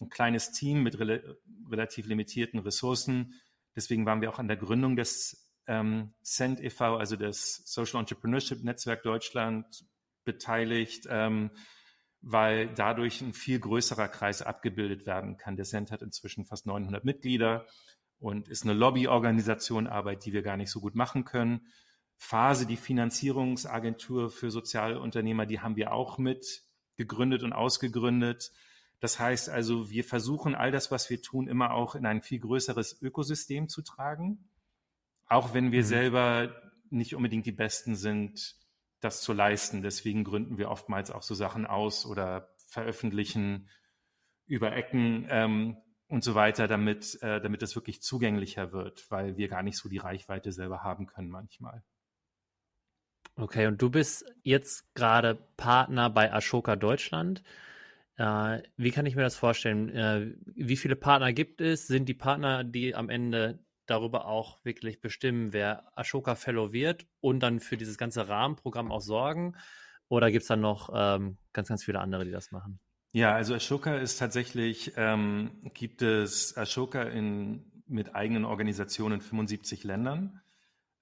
ein 0.00 0.08
kleines 0.08 0.52
Team 0.52 0.82
mit 0.82 0.98
rel 0.98 1.38
relativ 1.70 2.06
limitierten 2.06 2.60
Ressourcen. 2.60 3.34
Deswegen 3.74 4.06
waren 4.06 4.20
wir 4.20 4.30
auch 4.30 4.38
an 4.38 4.48
der 4.48 4.56
Gründung 4.56 4.96
des 4.96 5.52
ähm, 5.66 6.14
CENT 6.22 6.60
e.V., 6.60 6.96
also 6.96 7.16
das 7.16 7.62
Social 7.64 8.00
Entrepreneurship 8.00 8.62
Netzwerk 8.62 9.02
Deutschland, 9.02 9.84
beteiligt, 10.24 11.06
ähm, 11.10 11.50
weil 12.20 12.68
dadurch 12.74 13.20
ein 13.20 13.32
viel 13.32 13.58
größerer 13.58 14.08
Kreis 14.08 14.42
abgebildet 14.42 15.06
werden 15.06 15.36
kann. 15.36 15.56
Der 15.56 15.64
CENT 15.64 15.90
hat 15.90 16.02
inzwischen 16.02 16.44
fast 16.44 16.66
900 16.66 17.04
Mitglieder 17.04 17.66
und 18.18 18.48
ist 18.48 18.64
eine 18.64 18.74
Lobbyorganisation, 18.74 19.86
Arbeit, 19.86 20.24
die 20.24 20.32
wir 20.32 20.42
gar 20.42 20.56
nicht 20.56 20.70
so 20.70 20.80
gut 20.80 20.94
machen 20.94 21.24
können. 21.24 21.66
Phase, 22.16 22.66
die 22.66 22.76
Finanzierungsagentur 22.76 24.30
für 24.30 24.50
Sozialunternehmer, 24.50 25.46
die 25.46 25.60
haben 25.60 25.76
wir 25.76 25.92
auch 25.92 26.18
mit 26.18 26.64
gegründet 26.96 27.42
und 27.42 27.52
ausgegründet. 27.52 28.52
Das 29.00 29.20
heißt 29.20 29.50
also, 29.50 29.90
wir 29.90 30.04
versuchen 30.04 30.54
all 30.54 30.70
das, 30.70 30.90
was 30.90 31.10
wir 31.10 31.20
tun, 31.20 31.48
immer 31.48 31.72
auch 31.72 31.94
in 31.94 32.06
ein 32.06 32.22
viel 32.22 32.40
größeres 32.40 33.00
Ökosystem 33.02 33.68
zu 33.68 33.82
tragen. 33.82 34.48
Auch 35.26 35.52
wenn 35.52 35.72
wir 35.72 35.82
mhm. 35.82 35.86
selber 35.86 36.62
nicht 36.90 37.14
unbedingt 37.14 37.46
die 37.46 37.52
Besten 37.52 37.96
sind, 37.96 38.56
das 39.00 39.20
zu 39.20 39.32
leisten. 39.32 39.82
Deswegen 39.82 40.24
gründen 40.24 40.56
wir 40.56 40.70
oftmals 40.70 41.10
auch 41.10 41.22
so 41.22 41.34
Sachen 41.34 41.66
aus 41.66 42.06
oder 42.06 42.48
veröffentlichen 42.68 43.68
über 44.46 44.74
Ecken 44.74 45.26
ähm, 45.28 45.76
und 46.08 46.24
so 46.24 46.34
weiter, 46.34 46.68
damit, 46.68 47.20
äh, 47.22 47.40
damit 47.40 47.62
es 47.62 47.74
wirklich 47.74 48.00
zugänglicher 48.00 48.72
wird, 48.72 49.10
weil 49.10 49.36
wir 49.36 49.48
gar 49.48 49.62
nicht 49.62 49.76
so 49.76 49.88
die 49.88 49.98
Reichweite 49.98 50.52
selber 50.52 50.82
haben 50.82 51.06
können 51.06 51.28
manchmal. 51.28 51.82
Okay, 53.38 53.66
und 53.66 53.82
du 53.82 53.90
bist 53.90 54.24
jetzt 54.42 54.94
gerade 54.94 55.36
Partner 55.58 56.08
bei 56.08 56.32
Ashoka 56.32 56.74
Deutschland. 56.74 57.42
Äh, 58.16 58.62
wie 58.78 58.90
kann 58.90 59.04
ich 59.04 59.14
mir 59.14 59.22
das 59.22 59.36
vorstellen? 59.36 59.90
Äh, 59.90 60.34
wie 60.54 60.76
viele 60.78 60.96
Partner 60.96 61.34
gibt 61.34 61.60
es? 61.60 61.86
Sind 61.86 62.08
die 62.08 62.14
Partner, 62.14 62.64
die 62.64 62.94
am 62.94 63.10
Ende 63.10 63.58
darüber 63.84 64.26
auch 64.26 64.64
wirklich 64.64 65.02
bestimmen, 65.02 65.52
wer 65.52 65.92
Ashoka 65.98 66.34
Fellow 66.34 66.72
wird 66.72 67.06
und 67.20 67.40
dann 67.40 67.60
für 67.60 67.76
dieses 67.76 67.98
ganze 67.98 68.26
Rahmenprogramm 68.26 68.90
auch 68.90 69.02
sorgen? 69.02 69.54
Oder 70.08 70.30
gibt 70.30 70.42
es 70.42 70.48
dann 70.48 70.60
noch 70.60 70.90
ähm, 70.94 71.36
ganz, 71.52 71.68
ganz 71.68 71.84
viele 71.84 72.00
andere, 72.00 72.24
die 72.24 72.30
das 72.30 72.52
machen? 72.52 72.80
Ja, 73.12 73.34
also 73.34 73.54
Ashoka 73.54 73.96
ist 73.96 74.16
tatsächlich, 74.16 74.92
ähm, 74.96 75.50
gibt 75.74 76.00
es 76.00 76.56
Ashoka 76.56 77.02
in, 77.02 77.82
mit 77.86 78.14
eigenen 78.14 78.46
Organisationen 78.46 79.16
in 79.16 79.20
75 79.20 79.84
Ländern 79.84 80.40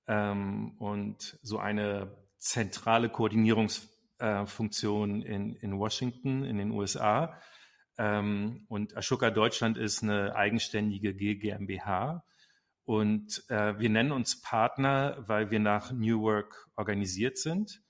ähm, 0.09 0.73
und 0.79 1.39
so 1.43 1.59
eine 1.59 2.24
zentrale 2.45 3.09
Koordinierungsfunktion 3.09 5.23
äh, 5.23 5.35
in, 5.35 5.57
in 5.57 5.79
Washington, 5.79 6.45
in 6.45 6.59
den 6.59 6.71
USA. 6.71 7.41
Ähm, 7.97 8.67
und 8.69 8.95
Ashoka 8.97 9.31
Deutschland 9.31 9.79
ist 9.79 10.03
eine 10.03 10.37
eigenständige 10.37 11.15
GmbH 11.15 12.23
und 12.85 13.43
äh, 13.49 13.79
wir 13.79 13.89
nennen 13.89 14.13
uns 14.13 14.43
Partner, 14.43 15.25
weil 15.27 15.51
wir 15.51 15.59
nach 15.59 15.91
New 15.93 16.21
Work 16.21 16.69
organisiert 16.77 17.39
sind 17.39 17.81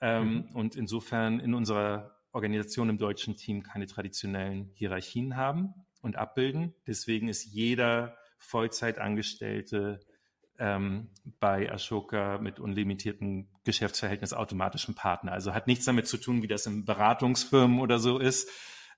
ähm, 0.00 0.34
mhm. 0.34 0.50
und 0.54 0.76
insofern 0.76 1.40
in 1.40 1.54
unserer 1.54 2.14
Organisation 2.32 2.90
im 2.90 2.98
deutschen 2.98 3.36
Team 3.36 3.62
keine 3.62 3.86
traditionellen 3.86 4.70
Hierarchien 4.74 5.36
haben 5.36 5.72
und 6.02 6.16
abbilden. 6.16 6.74
Deswegen 6.86 7.28
ist 7.28 7.44
jeder 7.44 8.18
Vollzeitangestellte 8.38 10.00
ähm, 10.58 11.10
bei 11.40 11.72
Ashoka 11.72 12.36
mit 12.38 12.60
unlimitiertem 12.60 13.48
Geschäftsverhältnis 13.64 14.32
automatisch 14.32 14.88
ein 14.88 14.94
Partner. 14.94 15.32
Also 15.32 15.54
hat 15.54 15.66
nichts 15.66 15.84
damit 15.84 16.06
zu 16.06 16.16
tun, 16.18 16.42
wie 16.42 16.48
das 16.48 16.66
in 16.66 16.84
Beratungsfirmen 16.84 17.80
oder 17.80 17.98
so 17.98 18.18
ist. 18.18 18.48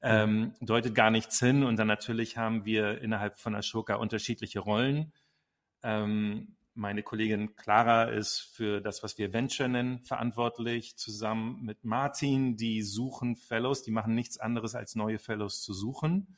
Ähm, 0.03 0.55
deutet 0.61 0.95
gar 0.95 1.11
nichts 1.11 1.39
hin. 1.39 1.63
Und 1.63 1.77
dann 1.77 1.89
natürlich 1.89 2.37
haben 2.37 2.65
wir 2.65 3.01
innerhalb 3.01 3.39
von 3.39 3.55
Ashoka 3.55 3.95
unterschiedliche 3.95 4.61
Rollen 4.61 5.13
ähm, 5.87 6.57
meine 6.75 7.03
Kollegin 7.03 7.55
Clara 7.57 8.05
ist 8.05 8.41
für 8.41 8.81
das, 8.81 9.03
was 9.03 9.17
wir 9.17 9.33
Venture 9.33 9.69
nennen, 9.69 10.01
verantwortlich, 10.01 10.97
zusammen 10.97 11.63
mit 11.63 11.85
Martin. 11.85 12.57
Die 12.57 12.83
suchen 12.83 13.37
Fellows, 13.37 13.83
die 13.83 13.93
machen 13.93 14.15
nichts 14.15 14.39
anderes 14.39 14.75
als 14.75 14.95
neue 14.95 15.19
Fellows 15.19 15.63
zu 15.63 15.73
suchen 15.73 16.37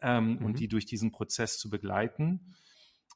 ähm, 0.00 0.36
mhm. 0.36 0.44
und 0.44 0.60
die 0.60 0.68
durch 0.68 0.86
diesen 0.86 1.10
Prozess 1.10 1.58
zu 1.58 1.68
begleiten. 1.68 2.54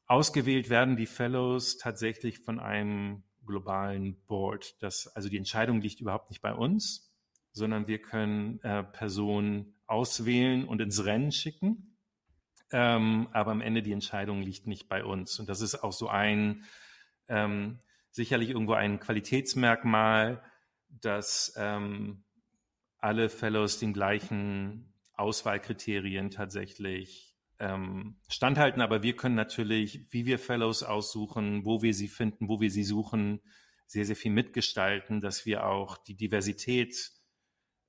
Ausgewählt 0.07 0.69
werden 0.71 0.97
die 0.97 1.07
Fellows 1.07 1.77
tatsächlich 1.77 2.39
von 2.39 2.59
einem 2.59 3.23
globalen 3.47 4.17
Board. 4.27 4.77
Das, 4.83 5.07
also 5.09 5.29
die 5.29 5.37
Entscheidung 5.37 5.81
liegt 5.81 6.01
überhaupt 6.01 6.31
nicht 6.31 6.43
bei 6.43 6.53
uns, 6.53 7.13
sondern 7.53 7.87
wir 7.87 7.99
können 8.01 8.61
äh, 8.63 8.83
Personen 8.83 9.75
auswählen 9.87 10.67
und 10.67 10.81
ins 10.81 11.05
Rennen 11.05 11.33
schicken. 11.33 11.97
Ähm, 12.73 13.29
aber 13.33 13.53
am 13.53 13.61
Ende 13.61 13.83
die 13.83 13.93
Entscheidung 13.93 14.43
liegt 14.43 14.67
nicht 14.67 14.89
bei 14.89 15.05
uns. 15.05 15.39
Und 15.39 15.49
das 15.49 15.61
ist 15.61 15.77
auch 15.77 15.93
so 15.93 16.09
ein, 16.09 16.65
ähm, 17.29 17.79
sicherlich 18.11 18.51
irgendwo 18.51 18.73
ein 18.73 18.99
Qualitätsmerkmal, 18.99 20.43
dass 20.89 21.55
ähm, 21.57 22.25
alle 22.99 23.29
Fellows 23.29 23.79
den 23.79 23.93
gleichen 23.93 24.93
Auswahlkriterien 25.15 26.31
tatsächlich 26.31 27.36
ähm, 27.59 28.17
standhalten. 28.29 28.83
Aber 28.83 29.03
wir 29.03 29.17
können 29.17 29.35
natürlich, 29.35 30.07
wie 30.11 30.27
wir 30.27 30.39
Fellows 30.39 30.83
aussuchen, 30.83 31.65
wo 31.65 31.83
wir 31.83 31.95
sie 31.95 32.09
finden, 32.09 32.49
wo 32.49 32.61
wir 32.61 32.71
sie 32.71 32.85
suchen, 32.85 33.41
sehr, 33.87 34.05
sehr 34.05 34.17
viel 34.17 34.33
mitgestalten, 34.33 35.21
dass 35.21 35.47
wir 35.47 35.67
auch 35.67 35.97
die 35.97 36.17
Diversität 36.17 37.13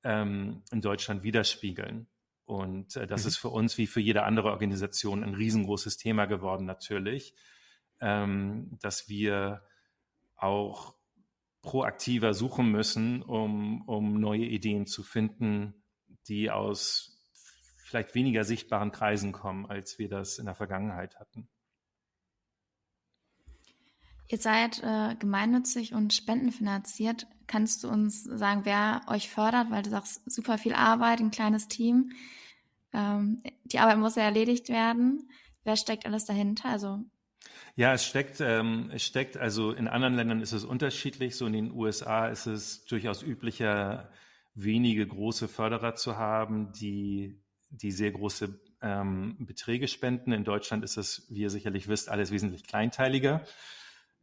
ähm, 0.03 0.63
in 0.71 0.81
Deutschland 0.81 1.23
widerspiegeln. 1.23 2.07
Und 2.45 2.95
äh, 2.95 3.07
das 3.07 3.23
mhm. 3.23 3.27
ist 3.27 3.37
für 3.37 3.49
uns 3.49 3.77
wie 3.77 3.87
für 3.87 3.99
jede 3.99 4.23
andere 4.23 4.51
Organisation 4.51 5.23
ein 5.23 5.33
riesengroßes 5.33 5.97
Thema 5.97 6.25
geworden 6.25 6.65
natürlich, 6.65 7.33
ähm, 7.99 8.77
dass 8.79 9.09
wir 9.09 9.63
auch 10.35 10.95
proaktiver 11.61 12.33
suchen 12.33 12.71
müssen, 12.71 13.21
um, 13.23 13.81
um 13.87 14.19
neue 14.19 14.45
Ideen 14.45 14.85
zu 14.85 15.03
finden, 15.03 15.83
die 16.27 16.49
aus 16.49 17.16
vielleicht 17.87 18.15
weniger 18.15 18.43
sichtbaren 18.43 18.91
Kreisen 18.91 19.31
kommen, 19.31 19.65
als 19.65 19.97
wir 19.97 20.09
das 20.09 20.39
in 20.39 20.45
der 20.45 20.55
Vergangenheit 20.55 21.19
hatten. 21.19 21.47
Ihr 24.29 24.37
seid 24.37 24.83
äh, 24.83 25.15
gemeinnützig 25.15 25.93
und 25.93 26.13
spendenfinanziert. 26.13 27.27
Kannst 27.47 27.83
du 27.83 27.89
uns 27.89 28.23
sagen, 28.23 28.65
wer 28.65 29.01
euch 29.07 29.29
fördert? 29.29 29.71
Weil 29.71 29.83
du 29.83 29.89
sagst, 29.89 30.29
super 30.29 30.57
viel 30.57 30.73
Arbeit, 30.73 31.21
ein 31.21 31.31
kleines 31.31 31.69
Team. 31.69 32.11
Ähm, 32.93 33.41
die 33.63 33.79
Arbeit 33.79 33.99
muss 33.99 34.15
ja 34.15 34.23
erledigt 34.23 34.67
werden. 34.67 35.29
Wer 35.63 35.77
steckt 35.77 36.05
alles 36.05 36.25
dahinter? 36.25 36.67
Also 36.67 37.05
ja, 37.77 37.93
es 37.93 38.05
steckt, 38.05 38.41
ähm, 38.41 38.89
es 38.93 39.05
steckt, 39.05 39.37
also 39.37 39.71
in 39.71 39.87
anderen 39.87 40.15
Ländern 40.15 40.41
ist 40.41 40.51
es 40.51 40.65
unterschiedlich. 40.65 41.37
So 41.37 41.45
in 41.45 41.53
den 41.53 41.71
USA 41.71 42.27
ist 42.27 42.47
es 42.47 42.83
durchaus 42.83 43.23
üblicher, 43.23 44.11
wenige 44.55 45.07
große 45.07 45.47
Förderer 45.47 45.95
zu 45.95 46.17
haben, 46.17 46.73
die, 46.73 47.39
die 47.69 47.91
sehr 47.91 48.11
große 48.11 48.59
ähm, 48.81 49.35
Beträge 49.39 49.87
spenden. 49.87 50.31
In 50.31 50.43
Deutschland 50.43 50.83
ist 50.83 50.97
es, 50.97 51.25
wie 51.29 51.41
ihr 51.41 51.49
sicherlich 51.49 51.87
wisst, 51.87 52.09
alles 52.09 52.31
wesentlich 52.31 52.65
kleinteiliger. 52.65 53.41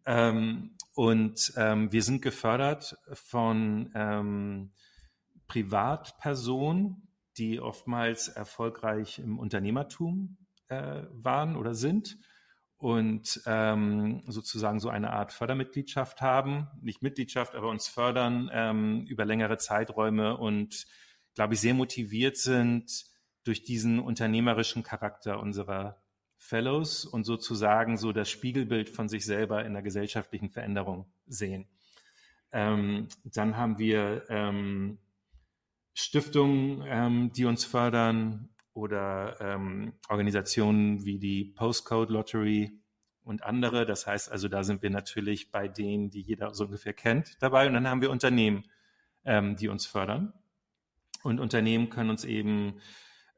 Ähm, 0.06 0.76
und 0.94 1.52
ähm, 1.56 1.92
wir 1.92 2.02
sind 2.02 2.22
gefördert 2.22 2.96
von 3.12 3.90
ähm, 3.94 4.72
Privatpersonen, 5.46 7.08
die 7.36 7.60
oftmals 7.60 8.28
erfolgreich 8.28 9.18
im 9.18 9.38
Unternehmertum 9.38 10.36
äh, 10.68 11.02
waren 11.10 11.56
oder 11.56 11.74
sind 11.74 12.18
und 12.76 13.40
ähm, 13.46 14.22
sozusagen 14.26 14.78
so 14.78 14.88
eine 14.88 15.10
Art 15.10 15.32
Fördermitgliedschaft 15.32 16.20
haben. 16.20 16.68
Nicht 16.82 17.02
Mitgliedschaft, 17.02 17.54
aber 17.54 17.70
uns 17.70 17.88
fördern 17.88 18.50
ähm, 18.52 19.06
über 19.08 19.24
längere 19.24 19.56
Zeiträume 19.56 20.36
und, 20.36 20.86
glaube 21.34 21.54
ich, 21.54 21.60
sehr 21.60 21.74
motiviert 21.74 22.36
sind 22.36 23.13
durch 23.44 23.62
diesen 23.62 23.98
unternehmerischen 24.00 24.82
Charakter 24.82 25.40
unserer 25.40 26.02
Fellows 26.36 27.04
und 27.04 27.24
sozusagen 27.24 27.96
so 27.96 28.12
das 28.12 28.28
Spiegelbild 28.28 28.88
von 28.88 29.08
sich 29.08 29.24
selber 29.24 29.64
in 29.64 29.72
der 29.72 29.82
gesellschaftlichen 29.82 30.50
Veränderung 30.50 31.06
sehen. 31.26 31.68
Ähm, 32.52 33.08
dann 33.24 33.56
haben 33.56 33.78
wir 33.78 34.24
ähm, 34.28 34.98
Stiftungen, 35.94 36.84
ähm, 36.86 37.32
die 37.32 37.44
uns 37.44 37.64
fördern 37.64 38.50
oder 38.72 39.40
ähm, 39.40 39.94
Organisationen 40.08 41.04
wie 41.04 41.18
die 41.18 41.44
Postcode 41.44 42.10
Lottery 42.10 42.80
und 43.22 43.42
andere. 43.42 43.86
Das 43.86 44.06
heißt 44.06 44.30
also, 44.30 44.48
da 44.48 44.64
sind 44.64 44.82
wir 44.82 44.90
natürlich 44.90 45.50
bei 45.50 45.68
denen, 45.68 46.10
die 46.10 46.20
jeder 46.20 46.54
so 46.54 46.64
ungefähr 46.64 46.92
kennt, 46.92 47.40
dabei. 47.40 47.66
Und 47.66 47.74
dann 47.74 47.88
haben 47.88 48.02
wir 48.02 48.10
Unternehmen, 48.10 48.64
ähm, 49.24 49.56
die 49.56 49.68
uns 49.68 49.86
fördern. 49.86 50.32
Und 51.22 51.40
Unternehmen 51.40 51.88
können 51.88 52.10
uns 52.10 52.24
eben 52.24 52.80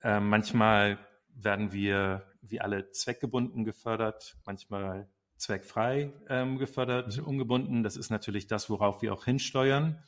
äh, 0.03 0.20
manchmal 0.20 0.99
werden 1.28 1.72
wir 1.72 2.26
wie 2.42 2.61
alle 2.61 2.90
zweckgebunden 2.90 3.64
gefördert, 3.64 4.36
manchmal 4.44 5.09
zweckfrei 5.36 6.12
ähm, 6.28 6.59
gefördert, 6.59 7.18
mhm. 7.18 7.24
ungebunden. 7.24 7.82
Das 7.82 7.97
ist 7.97 8.11
natürlich 8.11 8.47
das, 8.47 8.70
worauf 8.70 9.03
wir 9.03 9.12
auch 9.12 9.24
hinsteuern 9.24 10.03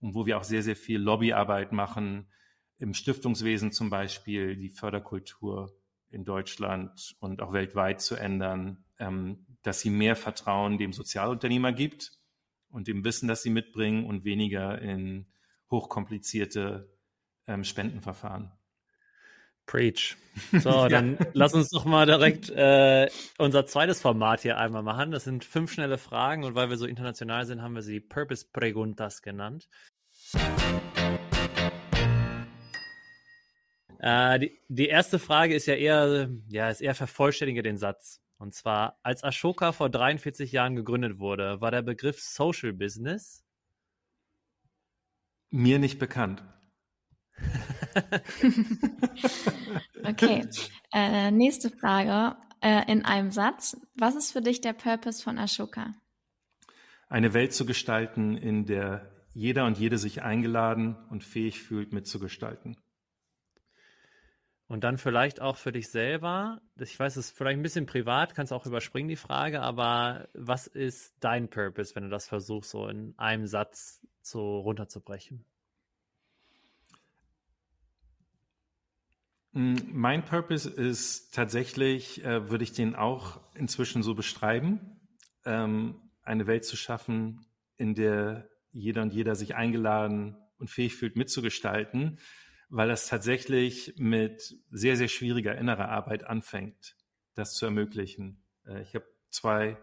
und 0.00 0.14
wo 0.14 0.26
wir 0.26 0.38
auch 0.38 0.44
sehr, 0.44 0.62
sehr 0.62 0.76
viel 0.76 1.00
Lobbyarbeit 1.00 1.72
machen, 1.72 2.28
im 2.78 2.94
Stiftungswesen 2.94 3.72
zum 3.72 3.90
Beispiel 3.90 4.56
die 4.56 4.70
Förderkultur 4.70 5.76
in 6.08 6.24
Deutschland 6.24 7.14
und 7.20 7.42
auch 7.42 7.52
weltweit 7.52 8.00
zu 8.00 8.16
ändern, 8.16 8.84
ähm, 8.98 9.46
dass 9.62 9.80
sie 9.80 9.90
mehr 9.90 10.16
Vertrauen 10.16 10.78
dem 10.78 10.92
Sozialunternehmer 10.92 11.72
gibt 11.72 12.12
und 12.68 12.88
dem 12.88 13.04
Wissen, 13.04 13.28
das 13.28 13.42
sie 13.42 13.50
mitbringen 13.50 14.06
und 14.06 14.24
weniger 14.24 14.80
in 14.80 15.26
hochkomplizierte 15.70 16.90
ähm, 17.46 17.64
Spendenverfahren. 17.64 18.52
Preach. 19.66 20.16
So, 20.52 20.88
dann 20.88 21.18
ja. 21.18 21.26
lass 21.34 21.54
uns 21.54 21.70
doch 21.70 21.84
mal 21.84 22.06
direkt 22.06 22.48
äh, 22.50 23.10
unser 23.36 23.66
zweites 23.66 24.00
Format 24.00 24.40
hier 24.40 24.56
einmal 24.56 24.82
machen. 24.82 25.10
Das 25.10 25.24
sind 25.24 25.44
fünf 25.44 25.72
schnelle 25.72 25.98
Fragen 25.98 26.44
und 26.44 26.54
weil 26.54 26.70
wir 26.70 26.76
so 26.76 26.86
international 26.86 27.44
sind, 27.44 27.60
haben 27.60 27.74
wir 27.74 27.82
sie 27.82 28.00
Purpose 28.00 28.46
Preguntas 28.50 29.22
genannt. 29.22 29.68
Äh, 33.98 34.38
die, 34.38 34.58
die, 34.68 34.86
erste 34.86 35.18
Frage 35.18 35.54
ist 35.54 35.66
ja 35.66 35.74
eher, 35.74 36.30
ja, 36.48 36.70
ist 36.70 36.80
eher 36.80 36.94
vervollständige 36.94 37.62
den 37.62 37.76
Satz. 37.76 38.22
Und 38.38 38.54
zwar, 38.54 38.98
als 39.02 39.22
Ashoka 39.24 39.72
vor 39.72 39.90
43 39.90 40.52
Jahren 40.52 40.76
gegründet 40.76 41.18
wurde, 41.18 41.60
war 41.60 41.70
der 41.70 41.82
Begriff 41.82 42.20
Social 42.20 42.72
Business 42.72 43.44
mir 45.50 45.78
nicht 45.78 45.98
bekannt. 45.98 46.42
okay. 50.04 50.46
Äh, 50.92 51.30
nächste 51.30 51.70
Frage 51.70 52.36
äh, 52.60 52.90
in 52.90 53.04
einem 53.04 53.30
Satz. 53.30 53.76
Was 53.96 54.16
ist 54.16 54.32
für 54.32 54.42
dich 54.42 54.60
der 54.60 54.72
Purpose 54.72 55.22
von 55.22 55.38
Ashoka? 55.38 55.94
Eine 57.08 57.34
Welt 57.34 57.52
zu 57.52 57.66
gestalten, 57.66 58.36
in 58.36 58.66
der 58.66 59.10
jeder 59.32 59.66
und 59.66 59.78
jede 59.78 59.98
sich 59.98 60.22
eingeladen 60.22 60.96
und 61.08 61.24
fähig 61.24 61.60
fühlt, 61.60 61.92
mitzugestalten. 61.92 62.76
Und 64.66 64.84
dann 64.84 64.98
vielleicht 64.98 65.40
auch 65.40 65.56
für 65.56 65.72
dich 65.72 65.88
selber, 65.88 66.60
ich 66.78 66.96
weiß, 66.96 67.16
es 67.16 67.26
ist 67.26 67.36
vielleicht 67.36 67.58
ein 67.58 67.62
bisschen 67.62 67.86
privat, 67.86 68.36
kannst 68.36 68.52
auch 68.52 68.66
überspringen 68.66 69.08
die 69.08 69.16
Frage, 69.16 69.62
aber 69.62 70.28
was 70.32 70.68
ist 70.68 71.14
dein 71.18 71.48
Purpose, 71.48 71.96
wenn 71.96 72.04
du 72.04 72.08
das 72.08 72.28
versuchst, 72.28 72.70
so 72.70 72.86
in 72.86 73.14
einem 73.18 73.48
Satz 73.48 74.00
so 74.22 74.60
runterzubrechen? 74.60 75.44
Mein 79.52 80.24
Purpose 80.24 80.70
ist 80.70 81.34
tatsächlich, 81.34 82.24
äh, 82.24 82.50
würde 82.50 82.64
ich 82.64 82.72
den 82.72 82.94
auch 82.94 83.40
inzwischen 83.54 84.02
so 84.02 84.14
beschreiben, 84.14 85.00
ähm, 85.44 85.96
eine 86.22 86.46
Welt 86.46 86.64
zu 86.64 86.76
schaffen, 86.76 87.46
in 87.76 87.94
der 87.94 88.48
jeder 88.70 89.02
und 89.02 89.12
jeder 89.12 89.34
sich 89.34 89.56
eingeladen 89.56 90.36
und 90.58 90.70
fähig 90.70 90.94
fühlt, 90.94 91.16
mitzugestalten, 91.16 92.18
weil 92.68 92.88
das 92.88 93.08
tatsächlich 93.08 93.94
mit 93.96 94.54
sehr, 94.70 94.96
sehr 94.96 95.08
schwieriger 95.08 95.58
innerer 95.58 95.88
Arbeit 95.88 96.24
anfängt, 96.24 96.94
das 97.34 97.54
zu 97.54 97.64
ermöglichen. 97.64 98.40
Äh, 98.66 98.82
ich 98.82 98.94
habe 98.94 99.06
zwei 99.30 99.76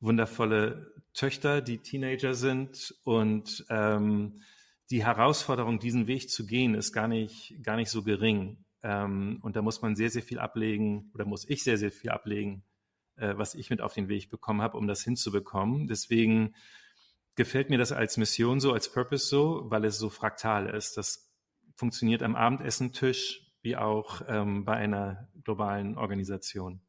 wundervolle 0.00 0.92
Töchter, 1.14 1.62
die 1.62 1.78
Teenager 1.78 2.34
sind 2.34 2.94
und 3.04 3.64
ähm, 3.70 4.42
die 4.90 5.04
Herausforderung, 5.04 5.78
diesen 5.78 6.06
Weg 6.06 6.30
zu 6.30 6.46
gehen, 6.46 6.74
ist 6.74 6.92
gar 6.92 7.08
nicht, 7.08 7.56
gar 7.62 7.76
nicht 7.76 7.90
so 7.90 8.02
gering. 8.02 8.64
Ähm, 8.82 9.38
und 9.42 9.56
da 9.56 9.62
muss 9.62 9.82
man 9.82 9.96
sehr, 9.96 10.10
sehr 10.10 10.22
viel 10.22 10.38
ablegen 10.38 11.10
oder 11.14 11.24
muss 11.24 11.48
ich 11.48 11.64
sehr, 11.64 11.78
sehr 11.78 11.90
viel 11.90 12.10
ablegen, 12.10 12.64
äh, 13.16 13.34
was 13.36 13.54
ich 13.54 13.70
mit 13.70 13.80
auf 13.80 13.94
den 13.94 14.08
Weg 14.08 14.30
bekommen 14.30 14.62
habe, 14.62 14.76
um 14.76 14.86
das 14.86 15.02
hinzubekommen. 15.02 15.88
Deswegen 15.88 16.54
gefällt 17.34 17.70
mir 17.70 17.78
das 17.78 17.92
als 17.92 18.16
Mission 18.16 18.60
so, 18.60 18.72
als 18.72 18.92
Purpose 18.92 19.26
so, 19.26 19.62
weil 19.66 19.84
es 19.84 19.98
so 19.98 20.10
fraktal 20.10 20.68
ist. 20.68 20.96
Das 20.96 21.32
funktioniert 21.76 22.22
am 22.22 22.36
Abendessentisch 22.36 23.44
wie 23.62 23.76
auch 23.76 24.22
ähm, 24.28 24.64
bei 24.64 24.74
einer 24.74 25.28
globalen 25.44 25.96
Organisation. 25.96 26.80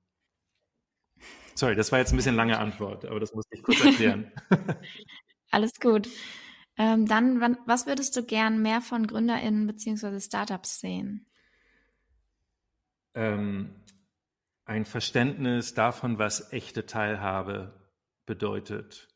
Sorry, 1.56 1.76
das 1.76 1.92
war 1.92 2.00
jetzt 2.00 2.14
ein 2.14 2.18
bisschen 2.18 2.36
lange 2.36 2.58
Antwort, 2.58 3.06
aber 3.06 3.20
das 3.20 3.34
musste 3.34 3.56
ich 3.56 3.64
kurz 3.64 3.84
erklären. 3.84 4.32
Alles 5.52 5.80
gut. 5.80 6.08
Ähm, 6.78 7.06
dann, 7.06 7.42
wann, 7.42 7.58
was 7.66 7.86
würdest 7.86 8.16
du 8.16 8.24
gern 8.24 8.62
mehr 8.62 8.82
von 8.82 9.08
GründerInnen 9.08 9.68
bzw. 9.68 10.20
Startups 10.22 10.80
sehen? 10.80 11.28
Ähm, 13.20 13.76
ein 14.64 14.86
Verständnis 14.86 15.74
davon, 15.74 16.20
was 16.20 16.54
echte 16.54 16.86
Teilhabe 16.86 17.74
bedeutet. 18.26 19.10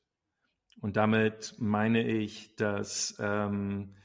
Und 0.82 0.98
damit 0.98 1.56
meine 1.58 2.06
ich, 2.06 2.56
dass, 2.58 3.16
ähm, 3.20 3.96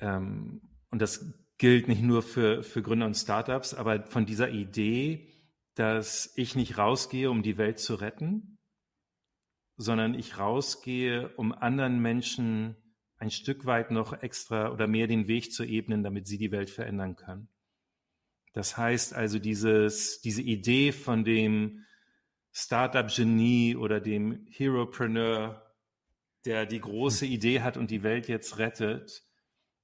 ähm, 0.00 0.60
und 0.90 1.00
das 1.00 1.24
gilt 1.56 1.88
nicht 1.88 2.02
nur 2.02 2.22
für, 2.22 2.62
für 2.62 2.82
Gründer 2.82 3.06
und 3.06 3.14
Startups, 3.14 3.72
aber 3.72 4.04
von 4.06 4.26
dieser 4.26 4.50
Idee, 4.50 5.32
dass 5.74 6.32
ich 6.36 6.54
nicht 6.54 6.76
rausgehe, 6.76 7.30
um 7.30 7.42
die 7.42 7.56
Welt 7.56 7.78
zu 7.78 7.94
retten, 7.94 8.58
sondern 9.78 10.12
ich 10.12 10.38
rausgehe, 10.38 11.30
um 11.36 11.52
anderen 11.52 12.00
Menschen 12.00 12.76
ein 13.16 13.30
Stück 13.30 13.64
weit 13.64 13.90
noch 13.90 14.22
extra 14.22 14.70
oder 14.70 14.86
mehr 14.86 15.06
den 15.06 15.28
Weg 15.28 15.52
zu 15.52 15.64
ebnen, 15.64 16.02
damit 16.02 16.26
sie 16.26 16.36
die 16.36 16.50
Welt 16.50 16.68
verändern 16.68 17.16
können. 17.16 17.48
Das 18.56 18.78
heißt 18.78 19.12
also, 19.12 19.38
dieses, 19.38 20.22
diese 20.22 20.40
Idee 20.40 20.90
von 20.90 21.24
dem 21.24 21.84
Startup-Genie 22.52 23.76
oder 23.76 24.00
dem 24.00 24.46
Heropreneur, 24.48 25.74
der 26.46 26.64
die 26.64 26.80
große 26.80 27.26
hm. 27.26 27.32
Idee 27.32 27.60
hat 27.60 27.76
und 27.76 27.90
die 27.90 28.02
Welt 28.02 28.28
jetzt 28.28 28.56
rettet, 28.56 29.24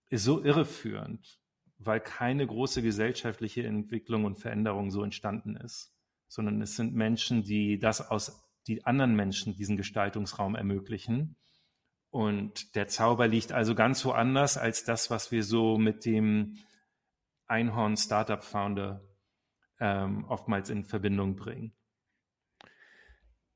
ist 0.09 0.25
so 0.25 0.43
irreführend, 0.43 1.39
weil 1.77 2.01
keine 2.01 2.47
große 2.47 2.81
gesellschaftliche 2.81 3.63
Entwicklung 3.63 4.25
und 4.25 4.39
Veränderung 4.39 4.91
so 4.91 5.05
entstanden 5.05 5.55
ist, 5.55 5.93
sondern 6.27 6.63
es 6.63 6.75
sind 6.75 6.95
Menschen, 6.95 7.43
die 7.43 7.79
das 7.79 8.01
aus 8.01 8.43
die 8.69 8.87
anderen 8.87 9.15
Menschen 9.15 9.55
diesen 9.55 9.77
Gestaltungsraum 9.77 10.55
ermöglichen. 10.55 11.37
Und 12.09 12.75
der 12.75 12.89
Zauber 12.89 13.29
liegt 13.29 13.53
also 13.53 13.75
ganz 13.75 14.03
woanders 14.07 14.57
als 14.57 14.85
das, 14.85 15.11
was 15.11 15.31
wir 15.31 15.45
so 15.45 15.77
mit 15.77 16.07
dem 16.07 16.57
Einhorn 17.53 17.97
Startup 17.97 18.43
Founder 18.43 19.05
ähm, 19.79 20.25
oftmals 20.25 20.71
in 20.71 20.85
Verbindung 20.85 21.37
bringen. 21.37 21.75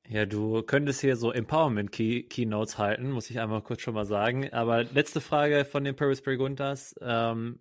Ja, 0.06 0.24
du 0.24 0.62
könntest 0.62 1.00
hier 1.00 1.16
so 1.16 1.32
Empowerment-Keynotes 1.32 2.78
halten, 2.78 3.10
muss 3.10 3.30
ich 3.30 3.40
einmal 3.40 3.62
kurz 3.62 3.80
schon 3.80 3.94
mal 3.94 4.04
sagen. 4.04 4.52
Aber 4.52 4.84
letzte 4.84 5.20
Frage 5.20 5.64
von 5.64 5.82
den 5.82 5.96
Paris 5.96 6.22
Preguntas. 6.22 6.94
Ähm, 7.00 7.60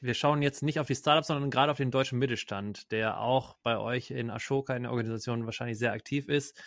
wir 0.00 0.14
schauen 0.14 0.40
jetzt 0.40 0.62
nicht 0.62 0.80
auf 0.80 0.86
die 0.86 0.94
Startups, 0.94 1.26
sondern 1.26 1.50
gerade 1.50 1.70
auf 1.70 1.76
den 1.76 1.90
deutschen 1.90 2.18
Mittelstand, 2.18 2.90
der 2.92 3.20
auch 3.20 3.56
bei 3.62 3.78
euch 3.78 4.10
in 4.10 4.30
Ashoka 4.30 4.74
in 4.74 4.84
der 4.84 4.92
Organisation 4.92 5.44
wahrscheinlich 5.44 5.78
sehr 5.78 5.92
aktiv 5.92 6.28
ist. 6.28 6.60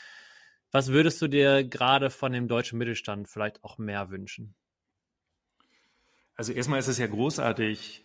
Was 0.72 0.90
würdest 0.90 1.22
du 1.22 1.28
dir 1.28 1.64
gerade 1.64 2.10
von 2.10 2.32
dem 2.32 2.48
deutschen 2.48 2.78
Mittelstand 2.78 3.28
vielleicht 3.28 3.64
auch 3.64 3.78
mehr 3.78 4.10
wünschen? 4.10 4.56
Also 6.36 6.54
erstmal 6.54 6.80
ist 6.80 6.88
es 6.88 6.98
ja 6.98 7.08
großartig, 7.08 8.05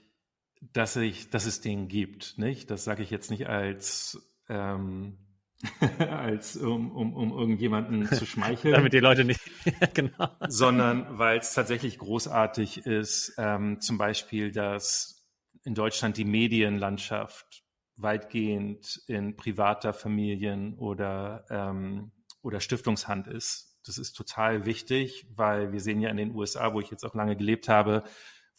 dass, 0.60 0.96
ich, 0.96 1.30
dass 1.30 1.46
es 1.46 1.60
den 1.60 1.88
gibt. 1.88 2.38
Nicht? 2.38 2.70
Das 2.70 2.84
sage 2.84 3.02
ich 3.02 3.10
jetzt 3.10 3.30
nicht 3.30 3.48
als 3.48 4.18
ähm, 4.48 5.18
als 5.98 6.56
um, 6.56 6.90
um, 6.92 7.14
um 7.14 7.32
irgendjemanden 7.32 8.06
zu 8.06 8.24
schmeicheln. 8.26 8.74
Damit 8.74 8.92
die 8.92 9.00
Leute 9.00 9.24
nicht, 9.24 9.40
genau. 9.94 10.28
Sondern 10.48 11.18
weil 11.18 11.38
es 11.38 11.52
tatsächlich 11.54 11.98
großartig 11.98 12.86
ist, 12.86 13.34
ähm, 13.38 13.80
zum 13.80 13.98
Beispiel, 13.98 14.52
dass 14.52 15.26
in 15.64 15.74
Deutschland 15.74 16.16
die 16.16 16.24
Medienlandschaft 16.24 17.62
weitgehend 17.96 19.02
in 19.06 19.36
privater 19.36 19.92
Familien 19.92 20.78
oder, 20.78 21.44
ähm, 21.50 22.12
oder 22.40 22.60
Stiftungshand 22.60 23.26
ist. 23.26 23.78
Das 23.84 23.98
ist 23.98 24.14
total 24.14 24.64
wichtig, 24.64 25.26
weil 25.34 25.72
wir 25.72 25.80
sehen 25.80 26.00
ja 26.00 26.08
in 26.08 26.16
den 26.16 26.34
USA, 26.34 26.72
wo 26.72 26.80
ich 26.80 26.90
jetzt 26.90 27.04
auch 27.04 27.14
lange 27.14 27.36
gelebt 27.36 27.68
habe, 27.68 28.04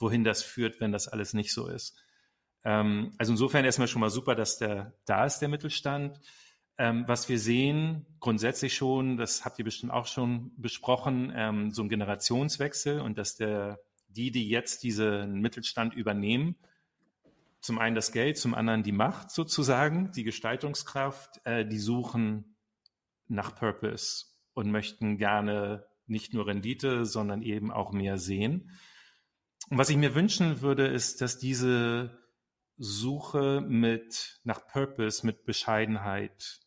wohin 0.02 0.24
das 0.24 0.44
führt, 0.44 0.80
wenn 0.80 0.92
das 0.92 1.08
alles 1.08 1.34
nicht 1.34 1.54
so 1.54 1.68
ist. 1.68 1.96
Ähm, 2.64 3.14
also 3.18 3.34
insofern 3.34 3.66
erstmal 3.66 3.88
schon 3.88 4.02
mal 4.02 4.10
super, 4.10 4.36
dass 4.36 4.58
der 4.58 4.94
da 5.06 5.26
ist, 5.26 5.40
der 5.40 5.50
Mittelstand. 5.50 6.20
Ähm, 6.78 7.04
was 7.08 7.30
wir 7.30 7.38
sehen, 7.38 8.06
grundsätzlich 8.20 8.74
schon, 8.74 9.18
das 9.18 9.46
habt 9.46 9.60
ihr 9.60 9.66
bestimmt 9.66 9.92
auch 9.92 10.08
schon 10.08 10.52
besprochen, 10.58 11.32
ähm, 11.36 11.72
so 11.72 11.84
ein 11.84 11.90
Generationswechsel 11.90 13.02
und 13.02 13.18
dass 13.18 13.36
der, 13.36 13.80
die, 14.08 14.32
die 14.32 14.50
jetzt 14.50 14.84
diesen 14.84 15.42
Mittelstand 15.42 15.94
übernehmen, 15.94 16.56
zum 17.60 17.78
einen 17.78 17.96
das 17.96 18.12
Geld, 18.12 18.38
zum 18.38 18.56
anderen 18.56 18.82
die 18.82 18.92
Macht 18.92 19.30
sozusagen, 19.30 20.12
die 20.14 20.24
Gestaltungskraft, 20.24 21.46
äh, 21.46 21.66
die 21.66 21.78
suchen 21.78 22.56
nach 23.28 23.56
Purpose 23.56 24.26
und 24.54 24.72
möchten 24.72 25.18
gerne 25.18 25.86
nicht 26.08 26.34
nur 26.34 26.48
Rendite, 26.48 27.06
sondern 27.06 27.42
eben 27.42 27.72
auch 27.72 27.92
mehr 27.92 28.18
sehen. 28.18 28.72
Und 29.70 29.78
was 29.78 29.90
ich 29.90 29.98
mir 29.98 30.16
wünschen 30.16 30.62
würde, 30.62 30.88
ist, 30.88 31.22
dass 31.22 31.38
diese 31.38 32.18
Suche 32.78 33.62
mit 33.62 34.40
nach 34.44 34.66
Purpose, 34.68 35.26
mit 35.26 35.46
Bescheidenheit 35.46 36.60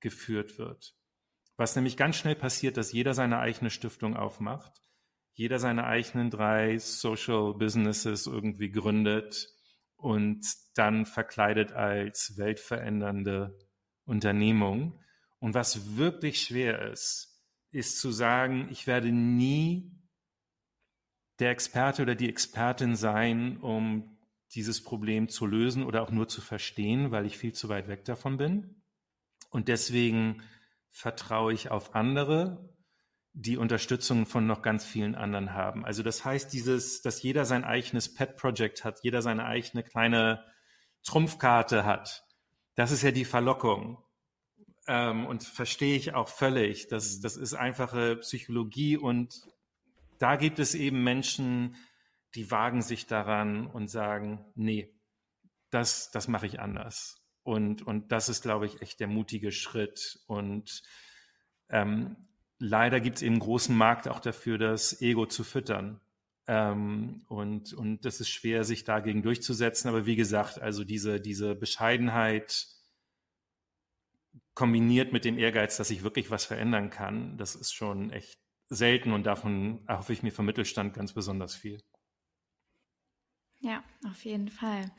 geführt 0.00 0.58
wird. 0.58 0.94
Was 1.56 1.76
nämlich 1.76 1.96
ganz 1.96 2.16
schnell 2.16 2.34
passiert, 2.34 2.76
dass 2.76 2.92
jeder 2.92 3.14
seine 3.14 3.38
eigene 3.38 3.70
Stiftung 3.70 4.16
aufmacht, 4.16 4.82
jeder 5.32 5.58
seine 5.58 5.84
eigenen 5.84 6.30
drei 6.30 6.78
Social 6.78 7.54
Businesses 7.54 8.26
irgendwie 8.26 8.70
gründet 8.70 9.48
und 9.96 10.44
dann 10.74 11.06
verkleidet 11.06 11.72
als 11.72 12.36
weltverändernde 12.36 13.56
Unternehmung. 14.04 15.00
Und 15.38 15.54
was 15.54 15.96
wirklich 15.96 16.42
schwer 16.42 16.90
ist, 16.92 17.40
ist 17.70 17.98
zu 17.98 18.10
sagen, 18.10 18.68
ich 18.70 18.86
werde 18.86 19.10
nie 19.10 20.01
der 21.38 21.50
Experte 21.50 22.02
oder 22.02 22.14
die 22.14 22.28
Expertin 22.28 22.96
sein, 22.96 23.58
um 23.58 24.18
dieses 24.54 24.82
Problem 24.82 25.28
zu 25.28 25.46
lösen 25.46 25.84
oder 25.84 26.02
auch 26.02 26.10
nur 26.10 26.28
zu 26.28 26.40
verstehen, 26.40 27.10
weil 27.10 27.26
ich 27.26 27.38
viel 27.38 27.52
zu 27.52 27.68
weit 27.68 27.88
weg 27.88 28.04
davon 28.04 28.36
bin. 28.36 28.82
Und 29.50 29.68
deswegen 29.68 30.42
vertraue 30.90 31.52
ich 31.52 31.70
auf 31.70 31.94
andere, 31.94 32.68
die 33.34 33.56
Unterstützung 33.56 34.26
von 34.26 34.46
noch 34.46 34.60
ganz 34.60 34.84
vielen 34.84 35.14
anderen 35.14 35.54
haben. 35.54 35.86
Also 35.86 36.02
das 36.02 36.24
heißt, 36.24 36.52
dieses, 36.52 37.00
dass 37.00 37.22
jeder 37.22 37.46
sein 37.46 37.64
eigenes 37.64 38.12
Pet-Project 38.12 38.84
hat, 38.84 39.00
jeder 39.02 39.22
seine 39.22 39.46
eigene 39.46 39.82
kleine 39.82 40.44
Trumpfkarte 41.02 41.84
hat, 41.84 42.24
das 42.74 42.90
ist 42.90 43.02
ja 43.02 43.10
die 43.10 43.24
Verlockung. 43.24 43.98
Ähm, 44.86 45.26
und 45.26 45.44
verstehe 45.44 45.96
ich 45.96 46.14
auch 46.14 46.28
völlig. 46.28 46.88
Das, 46.88 47.20
das 47.20 47.36
ist 47.36 47.54
einfache 47.54 48.16
Psychologie 48.16 48.96
und 48.96 49.40
da 50.22 50.36
gibt 50.36 50.60
es 50.60 50.76
eben 50.76 51.02
Menschen, 51.02 51.74
die 52.36 52.50
wagen 52.50 52.80
sich 52.80 53.06
daran 53.06 53.66
und 53.66 53.88
sagen, 53.88 54.44
nee, 54.54 54.94
das, 55.70 56.12
das 56.12 56.28
mache 56.28 56.46
ich 56.46 56.60
anders. 56.60 57.20
Und, 57.42 57.82
und 57.82 58.12
das 58.12 58.28
ist, 58.28 58.42
glaube 58.42 58.66
ich, 58.66 58.80
echt 58.82 59.00
der 59.00 59.08
mutige 59.08 59.50
Schritt. 59.50 60.20
Und 60.28 60.82
ähm, 61.70 62.16
leider 62.58 63.00
gibt 63.00 63.16
es 63.16 63.22
eben 63.22 63.40
großen 63.40 63.76
Markt 63.76 64.06
auch 64.06 64.20
dafür, 64.20 64.58
das 64.58 65.02
Ego 65.02 65.26
zu 65.26 65.42
füttern. 65.42 66.00
Ähm, 66.46 67.24
und, 67.28 67.72
und 67.72 68.04
das 68.04 68.20
ist 68.20 68.28
schwer, 68.28 68.62
sich 68.62 68.84
dagegen 68.84 69.22
durchzusetzen. 69.22 69.88
Aber 69.88 70.06
wie 70.06 70.16
gesagt, 70.16 70.60
also 70.60 70.84
diese, 70.84 71.20
diese 71.20 71.56
Bescheidenheit 71.56 72.68
kombiniert 74.54 75.12
mit 75.12 75.24
dem 75.24 75.36
Ehrgeiz, 75.36 75.78
dass 75.78 75.90
ich 75.90 76.04
wirklich 76.04 76.30
was 76.30 76.44
verändern 76.44 76.90
kann, 76.90 77.36
das 77.38 77.56
ist 77.56 77.72
schon 77.72 78.10
echt 78.10 78.41
selten 78.72 79.12
und 79.12 79.24
davon 79.24 79.84
erhoffe 79.86 80.12
ich 80.12 80.22
mir 80.22 80.32
vom 80.32 80.46
Mittelstand 80.46 80.94
ganz 80.94 81.12
besonders 81.12 81.54
viel. 81.54 81.80
Ja, 83.60 83.84
auf 84.08 84.24
jeden 84.24 84.48
Fall. 84.48 84.90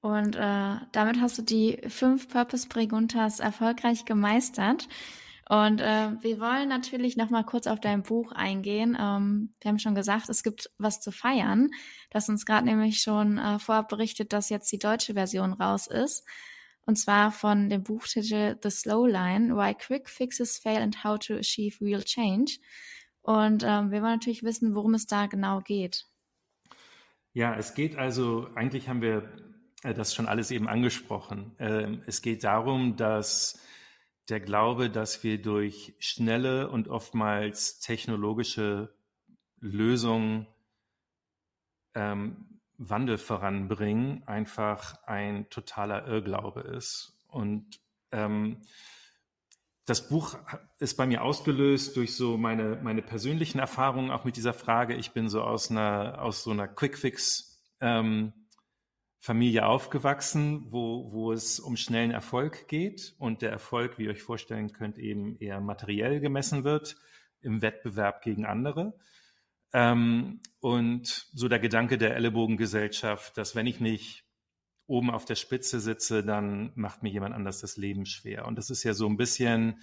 Und 0.00 0.36
äh, 0.36 0.76
damit 0.90 1.20
hast 1.20 1.38
du 1.38 1.42
die 1.42 1.80
fünf 1.88 2.28
Purpose 2.28 2.68
Preguntas 2.68 3.40
erfolgreich 3.40 4.04
gemeistert. 4.04 4.88
Und 5.48 5.80
äh, 5.80 6.10
wir 6.22 6.40
wollen 6.40 6.68
natürlich 6.68 7.16
noch 7.16 7.30
mal 7.30 7.44
kurz 7.44 7.66
auf 7.66 7.80
dein 7.80 8.02
Buch 8.02 8.32
eingehen. 8.32 8.96
Ähm, 8.98 9.54
wir 9.60 9.68
haben 9.68 9.78
schon 9.78 9.94
gesagt, 9.94 10.28
es 10.28 10.42
gibt 10.42 10.70
was 10.78 11.00
zu 11.00 11.12
feiern. 11.12 11.68
Du 12.10 12.14
hast 12.14 12.28
uns 12.28 12.46
gerade 12.46 12.66
nämlich 12.66 13.00
schon 13.00 13.38
äh, 13.38 13.58
vorab 13.58 13.88
berichtet, 13.88 14.32
dass 14.32 14.48
jetzt 14.48 14.70
die 14.72 14.78
deutsche 14.78 15.14
Version 15.14 15.52
raus 15.52 15.86
ist. 15.86 16.24
Und 16.84 16.96
zwar 16.96 17.30
von 17.30 17.70
dem 17.70 17.84
Buchtitel 17.84 18.58
The 18.60 18.70
Slow 18.70 19.06
Line, 19.06 19.56
Why 19.56 19.74
Quick 19.74 20.08
Fixes 20.08 20.58
Fail 20.58 20.82
and 20.82 21.04
How 21.04 21.18
to 21.18 21.34
Achieve 21.34 21.76
Real 21.80 22.02
Change. 22.02 22.58
Und 23.22 23.62
ähm, 23.62 23.90
wir 23.90 24.02
wollen 24.02 24.14
natürlich 24.14 24.42
wissen, 24.42 24.74
worum 24.74 24.94
es 24.94 25.06
da 25.06 25.26
genau 25.26 25.60
geht. 25.60 26.06
Ja, 27.32 27.54
es 27.54 27.74
geht 27.74 27.96
also, 27.96 28.48
eigentlich 28.54 28.88
haben 28.88 29.00
wir 29.00 29.32
äh, 29.82 29.94
das 29.94 30.14
schon 30.14 30.26
alles 30.26 30.50
eben 30.50 30.68
angesprochen. 30.68 31.54
Ähm, 31.58 32.02
es 32.06 32.20
geht 32.20 32.44
darum, 32.44 32.96
dass 32.96 33.60
der 34.28 34.40
Glaube, 34.40 34.90
dass 34.90 35.22
wir 35.24 35.40
durch 35.40 35.94
schnelle 35.98 36.68
und 36.68 36.88
oftmals 36.88 37.80
technologische 37.80 38.94
Lösungen 39.60 40.46
ähm, 41.94 42.60
Wandel 42.78 43.18
voranbringen, 43.18 44.26
einfach 44.26 45.02
ein 45.06 45.48
totaler 45.50 46.06
Irrglaube 46.06 46.60
ist. 46.60 47.16
Und 47.28 47.80
ähm, 48.10 48.60
das 49.84 50.08
Buch 50.08 50.38
ist 50.78 50.96
bei 50.96 51.06
mir 51.06 51.22
ausgelöst 51.22 51.96
durch 51.96 52.14
so 52.14 52.36
meine, 52.36 52.78
meine 52.82 53.02
persönlichen 53.02 53.58
Erfahrungen 53.58 54.10
auch 54.10 54.24
mit 54.24 54.36
dieser 54.36 54.54
Frage. 54.54 54.94
Ich 54.94 55.12
bin 55.12 55.28
so 55.28 55.42
aus 55.42 55.70
einer, 55.70 56.22
aus 56.22 56.44
so 56.44 56.52
einer 56.52 56.68
Quickfix 56.68 57.60
ähm, 57.80 58.32
Familie 59.18 59.66
aufgewachsen, 59.66 60.66
wo, 60.70 61.12
wo 61.12 61.32
es 61.32 61.60
um 61.60 61.76
schnellen 61.76 62.10
Erfolg 62.10 62.68
geht 62.68 63.14
und 63.18 63.42
der 63.42 63.50
Erfolg, 63.50 63.98
wie 63.98 64.04
ihr 64.04 64.10
euch 64.10 64.22
vorstellen 64.22 64.72
könnt, 64.72 64.98
eben 64.98 65.36
eher 65.38 65.60
materiell 65.60 66.20
gemessen 66.20 66.64
wird 66.64 66.96
im 67.40 67.62
Wettbewerb 67.62 68.22
gegen 68.22 68.46
andere. 68.46 68.94
Ähm, 69.72 70.40
und 70.60 71.26
so 71.32 71.48
der 71.48 71.58
Gedanke 71.58 71.98
der 71.98 72.14
Ellenbogengesellschaft, 72.16 73.36
dass 73.36 73.56
wenn 73.56 73.66
ich 73.66 73.80
nicht 73.80 74.21
oben 74.86 75.10
auf 75.10 75.24
der 75.24 75.36
Spitze 75.36 75.80
sitze, 75.80 76.24
dann 76.24 76.72
macht 76.74 77.02
mir 77.02 77.10
jemand 77.10 77.34
anders 77.34 77.60
das 77.60 77.76
Leben 77.76 78.06
schwer. 78.06 78.46
Und 78.46 78.56
das 78.56 78.70
ist 78.70 78.82
ja 78.82 78.94
so 78.94 79.06
ein 79.06 79.16
bisschen, 79.16 79.80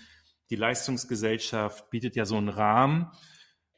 die 0.50 0.56
Leistungsgesellschaft 0.56 1.90
bietet 1.90 2.16
ja 2.16 2.26
so 2.26 2.38
einen 2.38 2.50
Rahmen, 2.50 3.12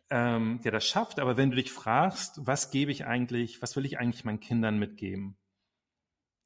ähm, 0.10 0.60
der 0.64 0.72
das 0.72 0.86
schafft. 0.86 1.20
Aber 1.20 1.38
wenn 1.38 1.52
du 1.52 1.56
dich 1.56 1.72
fragst, 1.72 2.46
was 2.46 2.72
gebe 2.72 2.92
ich 2.92 3.06
eigentlich, 3.06 3.62
was 3.62 3.76
will 3.76 3.86
ich 3.86 4.00
eigentlich 4.00 4.26
meinen 4.26 4.40
Kindern 4.40 4.80
mitgeben? 4.80 5.38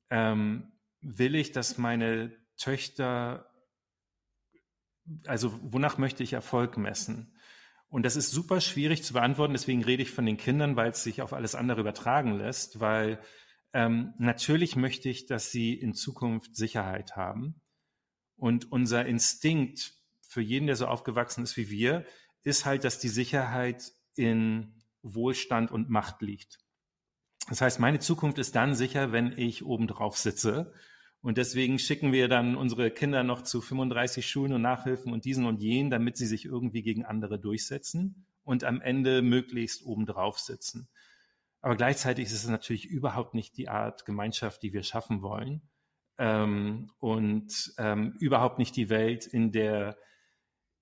Ähm, 0.09 0.71
will 1.01 1.35
ich, 1.35 1.51
dass 1.51 1.77
meine 1.77 2.31
Töchter, 2.57 3.49
also 5.25 5.57
wonach 5.61 5.97
möchte 5.97 6.23
ich 6.23 6.33
Erfolg 6.33 6.77
messen? 6.77 7.35
Und 7.87 8.03
das 8.03 8.15
ist 8.15 8.31
super 8.31 8.61
schwierig 8.61 9.03
zu 9.03 9.13
beantworten, 9.13 9.53
deswegen 9.53 9.83
rede 9.83 10.03
ich 10.03 10.11
von 10.11 10.25
den 10.25 10.37
Kindern, 10.37 10.75
weil 10.75 10.91
es 10.91 11.03
sich 11.03 11.21
auf 11.21 11.33
alles 11.33 11.55
andere 11.55 11.81
übertragen 11.81 12.37
lässt, 12.37 12.79
weil 12.79 13.19
ähm, 13.75 14.13
natürlich 14.17 14.77
möchte 14.77 15.09
ich, 15.09 15.25
dass 15.25 15.51
sie 15.51 15.73
in 15.73 15.93
Zukunft 15.93 16.55
Sicherheit 16.55 17.17
haben. 17.17 17.61
Und 18.37 18.71
unser 18.71 19.05
Instinkt 19.05 19.93
für 20.21 20.41
jeden, 20.41 20.67
der 20.67 20.77
so 20.77 20.87
aufgewachsen 20.87 21.43
ist 21.43 21.57
wie 21.57 21.69
wir, 21.69 22.05
ist 22.43 22.65
halt, 22.65 22.85
dass 22.85 22.99
die 22.99 23.09
Sicherheit 23.09 23.91
in 24.15 24.81
Wohlstand 25.01 25.71
und 25.71 25.89
Macht 25.89 26.21
liegt. 26.21 26.59
Das 27.49 27.59
heißt, 27.59 27.81
meine 27.81 27.99
Zukunft 27.99 28.39
ist 28.39 28.55
dann 28.55 28.75
sicher, 28.75 29.11
wenn 29.11 29.37
ich 29.37 29.65
obendrauf 29.65 30.17
sitze 30.17 30.73
Und 31.21 31.37
deswegen 31.37 31.77
schicken 31.77 32.13
wir 32.13 32.29
dann 32.29 32.55
unsere 32.55 32.91
Kinder 32.91 33.23
noch 33.23 33.41
zu 33.41 33.59
35 33.59 34.25
Schulen 34.25 34.53
und 34.53 34.61
Nachhilfen 34.61 35.11
und 35.11 35.25
diesen 35.25 35.45
und 35.45 35.59
jenen, 35.59 35.89
damit 35.89 36.15
sie 36.15 36.27
sich 36.27 36.45
irgendwie 36.45 36.81
gegen 36.81 37.03
andere 37.03 37.39
durchsetzen 37.39 38.25
und 38.43 38.63
am 38.63 38.79
Ende 38.79 39.21
möglichst 39.21 39.83
obendrauf 39.83 40.39
sitzen. 40.39 40.87
Aber 41.65 41.75
gleichzeitig 41.75 42.25
ist 42.25 42.33
es 42.33 42.47
natürlich 42.47 42.85
überhaupt 42.85 43.33
nicht 43.33 43.57
die 43.57 43.69
Art 43.69 44.05
Gemeinschaft, 44.05 44.61
die 44.61 44.71
wir 44.71 44.83
schaffen 44.83 45.23
wollen. 45.23 45.63
Ähm, 46.19 46.91
und 46.99 47.73
ähm, 47.79 48.15
überhaupt 48.19 48.59
nicht 48.59 48.75
die 48.75 48.91
Welt, 48.91 49.25
in 49.25 49.51
der 49.51 49.97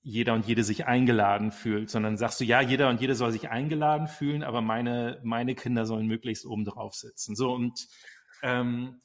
jeder 0.02 0.34
und 0.34 0.46
jede 0.46 0.66
sich 0.66 0.86
eingeladen 0.86 1.54
fühlt, 1.54 1.90
sondern 1.90 2.18
sagst 2.18 2.42
du, 2.42 2.44
ja, 2.44 2.60
jeder 2.60 2.90
und 2.90 3.00
jede 3.00 3.16
soll 3.16 3.32
sich 3.32 3.50
eingeladen 3.50 4.08
fühlen, 4.08 4.44
aber 4.44 4.60
meine, 4.60 5.22
meine 5.24 5.56
Kinder 5.56 5.86
sollen 5.86 6.06
möglichst 6.06 6.46
obendrauf 6.46 6.96
sitzen. 6.96 7.38
So, 7.38 7.54
und 7.54 7.88
ähm, 8.42 9.02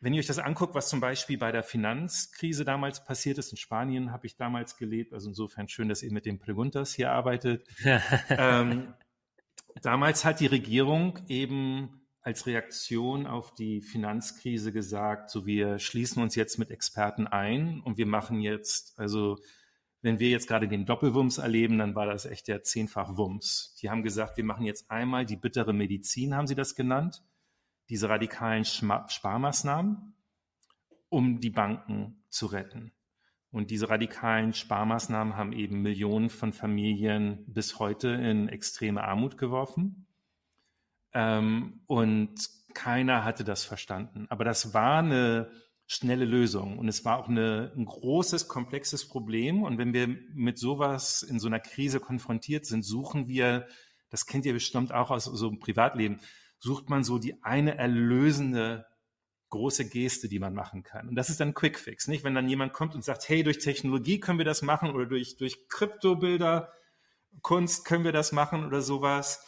wenn 0.00 0.14
ihr 0.14 0.20
euch 0.20 0.26
das 0.26 0.38
anguckt, 0.38 0.74
was 0.74 0.88
zum 0.88 1.00
Beispiel 1.00 1.36
bei 1.36 1.52
der 1.52 1.64
Finanzkrise 1.64 2.64
damals 2.64 3.04
passiert 3.04 3.36
ist, 3.36 3.50
in 3.50 3.58
Spanien 3.58 4.10
habe 4.10 4.26
ich 4.26 4.36
damals 4.36 4.78
gelebt, 4.78 5.12
also 5.12 5.28
insofern 5.28 5.68
schön, 5.68 5.90
dass 5.90 6.02
ihr 6.02 6.12
mit 6.14 6.24
den 6.24 6.38
Preguntas 6.38 6.94
hier 6.94 7.12
arbeitet. 7.12 7.68
ähm, 8.30 8.94
damals 9.82 10.24
hat 10.24 10.40
die 10.40 10.46
Regierung 10.46 11.18
eben 11.28 12.06
als 12.20 12.46
Reaktion 12.46 13.26
auf 13.26 13.54
die 13.54 13.82
Finanzkrise 13.82 14.72
gesagt, 14.72 15.30
so 15.30 15.44
wir 15.44 15.78
schließen 15.78 16.22
uns 16.22 16.34
jetzt 16.34 16.58
mit 16.58 16.70
Experten 16.70 17.26
ein 17.26 17.80
und 17.80 17.98
wir 17.98 18.06
machen 18.06 18.40
jetzt, 18.40 18.98
also 18.98 19.38
wenn 20.00 20.18
wir 20.18 20.30
jetzt 20.30 20.48
gerade 20.48 20.68
den 20.68 20.86
Doppelwumms 20.86 21.38
erleben, 21.38 21.78
dann 21.78 21.94
war 21.94 22.06
das 22.06 22.24
echt 22.24 22.48
der 22.48 22.62
zehnfach 22.62 23.16
Wumms. 23.16 23.76
Die 23.80 23.90
haben 23.90 24.02
gesagt, 24.02 24.36
wir 24.36 24.44
machen 24.44 24.64
jetzt 24.64 24.90
einmal 24.90 25.26
die 25.26 25.36
bittere 25.36 25.72
Medizin, 25.72 26.34
haben 26.34 26.46
sie 26.46 26.54
das 26.54 26.74
genannt 26.74 27.22
diese 27.90 28.08
radikalen 28.08 28.64
Sparmaßnahmen, 28.64 30.14
um 31.08 31.40
die 31.40 31.50
Banken 31.50 32.24
zu 32.30 32.46
retten. 32.46 32.93
Und 33.54 33.70
diese 33.70 33.88
radikalen 33.88 34.52
Sparmaßnahmen 34.52 35.36
haben 35.36 35.52
eben 35.52 35.80
Millionen 35.80 36.28
von 36.28 36.52
Familien 36.52 37.44
bis 37.46 37.78
heute 37.78 38.08
in 38.08 38.48
extreme 38.48 39.04
Armut 39.04 39.38
geworfen. 39.38 40.08
Ähm, 41.12 41.80
und 41.86 42.34
keiner 42.74 43.24
hatte 43.24 43.44
das 43.44 43.64
verstanden. 43.64 44.26
Aber 44.28 44.42
das 44.42 44.74
war 44.74 44.98
eine 44.98 45.52
schnelle 45.86 46.24
Lösung. 46.24 46.80
Und 46.80 46.88
es 46.88 47.04
war 47.04 47.16
auch 47.16 47.28
eine, 47.28 47.72
ein 47.76 47.84
großes, 47.84 48.48
komplexes 48.48 49.06
Problem. 49.06 49.62
Und 49.62 49.78
wenn 49.78 49.92
wir 49.92 50.08
mit 50.34 50.58
sowas 50.58 51.22
in 51.22 51.38
so 51.38 51.46
einer 51.46 51.60
Krise 51.60 52.00
konfrontiert 52.00 52.66
sind, 52.66 52.84
suchen 52.84 53.28
wir, 53.28 53.68
das 54.10 54.26
kennt 54.26 54.46
ihr 54.46 54.52
bestimmt 54.52 54.92
auch 54.92 55.12
aus 55.12 55.26
so 55.26 55.46
einem 55.46 55.60
Privatleben, 55.60 56.18
sucht 56.58 56.90
man 56.90 57.04
so 57.04 57.20
die 57.20 57.40
eine 57.44 57.78
erlösende 57.78 58.86
große 59.50 59.88
Geste, 59.88 60.28
die 60.28 60.38
man 60.38 60.54
machen 60.54 60.82
kann. 60.82 61.08
Und 61.08 61.14
das 61.14 61.30
ist 61.30 61.40
dann 61.40 61.54
Quick 61.54 61.78
Fix, 61.78 62.08
nicht? 62.08 62.24
Wenn 62.24 62.34
dann 62.34 62.48
jemand 62.48 62.72
kommt 62.72 62.94
und 62.94 63.04
sagt, 63.04 63.28
hey, 63.28 63.42
durch 63.42 63.58
Technologie 63.58 64.18
können 64.20 64.38
wir 64.38 64.44
das 64.44 64.62
machen 64.62 64.90
oder 64.90 65.06
durch, 65.06 65.36
durch 65.36 65.68
Kryptobilder, 65.68 66.72
Kunst 67.42 67.84
können 67.84 68.04
wir 68.04 68.12
das 68.12 68.32
machen 68.32 68.64
oder 68.64 68.80
sowas, 68.80 69.44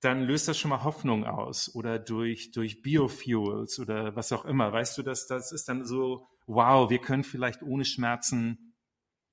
dann 0.00 0.22
löst 0.22 0.48
das 0.48 0.58
schon 0.58 0.70
mal 0.70 0.84
Hoffnung 0.84 1.26
aus 1.26 1.74
oder 1.74 1.98
durch, 1.98 2.52
durch 2.52 2.82
Biofuels 2.82 3.78
oder 3.78 4.16
was 4.16 4.32
auch 4.32 4.44
immer. 4.44 4.72
Weißt 4.72 4.96
du, 4.96 5.02
dass 5.02 5.26
das 5.26 5.52
ist 5.52 5.68
dann 5.68 5.84
so, 5.84 6.26
wow, 6.46 6.88
wir 6.88 6.98
können 6.98 7.24
vielleicht 7.24 7.62
ohne 7.62 7.84
Schmerzen 7.84 8.74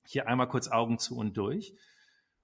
hier 0.06 0.28
einmal 0.28 0.50
kurz 0.50 0.68
Augen 0.68 1.00
zu 1.00 1.18
und 1.18 1.38
durch. 1.38 1.74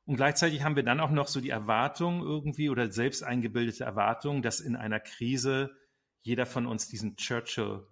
Und 0.06 0.18
gleichzeitig 0.18 0.64
haben 0.64 0.76
wir 0.76 0.84
dann 0.84 1.00
auch 1.00 1.12
noch 1.12 1.28
so 1.28 1.40
die 1.40 1.50
Erwartung 1.50 2.22
irgendwie 2.22 2.70
oder 2.70 2.92
selbst 2.92 3.24
eingebildete 3.24 3.84
Erwartung, 3.84 4.42
dass 4.42 4.60
in 4.60 4.76
einer 4.76 5.00
Krise 5.00 5.72
jeder 6.24 6.46
von 6.46 6.66
uns 6.66 6.88
diesen 6.88 7.16
Churchill, 7.18 7.86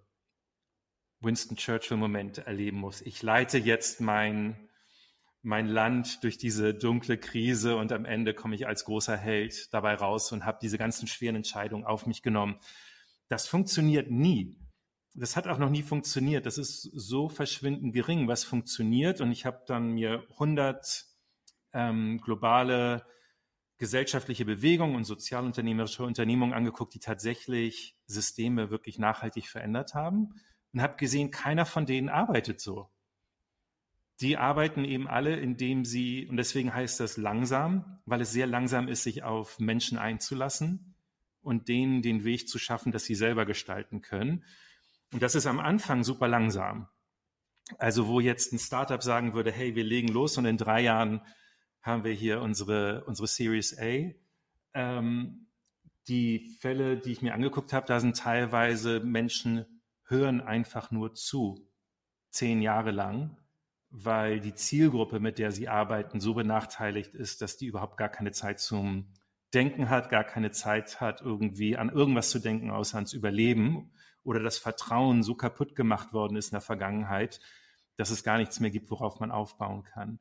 Winston 1.20 1.56
Churchill 1.56 1.96
Moment 1.96 2.38
erleben 2.38 2.78
muss. 2.78 3.00
Ich 3.02 3.22
leite 3.22 3.58
jetzt 3.58 4.00
mein, 4.00 4.68
mein 5.42 5.68
Land 5.68 6.24
durch 6.24 6.38
diese 6.38 6.74
dunkle 6.74 7.18
Krise 7.18 7.76
und 7.76 7.92
am 7.92 8.04
Ende 8.04 8.34
komme 8.34 8.54
ich 8.54 8.66
als 8.66 8.84
großer 8.84 9.16
Held 9.16 9.72
dabei 9.72 9.94
raus 9.94 10.32
und 10.32 10.44
habe 10.44 10.58
diese 10.60 10.78
ganzen 10.78 11.06
schweren 11.06 11.36
Entscheidungen 11.36 11.84
auf 11.84 12.06
mich 12.06 12.22
genommen. 12.22 12.58
Das 13.28 13.46
funktioniert 13.46 14.10
nie. 14.10 14.58
Das 15.14 15.36
hat 15.36 15.46
auch 15.46 15.58
noch 15.58 15.70
nie 15.70 15.82
funktioniert. 15.82 16.46
Das 16.46 16.56
ist 16.56 16.82
so 16.82 17.28
verschwindend 17.28 17.92
gering, 17.92 18.28
was 18.28 18.44
funktioniert. 18.44 19.20
Und 19.20 19.30
ich 19.30 19.44
habe 19.44 19.62
dann 19.66 19.92
mir 19.92 20.26
100 20.32 21.04
ähm, 21.74 22.18
globale 22.22 23.04
gesellschaftliche 23.82 24.44
Bewegungen 24.44 24.94
und 24.94 25.02
sozialunternehmerische 25.02 26.04
Unternehmungen 26.04 26.54
angeguckt, 26.54 26.94
die 26.94 27.00
tatsächlich 27.00 27.96
Systeme 28.06 28.70
wirklich 28.70 28.96
nachhaltig 28.96 29.48
verändert 29.48 29.92
haben 29.94 30.40
und 30.72 30.80
habe 30.80 30.94
gesehen, 30.98 31.32
keiner 31.32 31.66
von 31.66 31.84
denen 31.84 32.08
arbeitet 32.08 32.60
so. 32.60 32.90
Die 34.20 34.36
arbeiten 34.36 34.84
eben 34.84 35.08
alle, 35.08 35.34
indem 35.34 35.84
sie, 35.84 36.28
und 36.28 36.36
deswegen 36.36 36.72
heißt 36.72 37.00
das 37.00 37.16
langsam, 37.16 37.98
weil 38.06 38.20
es 38.20 38.30
sehr 38.30 38.46
langsam 38.46 38.86
ist, 38.86 39.02
sich 39.02 39.24
auf 39.24 39.58
Menschen 39.58 39.98
einzulassen 39.98 40.94
und 41.40 41.66
denen 41.66 42.02
den 42.02 42.22
Weg 42.22 42.48
zu 42.48 42.60
schaffen, 42.60 42.92
dass 42.92 43.02
sie 43.02 43.16
selber 43.16 43.46
gestalten 43.46 44.00
können. 44.00 44.44
Und 45.12 45.24
das 45.24 45.34
ist 45.34 45.46
am 45.46 45.58
Anfang 45.58 46.04
super 46.04 46.28
langsam. 46.28 46.86
Also 47.78 48.06
wo 48.06 48.20
jetzt 48.20 48.52
ein 48.52 48.60
Startup 48.60 49.02
sagen 49.02 49.34
würde, 49.34 49.50
hey, 49.50 49.74
wir 49.74 49.82
legen 49.82 50.06
los 50.06 50.38
und 50.38 50.44
in 50.44 50.56
drei 50.56 50.82
Jahren 50.82 51.20
haben 51.82 52.04
wir 52.04 52.12
hier 52.12 52.40
unsere, 52.40 53.04
unsere 53.04 53.26
Series 53.26 53.78
A. 53.78 54.12
Ähm, 54.74 55.48
die 56.08 56.56
Fälle, 56.60 56.96
die 56.96 57.12
ich 57.12 57.22
mir 57.22 57.34
angeguckt 57.34 57.72
habe, 57.72 57.86
da 57.86 58.00
sind 58.00 58.16
teilweise 58.16 59.00
Menschen 59.00 59.66
hören 60.06 60.40
einfach 60.40 60.90
nur 60.90 61.14
zu, 61.14 61.68
zehn 62.30 62.62
Jahre 62.62 62.90
lang, 62.90 63.36
weil 63.90 64.40
die 64.40 64.54
Zielgruppe, 64.54 65.20
mit 65.20 65.38
der 65.38 65.52
sie 65.52 65.68
arbeiten, 65.68 66.20
so 66.20 66.34
benachteiligt 66.34 67.14
ist, 67.14 67.42
dass 67.42 67.56
die 67.56 67.66
überhaupt 67.66 67.96
gar 67.98 68.08
keine 68.08 68.32
Zeit 68.32 68.58
zum 68.58 69.12
Denken 69.54 69.90
hat, 69.90 70.08
gar 70.08 70.24
keine 70.24 70.50
Zeit 70.50 71.00
hat, 71.00 71.20
irgendwie 71.20 71.76
an 71.76 71.90
irgendwas 71.90 72.30
zu 72.30 72.38
denken, 72.38 72.70
außer 72.70 72.96
ans 72.96 73.12
Überleben 73.12 73.92
oder 74.22 74.40
das 74.40 74.56
Vertrauen 74.56 75.22
so 75.22 75.34
kaputt 75.34 75.76
gemacht 75.76 76.12
worden 76.14 76.36
ist 76.36 76.48
in 76.48 76.54
der 76.54 76.62
Vergangenheit, 76.62 77.40
dass 77.96 78.10
es 78.10 78.24
gar 78.24 78.38
nichts 78.38 78.60
mehr 78.60 78.70
gibt, 78.70 78.90
worauf 78.90 79.20
man 79.20 79.30
aufbauen 79.30 79.82
kann. 79.82 80.20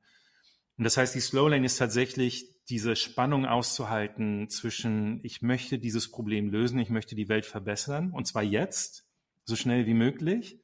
Und 0.77 0.83
das 0.83 0.97
heißt, 0.97 1.13
die 1.15 1.19
Slow 1.19 1.49
Lane 1.49 1.65
ist 1.65 1.77
tatsächlich 1.77 2.47
diese 2.69 2.95
Spannung 2.95 3.45
auszuhalten 3.45 4.49
zwischen, 4.49 5.19
ich 5.23 5.41
möchte 5.41 5.77
dieses 5.77 6.09
Problem 6.09 6.49
lösen, 6.49 6.79
ich 6.79 6.89
möchte 6.89 7.15
die 7.15 7.29
Welt 7.29 7.45
verbessern, 7.45 8.11
und 8.11 8.25
zwar 8.25 8.43
jetzt, 8.43 9.05
so 9.43 9.55
schnell 9.55 9.85
wie 9.85 9.93
möglich, 9.93 10.63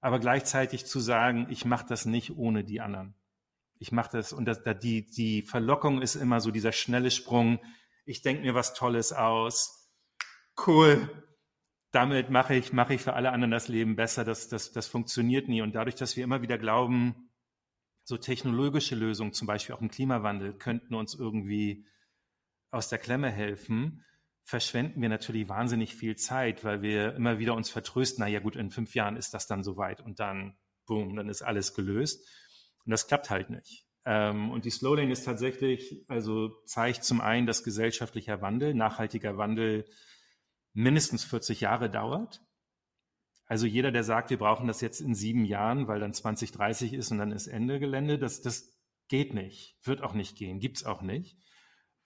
aber 0.00 0.20
gleichzeitig 0.20 0.86
zu 0.86 1.00
sagen, 1.00 1.46
ich 1.50 1.64
mache 1.64 1.86
das 1.88 2.06
nicht 2.06 2.36
ohne 2.36 2.62
die 2.64 2.80
anderen. 2.80 3.14
Ich 3.78 3.92
mache 3.92 4.10
das, 4.12 4.32
und 4.32 4.44
das, 4.44 4.62
die, 4.82 5.06
die 5.10 5.42
Verlockung 5.42 6.02
ist 6.02 6.14
immer 6.14 6.40
so 6.40 6.50
dieser 6.50 6.72
schnelle 6.72 7.10
Sprung, 7.10 7.58
ich 8.04 8.22
denke 8.22 8.42
mir 8.42 8.54
was 8.54 8.74
Tolles 8.74 9.12
aus, 9.12 9.90
cool, 10.66 11.10
damit 11.90 12.30
mache 12.30 12.54
ich, 12.54 12.72
mache 12.72 12.94
ich 12.94 13.02
für 13.02 13.14
alle 13.14 13.32
anderen 13.32 13.50
das 13.50 13.68
Leben 13.68 13.96
besser, 13.96 14.24
das, 14.24 14.48
das, 14.48 14.72
das 14.72 14.86
funktioniert 14.86 15.48
nie. 15.48 15.62
Und 15.62 15.74
dadurch, 15.74 15.94
dass 15.94 16.16
wir 16.16 16.24
immer 16.24 16.42
wieder 16.42 16.58
glauben, 16.58 17.27
so 18.08 18.16
technologische 18.16 18.94
Lösungen, 18.94 19.34
zum 19.34 19.46
Beispiel 19.46 19.74
auch 19.74 19.82
im 19.82 19.90
Klimawandel, 19.90 20.54
könnten 20.54 20.94
uns 20.94 21.12
irgendwie 21.12 21.84
aus 22.70 22.88
der 22.88 22.98
Klemme 22.98 23.30
helfen, 23.30 24.02
verschwenden 24.44 25.02
wir 25.02 25.10
natürlich 25.10 25.50
wahnsinnig 25.50 25.94
viel 25.94 26.16
Zeit, 26.16 26.64
weil 26.64 26.80
wir 26.80 27.14
immer 27.16 27.38
wieder 27.38 27.52
uns 27.52 27.68
vertrösten, 27.68 28.24
na 28.24 28.26
ja 28.26 28.40
gut, 28.40 28.56
in 28.56 28.70
fünf 28.70 28.94
Jahren 28.94 29.18
ist 29.18 29.34
das 29.34 29.46
dann 29.46 29.62
soweit 29.62 30.00
und 30.00 30.20
dann, 30.20 30.56
boom, 30.86 31.16
dann 31.16 31.28
ist 31.28 31.42
alles 31.42 31.74
gelöst. 31.74 32.26
Und 32.86 32.92
das 32.92 33.08
klappt 33.08 33.28
halt 33.28 33.50
nicht. 33.50 33.84
Ähm, 34.06 34.52
und 34.52 34.64
die 34.64 34.70
Slow 34.70 34.96
Lane 34.96 35.12
ist 35.12 35.24
tatsächlich, 35.24 36.02
also 36.08 36.62
zeigt 36.64 37.04
zum 37.04 37.20
einen, 37.20 37.46
dass 37.46 37.62
gesellschaftlicher 37.62 38.40
Wandel, 38.40 38.72
nachhaltiger 38.72 39.36
Wandel 39.36 39.84
mindestens 40.72 41.24
40 41.24 41.60
Jahre 41.60 41.90
dauert. 41.90 42.40
Also 43.48 43.66
jeder, 43.66 43.90
der 43.90 44.04
sagt, 44.04 44.28
wir 44.28 44.36
brauchen 44.36 44.68
das 44.68 44.82
jetzt 44.82 45.00
in 45.00 45.14
sieben 45.14 45.46
Jahren, 45.46 45.88
weil 45.88 46.00
dann 46.00 46.12
2030 46.12 46.92
ist 46.92 47.10
und 47.10 47.18
dann 47.18 47.32
ist 47.32 47.46
Ende 47.46 47.80
Gelände, 47.80 48.18
das, 48.18 48.42
das 48.42 48.78
geht 49.08 49.32
nicht, 49.32 49.78
wird 49.82 50.02
auch 50.02 50.12
nicht 50.12 50.36
gehen, 50.36 50.60
gibt's 50.60 50.84
auch 50.84 51.00
nicht. 51.00 51.38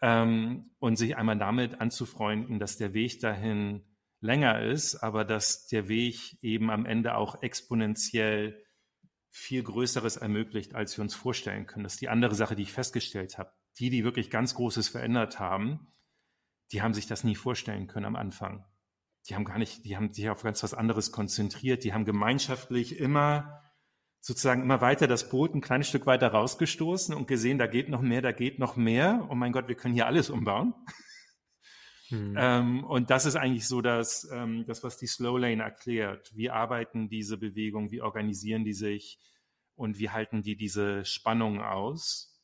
Ähm, 0.01 0.71
und 0.79 0.97
sich 0.97 1.17
einmal 1.17 1.37
damit 1.37 1.81
anzufreunden, 1.81 2.61
dass 2.61 2.77
der 2.77 2.95
Weg 2.95 3.21
dahin 3.21 3.83
länger 4.21 4.63
ist, 4.63 4.97
aber 4.97 5.25
dass 5.25 5.67
der 5.67 5.89
Weg 5.89 6.39
eben 6.43 6.71
am 6.71 6.87
Ende 6.87 7.17
auch 7.17 7.43
exponentiell 7.43 8.65
viel 9.31 9.65
Größeres 9.65 10.19
ermöglicht, 10.19 10.77
als 10.77 10.97
wir 10.97 11.03
uns 11.03 11.15
vorstellen 11.15 11.67
können. 11.67 11.83
Das 11.83 11.95
ist 11.95 12.03
die 12.03 12.09
andere 12.09 12.37
Sache, 12.37 12.55
die 12.55 12.63
ich 12.63 12.73
festgestellt 12.73 13.37
habe. 13.39 13.53
Die, 13.79 13.91
die 13.91 14.05
wirklich 14.05 14.31
ganz 14.31 14.55
Großes 14.55 14.89
verändert 14.89 15.41
haben, 15.41 15.93
die 16.71 16.83
haben 16.83 16.95
sich 16.95 17.07
das 17.07 17.25
nie 17.25 17.35
vorstellen 17.35 17.89
können 17.89 18.07
am 18.07 18.17
Anfang 18.17 18.65
die 19.29 19.35
haben 19.35 19.45
gar 19.45 19.59
nicht, 19.59 19.85
die 19.85 19.97
haben 19.97 20.13
sich 20.13 20.29
auf 20.29 20.43
ganz 20.43 20.63
was 20.63 20.75
anderes 20.75 21.13
konzentriert. 21.13 21.85
Die 21.85 21.93
haben 21.93 22.05
gemeinschaftlich 22.05 22.99
immer 22.99 23.61
sozusagen 24.21 24.63
immer 24.63 24.81
weiter 24.81 25.09
das 25.09 25.29
Boot 25.29 25.55
ein 25.55 25.61
kleines 25.61 25.89
Stück 25.89 26.07
weiter 26.07 26.29
rausgestoßen 26.29 27.15
und 27.15 27.27
gesehen, 27.27 27.59
da 27.59 27.67
geht 27.67 27.89
noch 27.89 28.03
mehr, 28.03 28.23
da 28.23 28.33
geht 28.33 28.59
noch 28.59 28.77
mehr. 28.77 29.27
Oh 29.31 29.35
mein 29.35 29.53
Gott, 29.53 29.69
wir 29.69 29.75
können 29.75 29.95
hier 29.95 30.07
alles 30.07 30.31
umbauen. 30.31 30.75
Mhm. 32.11 32.37
Ähm, 32.39 32.85
und 32.85 33.11
das 33.11 33.27
ist 33.27 33.37
eigentlich 33.37 33.67
so 33.67 33.81
das, 33.81 34.29
ähm, 34.31 34.65
das, 34.67 34.85
was 34.85 34.97
die 34.99 35.07
Slow 35.07 35.39
Lane 35.39 35.63
erklärt. 35.63 36.31
Wie 36.37 36.51
arbeiten 36.51 37.09
diese 37.09 37.39
Bewegungen, 37.39 37.91
wie 37.91 38.03
organisieren 38.03 38.65
die 38.65 38.75
sich 38.75 39.19
und 39.75 39.99
wie 39.99 40.11
halten 40.11 40.43
die 40.43 40.57
diese 40.57 41.05
Spannung 41.05 41.61
aus, 41.61 42.39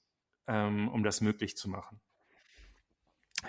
ähm, 0.47 0.89
um 0.89 1.05
das 1.05 1.21
möglich 1.21 1.57
zu 1.57 1.69
machen? 1.69 2.01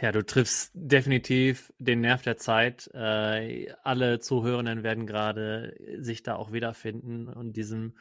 Ja, 0.01 0.11
du 0.11 0.23
triffst 0.25 0.71
definitiv 0.75 1.73
den 1.79 2.01
Nerv 2.01 2.21
der 2.21 2.37
Zeit. 2.37 2.89
Äh, 2.93 3.73
alle 3.83 4.19
Zuhörenden 4.19 4.83
werden 4.83 5.07
gerade 5.07 5.75
sich 5.97 6.21
da 6.23 6.35
auch 6.35 6.51
wiederfinden 6.51 7.27
und 7.27 7.53
diesem 7.53 7.97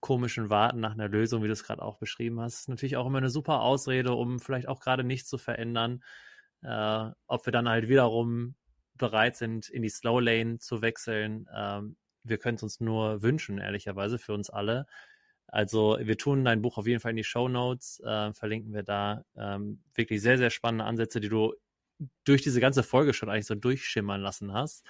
komischen 0.00 0.50
Warten 0.50 0.80
nach 0.80 0.92
einer 0.92 1.08
Lösung, 1.08 1.42
wie 1.42 1.46
du 1.46 1.52
es 1.52 1.64
gerade 1.64 1.82
auch 1.82 1.98
beschrieben 1.98 2.40
hast, 2.40 2.60
ist 2.60 2.68
natürlich 2.68 2.96
auch 2.96 3.06
immer 3.06 3.18
eine 3.18 3.30
super 3.30 3.60
Ausrede, 3.62 4.12
um 4.14 4.38
vielleicht 4.38 4.68
auch 4.68 4.80
gerade 4.80 5.04
nichts 5.04 5.28
zu 5.28 5.38
verändern. 5.38 6.02
Äh, 6.62 7.10
ob 7.26 7.46
wir 7.46 7.52
dann 7.52 7.68
halt 7.68 7.88
wiederum 7.88 8.54
bereit 8.94 9.36
sind, 9.36 9.68
in 9.68 9.82
die 9.82 9.88
Slow 9.88 10.20
Lane 10.20 10.58
zu 10.58 10.82
wechseln, 10.82 11.48
ähm, 11.54 11.96
wir 12.22 12.38
können 12.38 12.56
es 12.56 12.62
uns 12.62 12.80
nur 12.80 13.22
wünschen, 13.22 13.58
ehrlicherweise, 13.58 14.18
für 14.18 14.34
uns 14.34 14.50
alle. 14.50 14.86
Also 15.52 15.98
wir 16.00 16.16
tun 16.16 16.44
dein 16.44 16.62
Buch 16.62 16.78
auf 16.78 16.86
jeden 16.86 17.00
Fall 17.00 17.10
in 17.10 17.16
die 17.16 17.24
Show 17.24 17.48
Notes, 17.48 18.00
äh, 18.00 18.32
verlinken 18.32 18.72
wir 18.72 18.84
da 18.84 19.24
ähm, 19.36 19.82
wirklich 19.94 20.22
sehr, 20.22 20.38
sehr 20.38 20.50
spannende 20.50 20.84
Ansätze, 20.84 21.20
die 21.20 21.28
du 21.28 21.54
durch 22.24 22.42
diese 22.42 22.60
ganze 22.60 22.82
Folge 22.82 23.12
schon 23.12 23.28
eigentlich 23.28 23.46
so 23.46 23.56
durchschimmern 23.56 24.20
lassen 24.20 24.52
hast. 24.52 24.86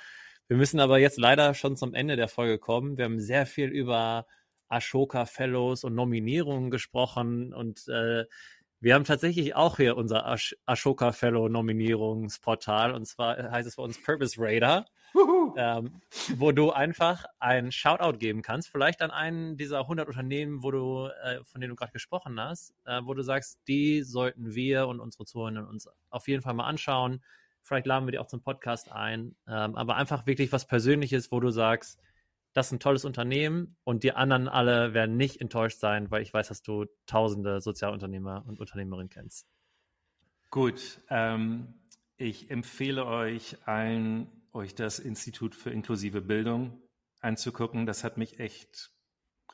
Wir 0.48 0.56
müssen 0.56 0.80
aber 0.80 0.98
jetzt 0.98 1.18
leider 1.18 1.54
schon 1.54 1.76
zum 1.76 1.94
Ende 1.94 2.16
der 2.16 2.28
Folge 2.28 2.58
kommen. 2.58 2.98
Wir 2.98 3.06
haben 3.06 3.20
sehr 3.20 3.46
viel 3.46 3.68
über 3.68 4.26
Ashoka 4.68 5.24
Fellows 5.24 5.82
und 5.84 5.94
Nominierungen 5.94 6.70
gesprochen 6.70 7.54
und 7.54 7.88
äh, 7.88 8.26
wir 8.80 8.94
haben 8.94 9.04
tatsächlich 9.04 9.54
auch 9.54 9.76
hier 9.76 9.96
unser 9.96 10.26
Ash 10.26 10.56
Ashoka 10.66 11.12
Fellow 11.12 11.48
Nominierungsportal 11.48 12.94
und 12.94 13.06
zwar 13.06 13.50
heißt 13.50 13.68
es 13.68 13.76
bei 13.76 13.82
uns 13.82 14.00
Purpose 14.02 14.36
Radar 14.38 14.86
ähm, 15.56 16.00
wo 16.36 16.52
du 16.52 16.70
einfach 16.70 17.24
einen 17.38 17.72
Shoutout 17.72 18.18
geben 18.18 18.42
kannst, 18.42 18.68
vielleicht 18.68 19.02
an 19.02 19.10
einen 19.10 19.56
dieser 19.56 19.80
100 19.80 20.08
Unternehmen, 20.08 20.62
wo 20.62 20.70
du, 20.70 21.08
äh, 21.24 21.42
von 21.44 21.60
denen 21.60 21.70
du 21.70 21.76
gerade 21.76 21.92
gesprochen 21.92 22.40
hast, 22.40 22.74
äh, 22.84 23.00
wo 23.04 23.14
du 23.14 23.22
sagst, 23.22 23.60
die 23.68 24.02
sollten 24.02 24.54
wir 24.54 24.88
und 24.88 25.00
unsere 25.00 25.24
Zuhörenden 25.24 25.66
uns 25.66 25.88
auf 26.10 26.28
jeden 26.28 26.42
Fall 26.42 26.54
mal 26.54 26.66
anschauen. 26.66 27.22
Vielleicht 27.62 27.86
laden 27.86 28.06
wir 28.06 28.12
die 28.12 28.18
auch 28.18 28.26
zum 28.26 28.42
Podcast 28.42 28.90
ein, 28.90 29.36
ähm, 29.46 29.74
aber 29.76 29.96
einfach 29.96 30.26
wirklich 30.26 30.52
was 30.52 30.66
Persönliches, 30.66 31.30
wo 31.30 31.40
du 31.40 31.50
sagst, 31.50 32.00
das 32.52 32.66
ist 32.66 32.72
ein 32.72 32.80
tolles 32.80 33.04
Unternehmen 33.04 33.76
und 33.84 34.02
die 34.02 34.12
anderen 34.12 34.48
alle 34.48 34.92
werden 34.92 35.16
nicht 35.16 35.40
enttäuscht 35.40 35.78
sein, 35.78 36.10
weil 36.10 36.22
ich 36.22 36.34
weiß, 36.34 36.48
dass 36.48 36.62
du 36.62 36.86
tausende 37.06 37.60
Sozialunternehmer 37.60 38.44
und 38.46 38.58
Unternehmerinnen 38.58 39.08
kennst. 39.08 39.46
Gut, 40.50 41.00
ähm, 41.10 41.74
ich 42.16 42.50
empfehle 42.50 43.06
euch 43.06 43.56
allen 43.66 44.26
euch 44.52 44.74
das 44.74 44.98
Institut 44.98 45.54
für 45.54 45.70
inklusive 45.70 46.20
Bildung 46.20 46.82
anzugucken. 47.20 47.86
Das 47.86 48.04
hat 48.04 48.16
mich 48.16 48.40
echt 48.40 48.90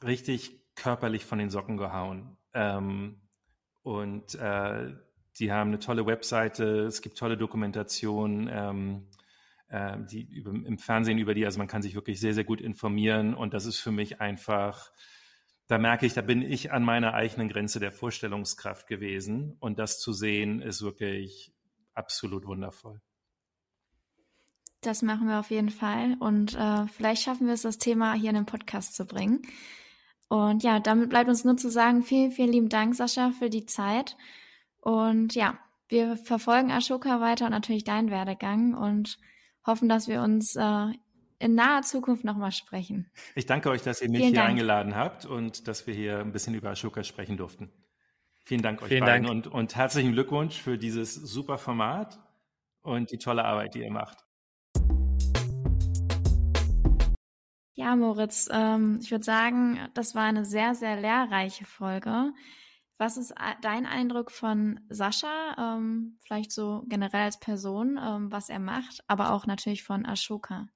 richtig 0.03 0.61
körperlich 0.75 1.25
von 1.25 1.39
den 1.39 1.51
Socken 1.51 1.77
gehauen. 1.77 2.37
Ähm, 2.55 3.21
und 3.83 4.35
äh, 4.37 4.95
die 5.39 5.53
haben 5.53 5.69
eine 5.69 5.79
tolle 5.79 6.07
Webseite, 6.07 6.87
es 6.87 7.03
gibt 7.03 7.19
tolle 7.19 7.37
Dokumentationen 7.37 8.49
ähm, 8.51 9.09
äh, 9.69 9.97
die 10.11 10.23
über, 10.23 10.51
im 10.51 10.79
Fernsehen 10.79 11.19
über 11.19 11.35
die, 11.35 11.45
also 11.45 11.59
man 11.59 11.69
kann 11.69 11.83
sich 11.83 11.95
wirklich 11.95 12.21
sehr, 12.21 12.35
sehr 12.35 12.45
gut 12.45 12.61
informieren 12.61 13.35
und 13.35 13.55
das 13.55 13.67
ist 13.67 13.79
für 13.79 13.91
mich 13.91 14.21
einfach, 14.21 14.93
da 15.67 15.79
merke 15.79 16.07
ich, 16.07 16.15
da 16.15 16.23
bin 16.23 16.43
ich 16.43 16.73
an 16.73 16.85
meiner 16.85 17.15
eigenen 17.15 17.49
Grenze 17.49 17.81
der 17.81 17.93
Vorstellungskraft 17.93 18.87
gewesen 18.87 19.57
und 19.61 19.79
das 19.79 20.01
zu 20.01 20.13
sehen 20.13 20.63
ist 20.63 20.83
wirklich 20.83 21.53
absolut 21.95 22.47
wundervoll. 22.47 23.01
Das 24.83 25.03
machen 25.03 25.29
wir 25.29 25.39
auf 25.39 25.51
jeden 25.51 25.71
Fall. 25.71 26.17
Und 26.21 26.55
äh, 26.55 26.87
vielleicht 26.87 27.23
schaffen 27.23 27.47
wir 27.47 27.55
es, 27.55 27.63
das 27.63 27.79
Thema 27.79 28.15
hier 28.15 28.31
in 28.31 28.37
den 28.37 28.47
Podcast 28.47 28.95
zu 28.95 29.07
bringen. 29.07 29.43
Und 30.29 30.63
ja, 30.63 30.81
damit 30.81 31.09
bleibt 31.09 31.29
uns 31.29 31.45
nur 31.45 31.57
zu 31.57 31.71
sagen, 31.71 32.03
vielen, 32.03 32.33
vielen 32.33 32.53
lieben 32.53 32.69
Dank, 32.69 32.95
Sascha, 32.95 33.31
für 33.31 33.49
die 33.51 33.67
Zeit. 33.67 34.17
Und 34.81 35.35
ja, 35.35 35.59
wir 35.89 36.17
verfolgen 36.17 36.71
Ashoka 36.71 37.21
weiter 37.21 37.47
und 37.47 37.53
natürlich 37.53 37.85
deinen 37.85 38.11
Werdegang 38.11 38.75
und 38.75 39.19
hoffen, 39.65 39.89
dass 39.89 40.09
wir 40.09 40.23
uns 40.23 40.57
äh, 40.57 40.87
in 41.39 41.55
naher 41.55 41.83
Zukunft 41.83 42.25
nochmal 42.25 42.53
sprechen. 42.53 43.11
Ich 43.35 43.47
danke 43.47 43.71
euch, 43.71 43.83
dass 43.83 44.01
ihr 44.01 44.09
mich 44.09 44.21
Vielen 44.21 44.33
hier 44.33 44.41
Dank. 44.41 44.51
eingeladen 44.51 44.95
habt 44.95 45.27
und 45.27 45.69
dass 45.69 45.87
wir 45.87 45.95
hier 45.95 46.21
ein 46.21 46.33
bisschen 46.33 46.55
über 46.55 46.71
Ashoka 46.71 47.05
sprechen 47.05 47.37
durften. 47.37 47.71
Vielen 48.45 48.63
Dank 48.63 48.83
euch 48.83 48.89
Vielen 48.89 49.05
beiden 49.05 49.27
Dank. 49.27 49.47
Und, 49.47 49.53
und 49.53 49.77
herzlichen 49.77 50.13
Glückwunsch 50.13 50.61
für 50.61 50.79
dieses 50.79 51.15
super 51.15 51.59
Format 51.59 52.19
und 52.83 53.11
die 53.11 53.19
tolle 53.19 53.45
Arbeit, 53.45 53.75
die 53.75 53.81
ihr 53.81 53.91
macht. 53.93 54.26
Ja, 57.79 57.95
Moritz, 57.95 58.49
ähm, 58.51 59.01
ich 59.03 59.11
würde 59.11 59.25
sagen, 59.25 59.79
das 59.93 60.15
war 60.15 60.23
eine 60.23 60.47
sehr, 60.47 60.75
sehr 60.75 60.99
lehrreiche 60.99 61.67
Folge. 61.67 62.33
Was 62.97 63.19
ist 63.19 63.35
dein 63.61 63.85
Eindruck 63.85 64.31
von 64.31 64.81
Sascha, 64.89 65.55
ähm, 65.59 66.19
vielleicht 66.23 66.53
so 66.53 66.85
generell 66.89 67.25
als 67.25 67.39
Person, 67.39 68.01
ähm, 68.03 68.33
was 68.33 68.49
er 68.49 68.61
macht, 68.61 69.05
aber 69.09 69.33
auch 69.33 69.45
natürlich 69.45 69.85
von 69.85 70.07
Ashoka? 70.07 70.69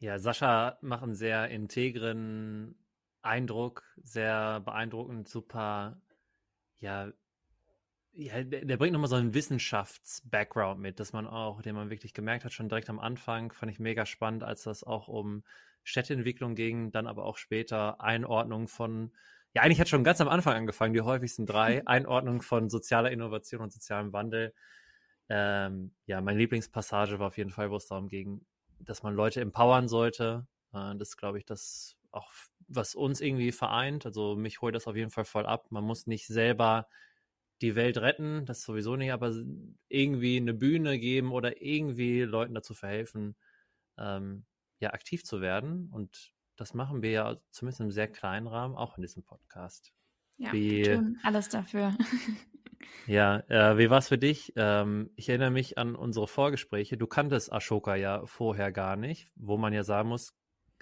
Ja, 0.00 0.18
Sascha 0.18 0.78
macht 0.80 1.04
einen 1.04 1.14
sehr 1.14 1.48
integren 1.48 2.74
Eindruck, 3.22 3.84
sehr 4.02 4.58
beeindruckend, 4.58 5.28
super, 5.28 6.02
ja, 6.80 7.12
ja, 8.14 8.42
der, 8.42 8.64
der 8.64 8.76
bringt 8.76 8.92
nochmal 8.92 9.08
so 9.08 9.16
einen 9.16 9.34
Wissenschafts-Background 9.34 10.80
mit, 10.80 11.00
dass 11.00 11.12
man 11.12 11.26
auch, 11.26 11.62
den 11.62 11.74
man 11.74 11.90
wirklich 11.90 12.12
gemerkt 12.12 12.44
hat, 12.44 12.52
schon 12.52 12.68
direkt 12.68 12.90
am 12.90 12.98
Anfang, 12.98 13.52
fand 13.52 13.72
ich 13.72 13.78
mega 13.78 14.04
spannend, 14.04 14.42
als 14.42 14.64
das 14.64 14.84
auch 14.84 15.08
um 15.08 15.44
Städteentwicklung 15.82 16.54
ging, 16.54 16.92
dann 16.92 17.06
aber 17.06 17.24
auch 17.24 17.36
später 17.36 18.00
Einordnung 18.00 18.68
von, 18.68 19.12
ja, 19.54 19.62
eigentlich 19.62 19.80
hat 19.80 19.88
schon 19.88 20.04
ganz 20.04 20.20
am 20.20 20.28
Anfang 20.28 20.54
angefangen, 20.54 20.94
die 20.94 21.00
häufigsten 21.00 21.46
drei, 21.46 21.82
Einordnung 21.86 22.42
von 22.42 22.68
sozialer 22.68 23.10
Innovation 23.10 23.62
und 23.62 23.72
sozialem 23.72 24.12
Wandel. 24.12 24.54
Ähm, 25.28 25.94
ja, 26.06 26.20
meine 26.20 26.38
Lieblingspassage 26.38 27.18
war 27.18 27.28
auf 27.28 27.38
jeden 27.38 27.50
Fall, 27.50 27.70
wo 27.70 27.76
es 27.76 27.86
darum 27.86 28.08
ging, 28.08 28.44
dass 28.78 29.02
man 29.02 29.14
Leute 29.14 29.40
empowern 29.40 29.88
sollte. 29.88 30.46
Äh, 30.74 30.96
das 30.96 31.16
glaube 31.16 31.38
ich, 31.38 31.46
das 31.46 31.96
auch, 32.10 32.30
was 32.68 32.94
uns 32.94 33.22
irgendwie 33.22 33.52
vereint. 33.52 34.04
Also 34.04 34.36
mich 34.36 34.60
holt 34.60 34.74
das 34.74 34.86
auf 34.86 34.96
jeden 34.96 35.10
Fall 35.10 35.24
voll 35.24 35.46
ab. 35.46 35.66
Man 35.70 35.84
muss 35.84 36.06
nicht 36.06 36.26
selber 36.26 36.86
die 37.62 37.76
Welt 37.76 37.98
retten, 37.98 38.44
das 38.44 38.62
sowieso 38.62 38.96
nicht, 38.96 39.12
aber 39.12 39.32
irgendwie 39.88 40.36
eine 40.36 40.52
Bühne 40.52 40.98
geben 40.98 41.32
oder 41.32 41.62
irgendwie 41.62 42.22
Leuten 42.22 42.54
dazu 42.54 42.74
verhelfen, 42.74 43.36
ähm, 43.98 44.44
ja, 44.80 44.92
aktiv 44.92 45.24
zu 45.24 45.40
werden. 45.40 45.88
Und 45.92 46.32
das 46.56 46.74
machen 46.74 47.02
wir 47.02 47.10
ja 47.10 47.36
zumindest 47.50 47.80
im 47.80 47.90
sehr 47.92 48.08
kleinen 48.08 48.48
Rahmen 48.48 48.74
auch 48.74 48.96
in 48.98 49.02
diesem 49.02 49.22
Podcast. 49.22 49.92
Ja, 50.38 50.52
wie, 50.52 50.84
wir 50.84 50.96
tun 50.96 51.18
alles 51.22 51.48
dafür. 51.48 51.96
ja, 53.06 53.38
äh, 53.48 53.78
wie 53.78 53.90
war 53.90 53.98
es 53.98 54.08
für 54.08 54.18
dich? 54.18 54.52
Ähm, 54.56 55.10
ich 55.14 55.28
erinnere 55.28 55.50
mich 55.50 55.78
an 55.78 55.94
unsere 55.94 56.26
Vorgespräche. 56.26 56.96
Du 56.96 57.06
kanntest 57.06 57.52
Ashoka 57.52 57.94
ja 57.94 58.26
vorher 58.26 58.72
gar 58.72 58.96
nicht, 58.96 59.30
wo 59.36 59.56
man 59.56 59.72
ja 59.72 59.84
sagen 59.84 60.08
muss, 60.08 60.34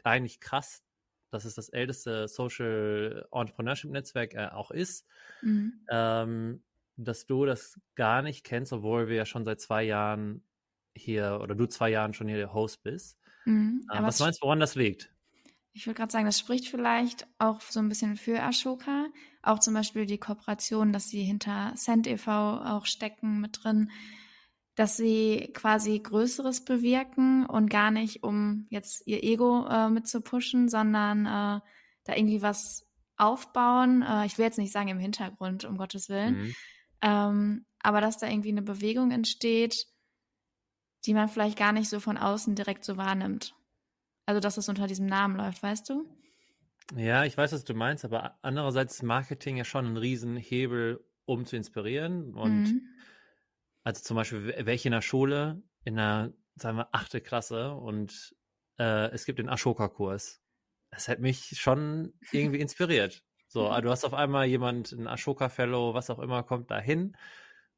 eigentlich 0.03 0.41
krass, 0.41 0.83
dass 1.31 1.45
es 1.45 1.55
das 1.55 1.69
älteste 1.69 2.27
Social 2.27 3.27
Entrepreneurship 3.33 3.91
Netzwerk 3.91 4.35
äh, 4.35 4.49
auch 4.49 4.71
ist. 4.71 5.07
Mhm. 5.43 5.85
Ähm, 5.91 6.63
dass 6.97 7.27
du 7.27 7.47
das 7.47 7.81
gar 7.95 8.23
nicht 8.23 8.45
kennst, 8.45 8.73
obwohl 8.73 9.09
wir 9.09 9.17
ja 9.17 9.27
schon 9.27 9.45
seit 9.45 9.61
zwei 9.61 9.83
Jahren 9.83 10.43
hier 10.95 11.41
oder 11.43 11.55
du 11.55 11.67
zwei 11.67 11.91
Jahren 11.91 12.15
schon 12.15 12.29
hier 12.29 12.37
der 12.37 12.53
Host 12.53 12.83
bist. 12.83 13.19
Mhm, 13.45 13.87
ähm, 13.93 14.05
was 14.05 14.21
meinst 14.21 14.43
du, 14.43 14.47
woran 14.47 14.61
das 14.61 14.75
liegt? 14.75 15.13
Ich 15.73 15.87
würde 15.87 15.97
gerade 15.97 16.13
sagen, 16.13 16.27
das 16.27 16.39
spricht 16.39 16.69
vielleicht 16.69 17.29
auch 17.39 17.61
so 17.61 17.79
ein 17.81 17.89
bisschen 17.89 18.17
für 18.17 18.43
Ashoka. 18.43 19.07
Auch 19.43 19.61
zum 19.61 19.75
Beispiel 19.75 20.05
die 20.05 20.19
Kooperation, 20.19 20.93
dass 20.93 21.09
sie 21.09 21.23
hinter 21.23 21.73
Cent 21.77 22.07
e.V. 22.07 22.31
auch 22.31 22.87
stecken 22.87 23.41
mit 23.41 23.63
drin, 23.63 23.91
dass 24.75 24.97
sie 24.97 25.51
quasi 25.55 25.99
Größeres 25.99 26.65
bewirken 26.65 27.47
und 27.47 27.71
gar 27.71 27.91
nicht, 27.91 28.25
um 28.25 28.67
jetzt 28.69 29.07
ihr 29.07 29.23
Ego 29.23 29.67
äh, 29.69 29.89
mit 29.89 30.09
zu 30.09 30.23
pushen, 30.23 30.69
sondern 30.69 31.27
äh, 31.27 31.61
da 32.05 32.17
irgendwie 32.17 32.43
was 32.43 32.87
aufbauen. 33.17 34.03
Äh, 34.03 34.27
ich 34.27 34.39
will 34.39 34.47
jetzt 34.47 34.59
nicht 34.59 34.73
sagen 34.73 34.89
im 34.89 34.99
Hintergrund, 34.99 35.65
um 35.65 35.77
Gottes 35.77 36.09
Willen, 36.09 36.39
mhm. 36.39 36.55
Ähm, 37.03 37.65
aber 37.83 38.01
dass 38.01 38.19
da 38.19 38.29
irgendwie 38.29 38.51
eine 38.51 38.63
Bewegung 38.63 39.11
entsteht, 39.11 39.87
die 41.07 41.15
man 41.15 41.29
vielleicht 41.29 41.59
gar 41.59 41.73
nicht 41.73 41.89
so 41.89 42.01
von 42.01 42.19
außen 42.19 42.55
direkt 42.55 42.85
so 42.85 42.97
wahrnimmt. 42.97 43.55
Also, 44.27 44.41
dass 44.41 44.59
es 44.59 44.69
unter 44.69 44.87
diesem 44.87 45.07
Namen 45.07 45.37
läuft, 45.37 45.63
weißt 45.63 45.89
du? 45.89 46.07
Ja, 46.97 47.25
ich 47.25 47.37
weiß, 47.37 47.53
was 47.53 47.65
du 47.65 47.75
meinst, 47.75 48.05
aber 48.05 48.39
andererseits 48.43 48.97
ist 48.97 49.03
Marketing 49.03 49.57
ja 49.57 49.65
schon 49.65 49.87
ein 49.87 49.97
Riesenhebel, 49.97 51.05
um 51.25 51.47
zu 51.47 51.57
inspirieren. 51.57 52.35
Und 52.35 52.65
mhm. 52.65 52.83
also 53.85 54.03
zum 54.03 54.17
Beispiel, 54.17 54.47
wäre 54.47 54.75
ich 54.75 54.87
in 54.87 54.93
der 54.93 55.03
Schule, 55.03 55.63
in 55.85 55.97
der, 55.97 56.33
sagen 56.57 56.79
wir, 56.79 56.89
achte 56.93 57.21
Klasse 57.21 57.73
und 57.73 58.35
äh, 58.79 59.11
es 59.11 59.25
gibt 59.25 59.39
den 59.39 59.49
Ashoka-Kurs. 59.49 60.43
Das 60.91 61.09
hat 61.09 61.21
mich 61.21 61.59
schon 61.61 62.13
irgendwie 62.33 62.61
inspiriert. 62.61 63.25
So, 63.51 63.69
mhm. 63.69 63.83
du 63.83 63.91
hast 63.91 64.05
auf 64.05 64.15
einmal 64.15 64.47
jemand, 64.47 64.93
ein 64.93 65.09
Ashoka 65.09 65.49
Fellow, 65.49 65.93
was 65.93 66.09
auch 66.09 66.21
immer, 66.21 66.45
kommt 66.45 66.71
dahin 66.71 67.17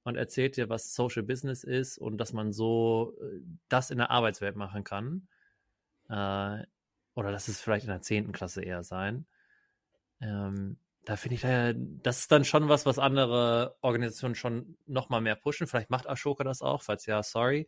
und 0.03 0.17
erzählt 0.17 0.59
dir, 0.59 0.69
was 0.69 0.95
Social 0.95 1.23
Business 1.23 1.65
ist 1.65 1.97
und 1.97 2.19
dass 2.19 2.35
man 2.35 2.53
so 2.53 3.17
äh, 3.23 3.41
das 3.71 3.91
in 3.91 3.97
der 3.97 4.11
Arbeitswelt 4.11 4.55
machen 4.55 4.85
kann. 4.85 5.29
Äh, 6.11 6.63
oder 7.15 7.31
lass 7.31 7.49
es 7.49 7.63
vielleicht 7.63 7.87
in 7.87 7.91
der 7.91 8.03
10. 8.03 8.33
Klasse 8.33 8.63
eher 8.63 8.83
sein. 8.83 9.25
Ähm, 10.21 10.77
da 11.07 11.17
finde 11.17 11.37
ich, 11.37 11.45
äh, 11.45 11.75
das 11.75 12.19
ist 12.19 12.33
dann 12.33 12.45
schon 12.45 12.69
was, 12.69 12.85
was 12.85 12.99
andere 12.99 13.79
Organisationen 13.81 14.35
schon 14.35 14.77
noch 14.87 15.09
mal 15.09 15.23
mehr 15.23 15.37
pushen. 15.37 15.67
Vielleicht 15.67 15.89
macht 15.89 16.07
Ashoka 16.07 16.45
das 16.45 16.61
auch, 16.61 16.83
falls 16.83 17.07
ja, 17.07 17.23
sorry. 17.23 17.67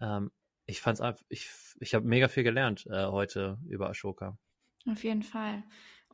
Ähm, 0.00 0.30
ich 0.64 0.80
fand's 0.80 1.02
einfach, 1.02 1.22
ich, 1.28 1.50
ich 1.80 1.94
habe 1.94 2.06
mega 2.06 2.28
viel 2.28 2.44
gelernt 2.44 2.86
äh, 2.86 3.04
heute 3.04 3.58
über 3.68 3.90
Ashoka. 3.90 4.38
Auf 4.90 5.04
jeden 5.04 5.22
Fall. 5.22 5.64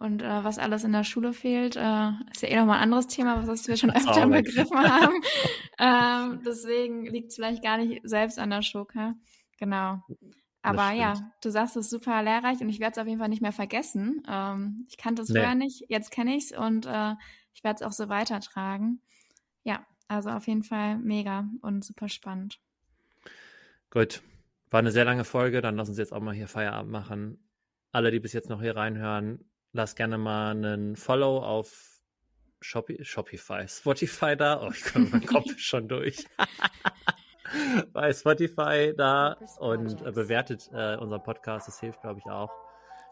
Und 0.03 0.21
äh, 0.21 0.43
was 0.43 0.59
alles 0.59 0.83
in 0.83 0.91
der 0.91 1.05
Schule 1.05 1.33
fehlt, 1.33 1.77
äh, 1.77 2.11
ist 2.33 2.43
ja 2.43 2.49
eh 2.49 2.57
nochmal 2.57 2.79
ein 2.79 2.83
anderes 2.83 3.07
Thema, 3.07 3.47
was 3.47 3.69
wir 3.69 3.77
schon 3.77 3.91
öfter 3.95 4.27
begriffen 4.27 4.77
haben. 4.77 5.15
ähm, 5.79 6.43
deswegen 6.45 7.07
liegt 7.07 7.29
es 7.29 7.37
vielleicht 7.37 7.63
gar 7.63 7.79
nicht 7.79 8.01
selbst 8.03 8.41
an 8.41 8.51
der 8.51 8.63
Schoka. 8.63 9.15
Genau. 9.59 10.03
Aber 10.61 10.91
ja, 10.91 11.15
du 11.41 11.51
sagst 11.51 11.77
es 11.77 11.89
super 11.89 12.21
lehrreich 12.21 12.61
und 12.61 12.69
ich 12.69 12.81
werde 12.81 12.93
es 12.93 12.99
auf 12.99 13.07
jeden 13.07 13.21
Fall 13.21 13.29
nicht 13.29 13.43
mehr 13.43 13.53
vergessen. 13.53 14.25
Ähm, 14.29 14.87
ich 14.89 14.97
kannte 14.97 15.23
es 15.23 15.29
nee. 15.29 15.39
vorher 15.39 15.55
nicht, 15.55 15.85
jetzt 15.89 16.11
kenne 16.11 16.35
ich 16.35 16.51
es 16.51 16.59
und 16.59 16.85
äh, 16.87 17.15
ich 17.55 17.63
werde 17.63 17.77
es 17.77 17.83
auch 17.83 17.93
so 17.93 18.09
weitertragen. 18.09 19.01
Ja, 19.63 19.87
also 20.09 20.31
auf 20.31 20.49
jeden 20.49 20.65
Fall 20.65 20.99
mega 20.99 21.49
und 21.61 21.85
super 21.85 22.09
spannend. 22.09 22.59
Gut, 23.89 24.21
war 24.69 24.81
eine 24.81 24.91
sehr 24.91 25.05
lange 25.05 25.25
Folge, 25.25 25.63
dann 25.63 25.77
lass 25.77 25.89
uns 25.89 25.99
jetzt 25.99 26.13
auch 26.13 26.21
mal 26.21 26.35
hier 26.35 26.49
Feierabend 26.49 26.91
machen. 26.91 27.49
Alle, 27.93 28.11
die 28.11 28.19
bis 28.19 28.33
jetzt 28.33 28.49
noch 28.49 28.61
hier 28.61 28.75
reinhören, 28.75 29.45
lasst 29.73 29.97
gerne 29.97 30.19
mal 30.19 30.51
einen 30.51 30.97
Follow 30.97 31.43
auf 31.43 32.01
Shopify, 32.61 33.05
Shopify, 33.05 33.65
Spotify 33.69 34.37
da. 34.37 34.63
Oh, 34.63 34.71
ich 34.71 34.85
komme 34.85 35.09
mein 35.11 35.27
Kopf 35.27 35.47
schon 35.59 35.89
durch. 35.89 36.27
bei 37.93 38.13
Spotify 38.13 38.95
da 38.97 39.37
und 39.59 40.01
äh, 40.07 40.13
bewertet 40.13 40.71
äh, 40.73 40.97
unseren 40.97 41.23
Podcast. 41.23 41.69
Das 41.69 41.81
hilft, 41.81 42.01
glaube 42.01 42.21
ich, 42.21 42.31
auch, 42.31 42.51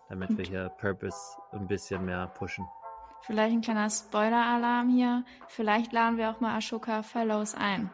damit 0.08 0.36
wir 0.36 0.44
hier 0.44 0.68
Purpose 0.78 1.16
ein 1.52 1.66
bisschen 1.66 2.04
mehr 2.04 2.26
pushen. 2.28 2.66
Vielleicht 3.22 3.52
ein 3.52 3.60
kleiner 3.60 3.90
Spoiler-Alarm 3.90 4.88
hier. 4.88 5.24
Vielleicht 5.48 5.92
laden 5.92 6.16
wir 6.16 6.30
auch 6.30 6.40
mal 6.40 6.56
Ashoka 6.56 7.02
Fellows 7.02 7.54
ein. 7.54 7.90